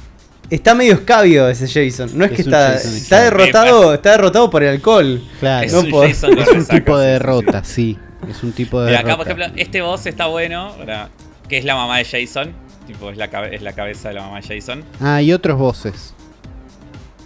[0.48, 2.11] está medio escabio ese Jason.
[2.16, 5.23] No es, Es que está, Jason está derrotado, está derrotado por el alcohol.
[5.40, 5.66] Claro.
[5.66, 7.98] Es no un Jason Es tipo de derrota, sí.
[8.28, 9.15] Es un tipo de Mira, derrota.
[9.15, 11.09] acá, por ejemplo, este boss está bueno, ¿verdad?
[11.48, 12.52] que es la mamá de Jason.
[12.86, 14.85] Tipo, es la, es la cabeza de la mamá de Jason.
[15.01, 16.15] Ah, hay otros voces.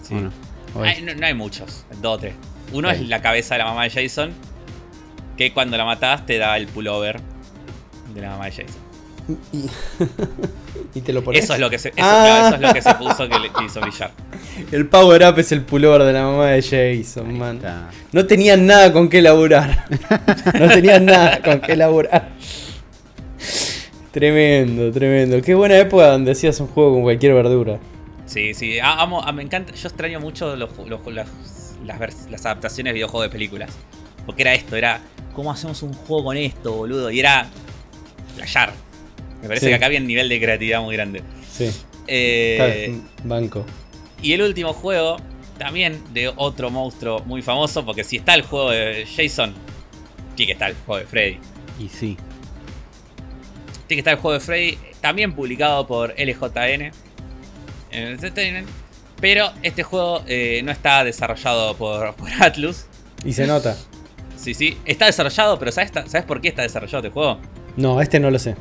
[0.06, 0.14] Sí.
[0.14, 0.30] ¿o no?
[0.74, 2.34] ¿O Ay, es- no, no hay muchos, dos o tres.
[2.72, 3.02] Uno Ahí.
[3.02, 4.32] es la cabeza de la mamá de Jason,
[5.36, 7.20] que cuando la matás te da el pullover
[8.14, 8.83] de la mamá de Jason.
[9.52, 9.66] Y,
[10.98, 11.44] y te lo pones.
[11.44, 12.24] Eso es lo que se, eso, Ah.
[12.24, 14.10] claro, eso es lo que se puso que le que hizo brillar.
[14.70, 17.56] El power up es el pullover de la mamá de Jason, man.
[17.56, 17.90] Está.
[18.12, 19.86] No tenían nada con qué laburar.
[20.60, 22.28] No tenían nada con qué laburar.
[24.12, 25.42] Tremendo, tremendo.
[25.42, 27.78] Qué buena época donde hacías un juego con cualquier verdura.
[28.26, 31.28] Sí, sí, amo, me encanta, yo extraño mucho los, los- las,
[31.84, 33.70] las, vers- las adaptaciones de videojuegos de películas.
[34.24, 35.00] Porque era esto, era,
[35.34, 37.10] ¿cómo hacemos un juego con esto, boludo?
[37.10, 37.46] Y era
[38.36, 38.72] flashear.
[39.44, 39.70] Me parece Sí.
[39.70, 41.22] que acá había un nivel de creatividad muy grande.
[41.52, 41.70] Sí.
[42.06, 43.64] Eh, banco.
[44.22, 45.16] y el último juego,
[45.58, 49.52] también de otro monstruo muy famoso, porque si está el juego de Jason,
[50.34, 51.38] tiene que estar el juego de Freddy.
[51.78, 52.16] Y sí.
[53.86, 56.90] Tiene que estar el juego de Freddy, también publicado por LJN.
[57.92, 58.68] En el Entertainment,
[59.20, 62.86] Pero este juego eh, no está desarrollado por, por Atlus.
[63.24, 63.76] Y se nota.
[64.36, 67.38] Sí, sí, está desarrollado, pero ¿sabes, ¿sabes por qué está desarrollado este juego?
[67.76, 68.56] No, este no lo sé.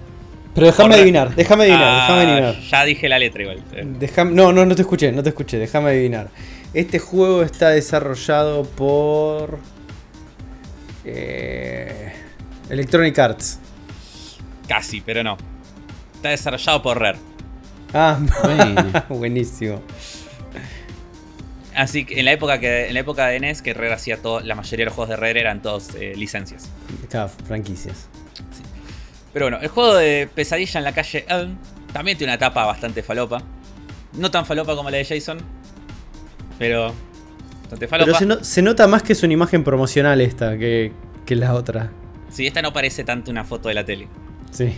[0.56, 2.60] Pero déjame adivinar, déjame adivinar, Ah, déjame adivinar.
[2.70, 3.64] Ya dije la letra igual.
[4.00, 6.30] Déjame- no, no, no te escuché, no te escuché, déjame adivinar.
[6.74, 9.60] Este juego está desarrollado por.
[11.06, 12.14] eh,
[12.70, 13.60] Electronic Arts.
[14.68, 15.38] Casi, pero no.
[16.16, 17.18] Está desarrollado por Rare.
[17.94, 18.18] Ah,
[19.10, 19.82] buenísimo.
[21.76, 24.40] Así que en la época que en la época de NES, que Rare hacía todo,
[24.42, 26.70] la mayoría de los juegos de Rare eran todos eh, licencias.
[27.10, 28.08] Claro, franquicias.
[29.34, 31.57] Pero bueno, el juego de Pesadilla en la calle Elm
[31.91, 33.41] también tiene una etapa bastante falopa.
[34.14, 35.39] No tan falopa como la de Jason,
[36.60, 36.93] pero
[37.61, 38.05] bastante falopa.
[38.05, 40.91] Pero se, no- se nota más que es una imagen promocional esta que,
[41.26, 41.91] que la otra.
[42.30, 44.07] Sí, esta no parece tanto una foto de la tele.
[44.51, 44.73] Sí.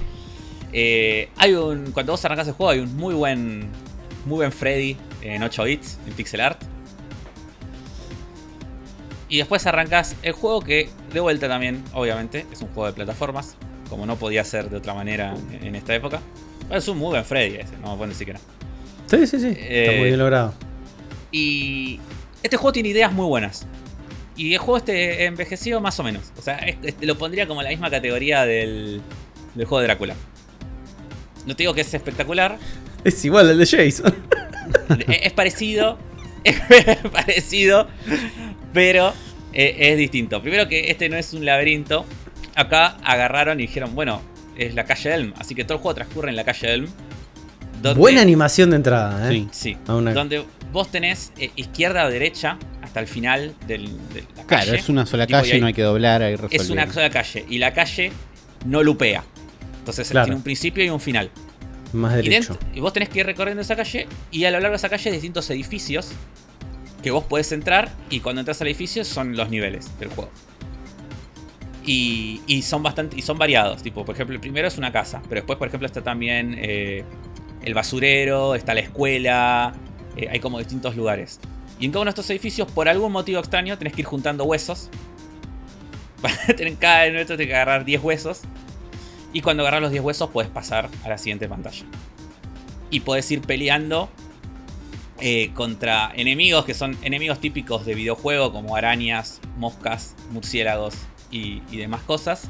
[0.72, 1.92] Eh, hay un.
[1.92, 3.70] Cuando vos arrancás el juego, hay un muy buen.
[4.26, 6.62] Muy buen Freddy en 8 bits, en pixel art.
[9.30, 13.56] Y después arrancás el juego que, de vuelta también, obviamente, es un juego de plataformas.
[13.90, 16.22] Como no podía ser de otra manera en esta época.
[16.68, 18.40] Pero es un muy buen Freddy ese, no me pueden decir que no.
[19.08, 19.48] Sí, sí, sí.
[19.58, 20.54] Eh, Está muy bien logrado.
[21.32, 22.00] Y
[22.44, 23.68] este juego tiene ideas muy buenas.
[24.36, 26.32] Y el juego este envejeció más o menos.
[26.38, 29.02] O sea, es- es- lo pondría como en la misma categoría del,
[29.54, 30.16] del juego de Drácula.
[31.46, 32.58] No te digo que es espectacular.
[33.04, 34.16] Es igual al de Jason.
[35.08, 35.98] es, es parecido.
[36.46, 36.60] Es
[37.12, 37.88] parecido.
[38.74, 39.14] Pero
[39.54, 40.42] eh, es distinto.
[40.42, 42.06] Primero que este no es un laberinto.
[42.56, 44.22] Acá agarraron y dijeron, bueno,
[44.58, 45.34] es la calle Elm.
[45.38, 46.88] Así que todo el juego transcurre en la calle Elm.
[47.82, 49.34] donde- Buena animación de entrada, ¿eh?
[49.34, 49.48] Sí.
[49.52, 49.78] Sí.
[49.88, 54.44] A una- Donde vos tenés eh, izquierda o derecha hasta el final del- de la
[54.46, 54.78] Claro, calle.
[54.78, 56.72] es una sola Tipo, y calle, no hay que doblar, Es resolver.
[56.72, 57.46] una sola calle.
[57.50, 58.12] Y la calle
[58.66, 59.24] no lupea.
[59.80, 60.26] Entonces Claro.
[60.26, 61.30] tiene un principio y un final.
[61.94, 62.54] Más Y, derecho.
[62.54, 64.08] dentro- y vos tenés que ir recorriendo esa calle.
[64.32, 66.08] Y a lo largo de esa calle hay distintos edificios.
[67.04, 67.92] Que vos podés entrar.
[68.10, 70.32] Y cuando entras al edificio son los niveles del juego.
[71.86, 73.18] Y, son bastante.
[73.18, 73.84] Y son variados.
[73.84, 75.22] Tipo, por ejemplo, el primero es una casa.
[75.24, 77.04] Pero después, por ejemplo, está también eh,
[77.62, 78.56] el basurero.
[78.56, 79.74] Está la escuela.
[80.18, 81.40] eh, hay como distintos lugares.
[81.80, 84.46] Y en cada uno de estos edificios, por algún motivo extraño, tenés que ir juntando
[84.46, 84.90] huesos.
[86.58, 88.42] Tener cada uno de estos tenés que agarrar 10 huesos.
[89.34, 91.86] Y cuando agarras los 10 huesos, puedes pasar a la siguiente pantalla.
[92.90, 94.10] Y puedes ir peleando
[95.20, 100.96] eh, contra enemigos que son enemigos típicos de videojuego, como arañas, moscas, murciélagos
[101.36, 102.48] y, y demás cosas.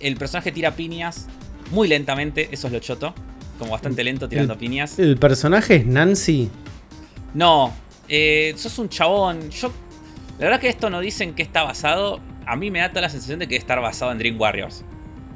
[0.00, 1.26] El personaje tira piñas
[1.70, 3.14] muy lentamente, eso es lo choto.
[3.58, 4.98] Como bastante lento tirando piñas.
[4.98, 6.48] El personaje es Nancy.
[7.34, 7.74] No,
[8.08, 9.50] eh, sos un chabón.
[9.50, 9.72] Yo,
[10.38, 12.20] la verdad que esto no dicen que está basado.
[12.46, 14.84] A mí me da toda la sensación de que debe estar basado en Dream Warriors.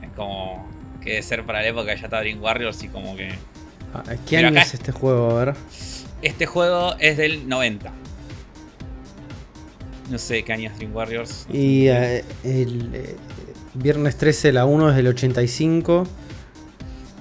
[0.02, 0.68] Es como
[1.00, 3.30] que debe ser para la época que ya estaba Dream Warriors y como que.
[3.92, 5.36] Ah, ¿Qué año es este juego?
[5.36, 5.54] A ver.
[6.22, 7.92] Este juego es del 90.
[10.12, 11.46] No sé qué año es Dream Warriors.
[11.50, 13.16] Y eh, el eh,
[13.74, 16.06] viernes 13, la 1 es del 85.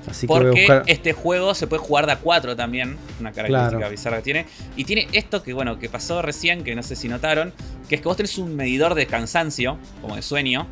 [0.10, 0.84] Así que voy a buscar.
[0.88, 3.92] este juego se puede jugar de a 4 también, una característica Claro.
[3.92, 4.46] bizarra que tiene.
[4.76, 7.54] Y tiene esto que, bueno, que pasó recién, que no sé si notaron,
[7.88, 10.68] que es que vos tenés un medidor de cansancio, como de sueño.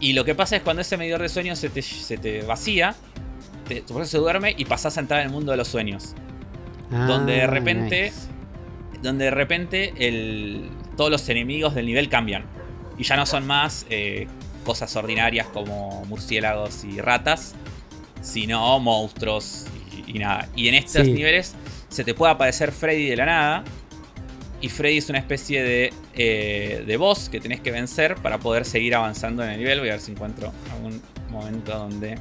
[0.00, 2.94] Y lo que pasa es cuando ese medidor de sueño se te, se te vacía,
[3.66, 6.14] te, tu cuerpo se duerme y pasás a entrar en el mundo de los sueños.
[6.90, 8.28] donde de Ah, repente, nice.
[9.02, 12.44] Donde de repente el, todos los enemigos del nivel cambian.
[12.98, 14.26] Y ya no son más eh,
[14.64, 17.54] cosas ordinarias como murciélagos y ratas,
[18.20, 19.66] sino monstruos
[20.06, 20.48] y, y nada.
[20.56, 21.12] Y en estos Sí.
[21.12, 21.54] niveles
[21.88, 23.64] se te puede aparecer Freddy de la nada.
[24.60, 28.64] Y Freddy es una especie de, eh, de boss que tenés que vencer para poder
[28.64, 29.78] seguir avanzando en el nivel.
[29.78, 31.00] Voy a ver si encuentro algún
[31.30, 32.18] momento donde...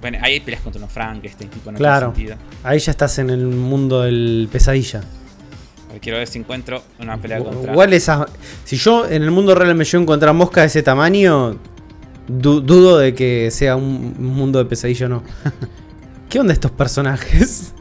[0.00, 2.08] Bueno, ahí peleas contra unos Frankenstein, tipo no Claro.
[2.14, 2.36] sentido.
[2.62, 5.02] Ahí ya estás en el mundo del pesadilla.
[6.00, 7.72] Quiero ver si encuentro una pelea contra.
[7.72, 8.26] Igual esas.
[8.64, 11.56] Si yo en el mundo real me llevo a encontrar mosca de ese tamaño,
[12.26, 15.22] du- dudo de que sea un mundo de pesadilla o no.
[16.28, 17.72] ¿Qué onda estos personajes?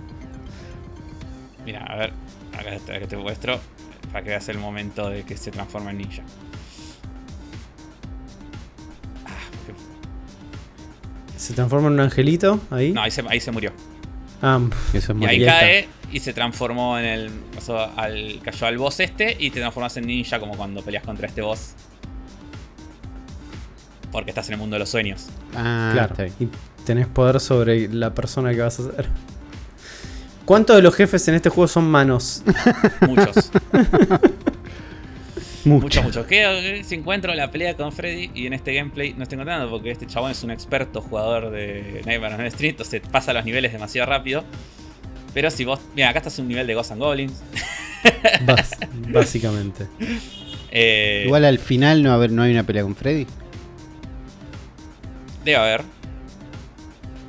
[1.66, 2.14] Mira, a ver,
[2.58, 3.60] acá acá te muestro
[4.12, 6.22] para que veas el momento de que se transforma en ninja.
[11.44, 12.94] Se transforma en un angelito ahí.
[12.94, 13.74] No, ahí se, ahí se murió.
[14.42, 14.62] Ah,
[14.94, 17.30] Eso es Y ahí cae y se transformó en el.
[17.54, 21.28] pasó al, cayó al boss este y te transformas en ninja como cuando peleas contra
[21.28, 21.74] este boss.
[24.10, 25.26] Porque estás en el mundo de los sueños.
[25.54, 26.14] Ah, claro.
[26.14, 26.36] está bien.
[26.40, 29.10] Y tenés poder sobre la persona que vas a ser.
[30.46, 32.42] ¿Cuántos de los jefes en este juego son manos?
[33.02, 33.52] Muchos.
[35.66, 35.84] Muchos.
[35.84, 36.26] Muchos, muchos.
[36.26, 39.92] Que si encuentro la pelea con Freddy y en este gameplay no estoy encontrando porque
[39.92, 43.72] este chabón es un experto jugador de Nightmare on Elm Street, entonces pasa los niveles
[43.72, 44.44] demasiado rápido.
[45.34, 45.80] Pero si vos.
[45.96, 47.44] Mira, acá estás en un nivel de Ghosts and Goblins.
[49.10, 49.88] Básicamente.
[50.70, 53.26] Eh, Igual al final no, haber, no hay una pelea con Freddy.
[55.44, 55.82] Debe haber.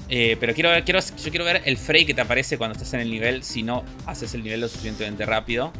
[0.08, 2.92] Eh, pero quiero ver, quiero, yo quiero ver el fray que te aparece cuando estás
[2.94, 5.72] en el nivel si no haces el nivel lo suficientemente rápido.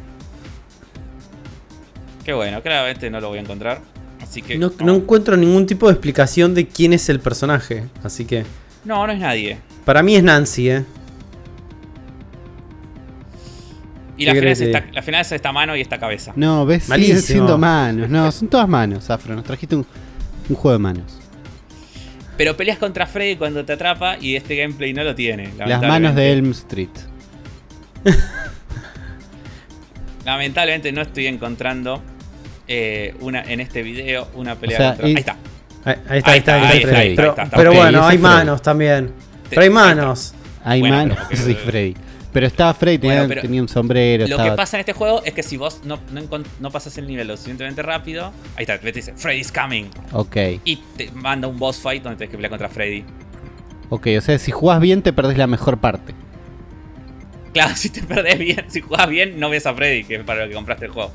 [2.25, 3.81] Qué bueno, claramente no lo voy a encontrar.
[4.19, 4.57] Así que.
[4.57, 7.83] No, no encuentro ningún tipo de explicación de quién es el personaje.
[8.03, 8.43] Así que.
[8.83, 9.59] no, no es nadie.
[9.85, 10.83] Para mí es Nancy, ¿eh?
[14.17, 15.99] Y ¿Qué la final, querés es que esta, la final es esta mano y esta
[15.99, 16.33] cabeza.
[16.35, 17.19] No, ves, Malísimo.
[17.19, 18.09] siguen siendo manos.
[18.09, 19.35] No, son todas manos, Afro.
[19.35, 19.85] Nos trajiste un,
[20.49, 21.19] un juego de manos.
[22.37, 25.51] Pero peleas contra Freddy cuando te atrapa y este gameplay no lo tiene.
[25.57, 26.31] Las manos de.
[26.31, 26.89] Elm Street.
[30.25, 32.01] Lamentablemente no estoy encontrando
[32.67, 35.07] eh, una, en este video una pelea O sea, contra.
[35.09, 35.37] y- Ahí está.
[35.85, 37.09] Ahí, ahí está, Ahí ahí está, está, ahí ahí está, está, Freddy.
[37.09, 37.57] ahí Pero, está, está.
[37.57, 39.07] pero Ok, bueno, hay manos también.
[39.07, 39.13] Te-
[39.51, 40.33] Pero hay manos.
[40.63, 41.95] Hay Bueno, manos y Freddy.
[42.33, 44.27] Pero estaba Freddy, tenía, Bueno, pero tenía un sombrero.
[44.27, 46.97] Lo que pasa en este juego es que si vos no, no, encon- no pasas
[46.97, 49.85] el nivel lo suficientemente rápido, ahí está, te dice Freddy's coming.
[50.11, 50.35] Ok,
[50.65, 53.05] Y te manda un boss fight donde tenés que pelear contra Freddy.
[53.89, 54.07] ok.
[54.17, 56.13] O sea, si jugás bien, te perdés la mejor parte.
[57.53, 60.43] Claro, si te perdés bien, si jugás bien, no ves a Freddy, que es para
[60.43, 61.11] lo que compraste el juego.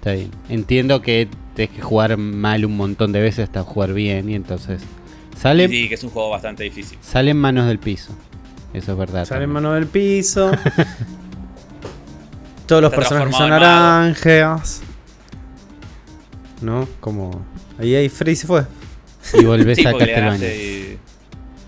[0.00, 0.30] Está bien.
[0.48, 4.30] Entiendo que tenés que jugar mal un montón de veces hasta jugar bien.
[4.30, 4.82] Y entonces.
[5.36, 6.98] Sale, sí, que es un juego bastante difícil.
[7.02, 8.14] salen manos del piso.
[8.72, 9.24] Eso es verdad.
[9.26, 9.62] Sale en también.
[9.64, 10.50] mano del piso.
[12.66, 14.82] Todos los Está personajes son naranjas.
[16.60, 16.88] ¿No?
[17.00, 17.44] Como.
[17.78, 18.64] Ahí, ahí Freddy se fue.
[19.34, 20.24] Y volvés Sí, a le Castlevania.
[20.30, 20.98] ganaste y...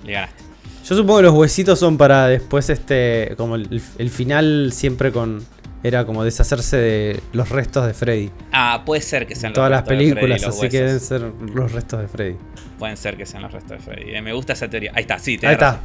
[0.07, 0.43] Le ganaste.
[0.89, 3.35] Yo supongo que los huesitos son para después este.
[3.37, 5.45] Como el, el final siempre con.
[5.85, 8.31] Era como deshacerse de los restos de Freddy.
[8.53, 10.79] Ah, puede ser que sean En todas las restos de Freddy, películas, los así que
[10.81, 11.21] deben ser
[11.55, 12.37] los restos de Freddy.
[12.79, 14.15] Pueden ser que sean los restos de Freddy.
[14.15, 14.93] Eh, me gusta esa teoría.
[14.95, 15.81] Ahí está, sí, Ahí tenés está.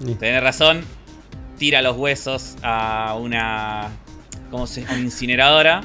[0.00, 0.18] razón.
[0.18, 0.84] Tenés razón.
[1.58, 3.88] Tira los huesos a una.
[4.50, 5.82] ¿Cómo se Una incineradora.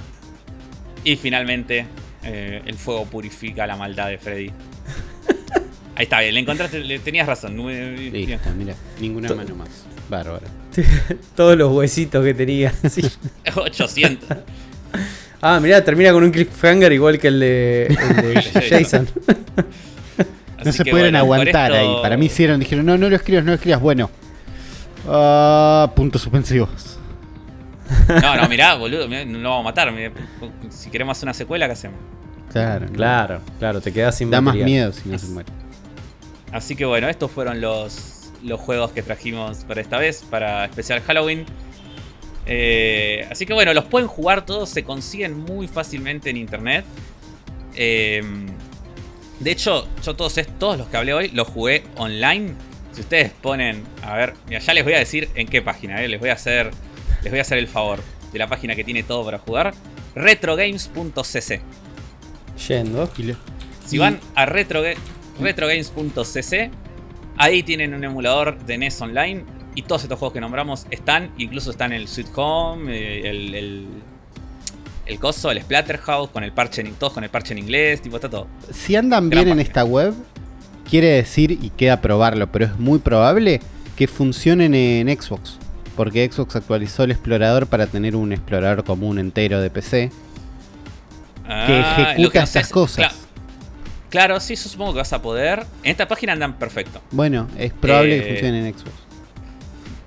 [1.03, 1.85] Y finalmente
[2.23, 4.51] eh, el fuego purifica la maldad de Freddy.
[5.95, 7.55] Ahí está bien, le encontraste, le- tenías razón.
[7.57, 8.75] Listo, mira.
[8.99, 9.69] Ninguna mano más.
[10.09, 10.45] Bárbaro.
[11.35, 12.71] Todos los huesitos que tenía.
[12.89, 13.01] sí.
[13.55, 14.37] 800.
[15.41, 19.07] Ah, mirá, termina con un cliffhanger igual que el de, el de Jason.
[20.63, 22.01] No se pueden bueno, aguantar esto- ahí.
[22.01, 23.79] Para mí hicieron, dijeron, no, no lo escribas, no lo escribas.
[23.81, 24.09] Bueno.
[25.07, 26.97] Ah, puntos suspensivos.
[28.07, 29.91] No, no, mirá, boludo, mirá, no lo vamos a matar.
[29.91, 30.11] mirá.
[30.69, 31.99] Si queremos hacer una secuela, ¿qué hacemos?
[32.51, 32.87] Claro.
[32.87, 35.49] Claro, claro, te quedas sin Da más miedo si no se muere.
[36.51, 38.14] Así que bueno, estos fueron los,
[38.45, 41.45] los juegos que trajimos para esta vez, para especial Halloween.
[42.45, 46.85] Eh, así que bueno, los pueden jugar todos, se consiguen muy fácilmente en internet.
[47.75, 48.23] Eh,
[49.39, 52.53] de hecho, yo todos, todos los que hablé hoy los jugué online.
[52.93, 56.07] Si ustedes ponen, a ver, mira, ya les voy a decir en qué página, eh,
[56.07, 56.71] les voy a hacer,
[57.23, 57.99] les voy a hacer el favor
[58.31, 59.73] de la página que tiene todo para jugar,
[60.15, 61.61] retrogames.cc.
[62.69, 63.09] Yendo.
[63.85, 64.95] Si van a retroga-
[65.41, 66.71] retrogames.cc,
[67.37, 69.43] ahí tienen un emulador de NES Online
[69.75, 73.87] y todos estos juegos que nombramos están, incluso están el Sweet Home, eh, el, el,
[75.05, 78.15] el coso, el Splatterhouse, con el parche en, todos con el parche en inglés, tipo,
[78.15, 78.47] está todo.
[78.71, 80.13] Si andan Gran bien en esta web,
[80.89, 83.59] quiere decir, y queda probarlo, pero es muy probable
[83.95, 85.57] que funcionen en Xbox.
[85.95, 90.11] Porque Xbox actualizó el explorador para tener un explorador común entero de PC
[91.45, 93.05] que Ah, lo ejecuta no estas es- cosas.
[93.13, 93.24] cla-
[94.15, 95.65] claro, sí, eso supongo que vas a poder.
[95.83, 97.01] En esta página andan perfecto.
[97.11, 98.91] Bueno, es probable Eh, que funcionen en Xbox.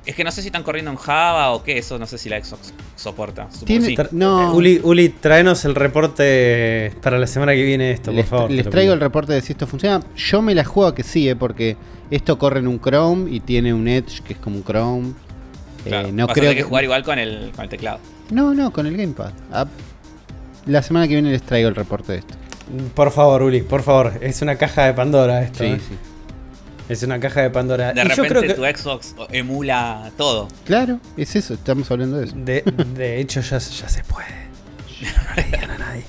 [0.06, 2.30] Es que no sé si están corriendo en Java o qué, eso no sé si
[2.30, 3.46] la Xbox soporta.
[3.66, 3.96] Tiene- sí.
[4.12, 4.52] No.
[4.52, 8.50] eh, Uli, Uli, tráenos el reporte para la semana que viene esto, Les, por favor.
[8.50, 10.00] les traigo el reporte de si esto funciona.
[10.16, 11.76] Yo me la juego a que sí, eh, porque
[12.10, 15.08] esto corre en un Chrome y tiene un Edge que es como un Chrome.
[15.84, 17.98] Eh, Claro, no vas a creo tener que jugar igual con el, con el teclado.
[18.30, 19.32] No, no, con el Gamepad.
[19.52, 19.66] Ah,
[20.64, 22.34] la semana que viene les traigo el reporte de esto.
[22.94, 24.12] Por favor, Uli, por favor.
[24.20, 25.64] Es una caja de Pandora esto.
[25.64, 25.80] Sí, eh.
[25.88, 25.96] sí.
[26.88, 27.92] Es una caja de Pandora.
[27.92, 30.48] De Y yo repente creo que, tu Xbox emula todo.
[30.64, 32.34] Claro, es eso, estamos hablando de eso.
[32.36, 32.62] de,
[32.94, 34.48] de hecho, ya, ya se puede.
[35.02, 36.04] No le digan a nadie.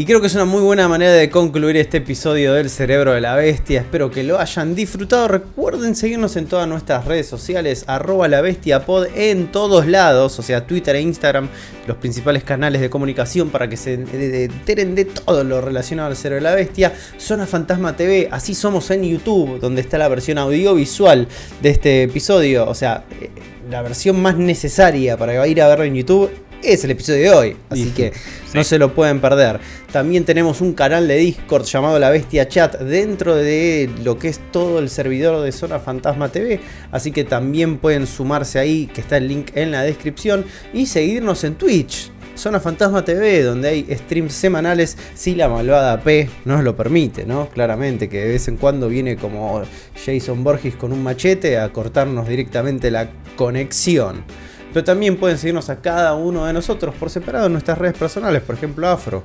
[0.00, 3.20] Y creo que es una muy buena manera de concluir este episodio del Cerebro de
[3.20, 3.80] la Bestia.
[3.80, 5.28] Espero que lo hayan disfrutado.
[5.28, 10.42] Recuerden seguirnos en todas nuestras redes sociales, arroba la bestia pod en todos lados, o
[10.42, 11.50] sea, Twitter e Instagram,
[11.86, 16.44] los principales canales de comunicación para que se enteren de todo lo relacionado al Cerebro
[16.44, 16.94] de la Bestia.
[17.18, 21.28] Zona Fantasma TV, así somos en YouTube, donde está la versión audiovisual
[21.60, 23.28] de este episodio, o sea, eh,
[23.70, 26.30] la versión más necesaria para ir a verlo en YouTube
[26.62, 27.56] es el episodio de hoy.
[27.68, 27.90] Así sí.
[27.90, 28.12] que
[28.54, 29.60] no se lo pueden perder.
[29.92, 34.40] También tenemos un canal de Discord llamado La Bestia Chat dentro de lo que es
[34.52, 36.60] todo el servidor de Zona Fantasma TV.
[36.90, 40.44] Así que también pueden sumarse ahí, que está el link en la descripción.
[40.72, 42.10] Y seguirnos en Twitch.
[42.36, 47.50] Zona Fantasma TV, donde hay streams semanales si la malvada P nos lo permite, ¿no?
[47.50, 49.62] Claramente, que de vez en cuando viene como
[50.06, 54.24] Jason Borges con un machete a cortarnos directamente la conexión.
[54.72, 58.42] Pero también pueden seguirnos a cada uno de nosotros por separado en nuestras redes personales,
[58.42, 59.24] por ejemplo Afro.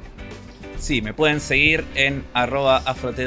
[0.79, 3.19] Sí, me pueden seguir en arroba afrotw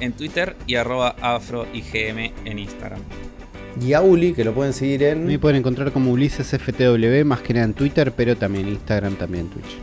[0.00, 3.00] en Twitter y arroba afroigm en Instagram.
[3.80, 5.26] Y a Uli, que lo pueden seguir en...
[5.26, 9.48] Me pueden encontrar como Ulises FTW, más que nada en Twitter, pero también Instagram, también
[9.48, 9.76] Twitch.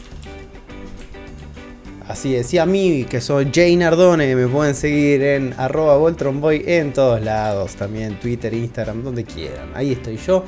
[2.08, 6.64] Así es, y a mí, que soy Jay Nardone, me pueden seguir en arroba Voltronboy
[6.68, 10.44] en todos lados, también Twitter, Instagram, donde quieran, ahí estoy yo.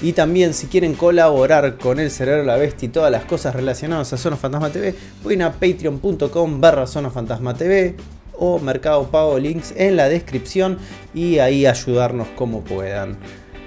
[0.00, 4.12] Y también si quieren colaborar con el Cerebro la Bestia y todas las cosas relacionadas
[4.12, 7.96] a Zona Fantasma TV, pueden a patreon.com barra Zona Fantasma TV
[8.38, 10.78] o Mercado Pago links en la descripción
[11.14, 13.18] y ahí ayudarnos como puedan.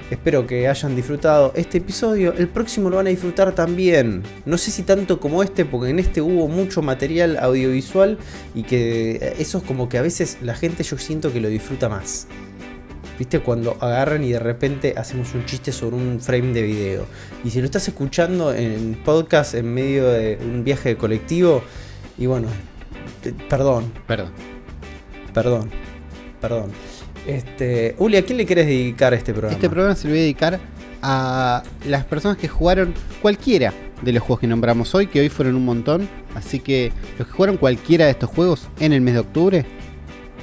[0.09, 2.33] Espero que hayan disfrutado este episodio.
[2.33, 4.23] El próximo lo van a disfrutar también.
[4.45, 8.17] No sé si tanto como este, porque en este hubo mucho material audiovisual
[8.53, 11.87] y que eso es como que a veces la gente yo siento que lo disfruta
[11.87, 12.27] más.
[13.19, 13.39] ¿Viste?
[13.39, 17.05] Cuando agarran y de repente hacemos un chiste sobre un frame de video.
[17.43, 21.61] Y si lo estás escuchando en podcast en medio de un viaje de colectivo,
[22.17, 22.47] y bueno,
[23.49, 24.31] perdón, Perdón.
[25.33, 25.69] perdón,
[26.39, 26.71] perdón.
[27.27, 29.53] Este, Uli, ¿a quién le quieres dedicar este programa?
[29.53, 30.59] Este programa se lo voy a dedicar
[31.03, 35.55] a las personas que jugaron cualquiera de los juegos que nombramos hoy, que hoy fueron
[35.55, 36.09] un montón.
[36.33, 39.65] Así que los que jugaron cualquiera de estos juegos en el mes de octubre,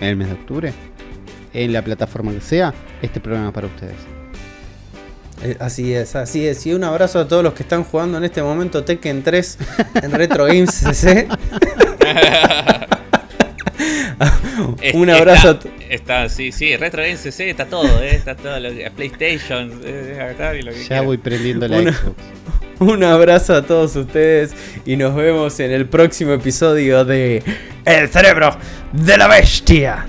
[0.00, 0.72] en el mes de octubre,
[1.54, 2.72] en la plataforma que sea,
[3.02, 3.94] este programa es para ustedes.
[5.42, 6.66] Eh, Así es, así es.
[6.66, 9.58] Y un abrazo a todos los que están jugando en este momento Tekken 3
[10.02, 11.28] en Retro Games CC.
[14.94, 15.48] un abrazo.
[15.48, 18.90] a Está, está, sí, sí, Retro Games CC está todo, eh, está todo lo que
[18.90, 22.16] PlayStation, eh, Atari, lo que Ya voy prendiendo la Una- Xbox.
[22.80, 24.52] Un abrazo a todos ustedes
[24.86, 27.42] y nos vemos en el próximo episodio de
[27.84, 28.56] El cerebro
[28.92, 30.06] de la bestia.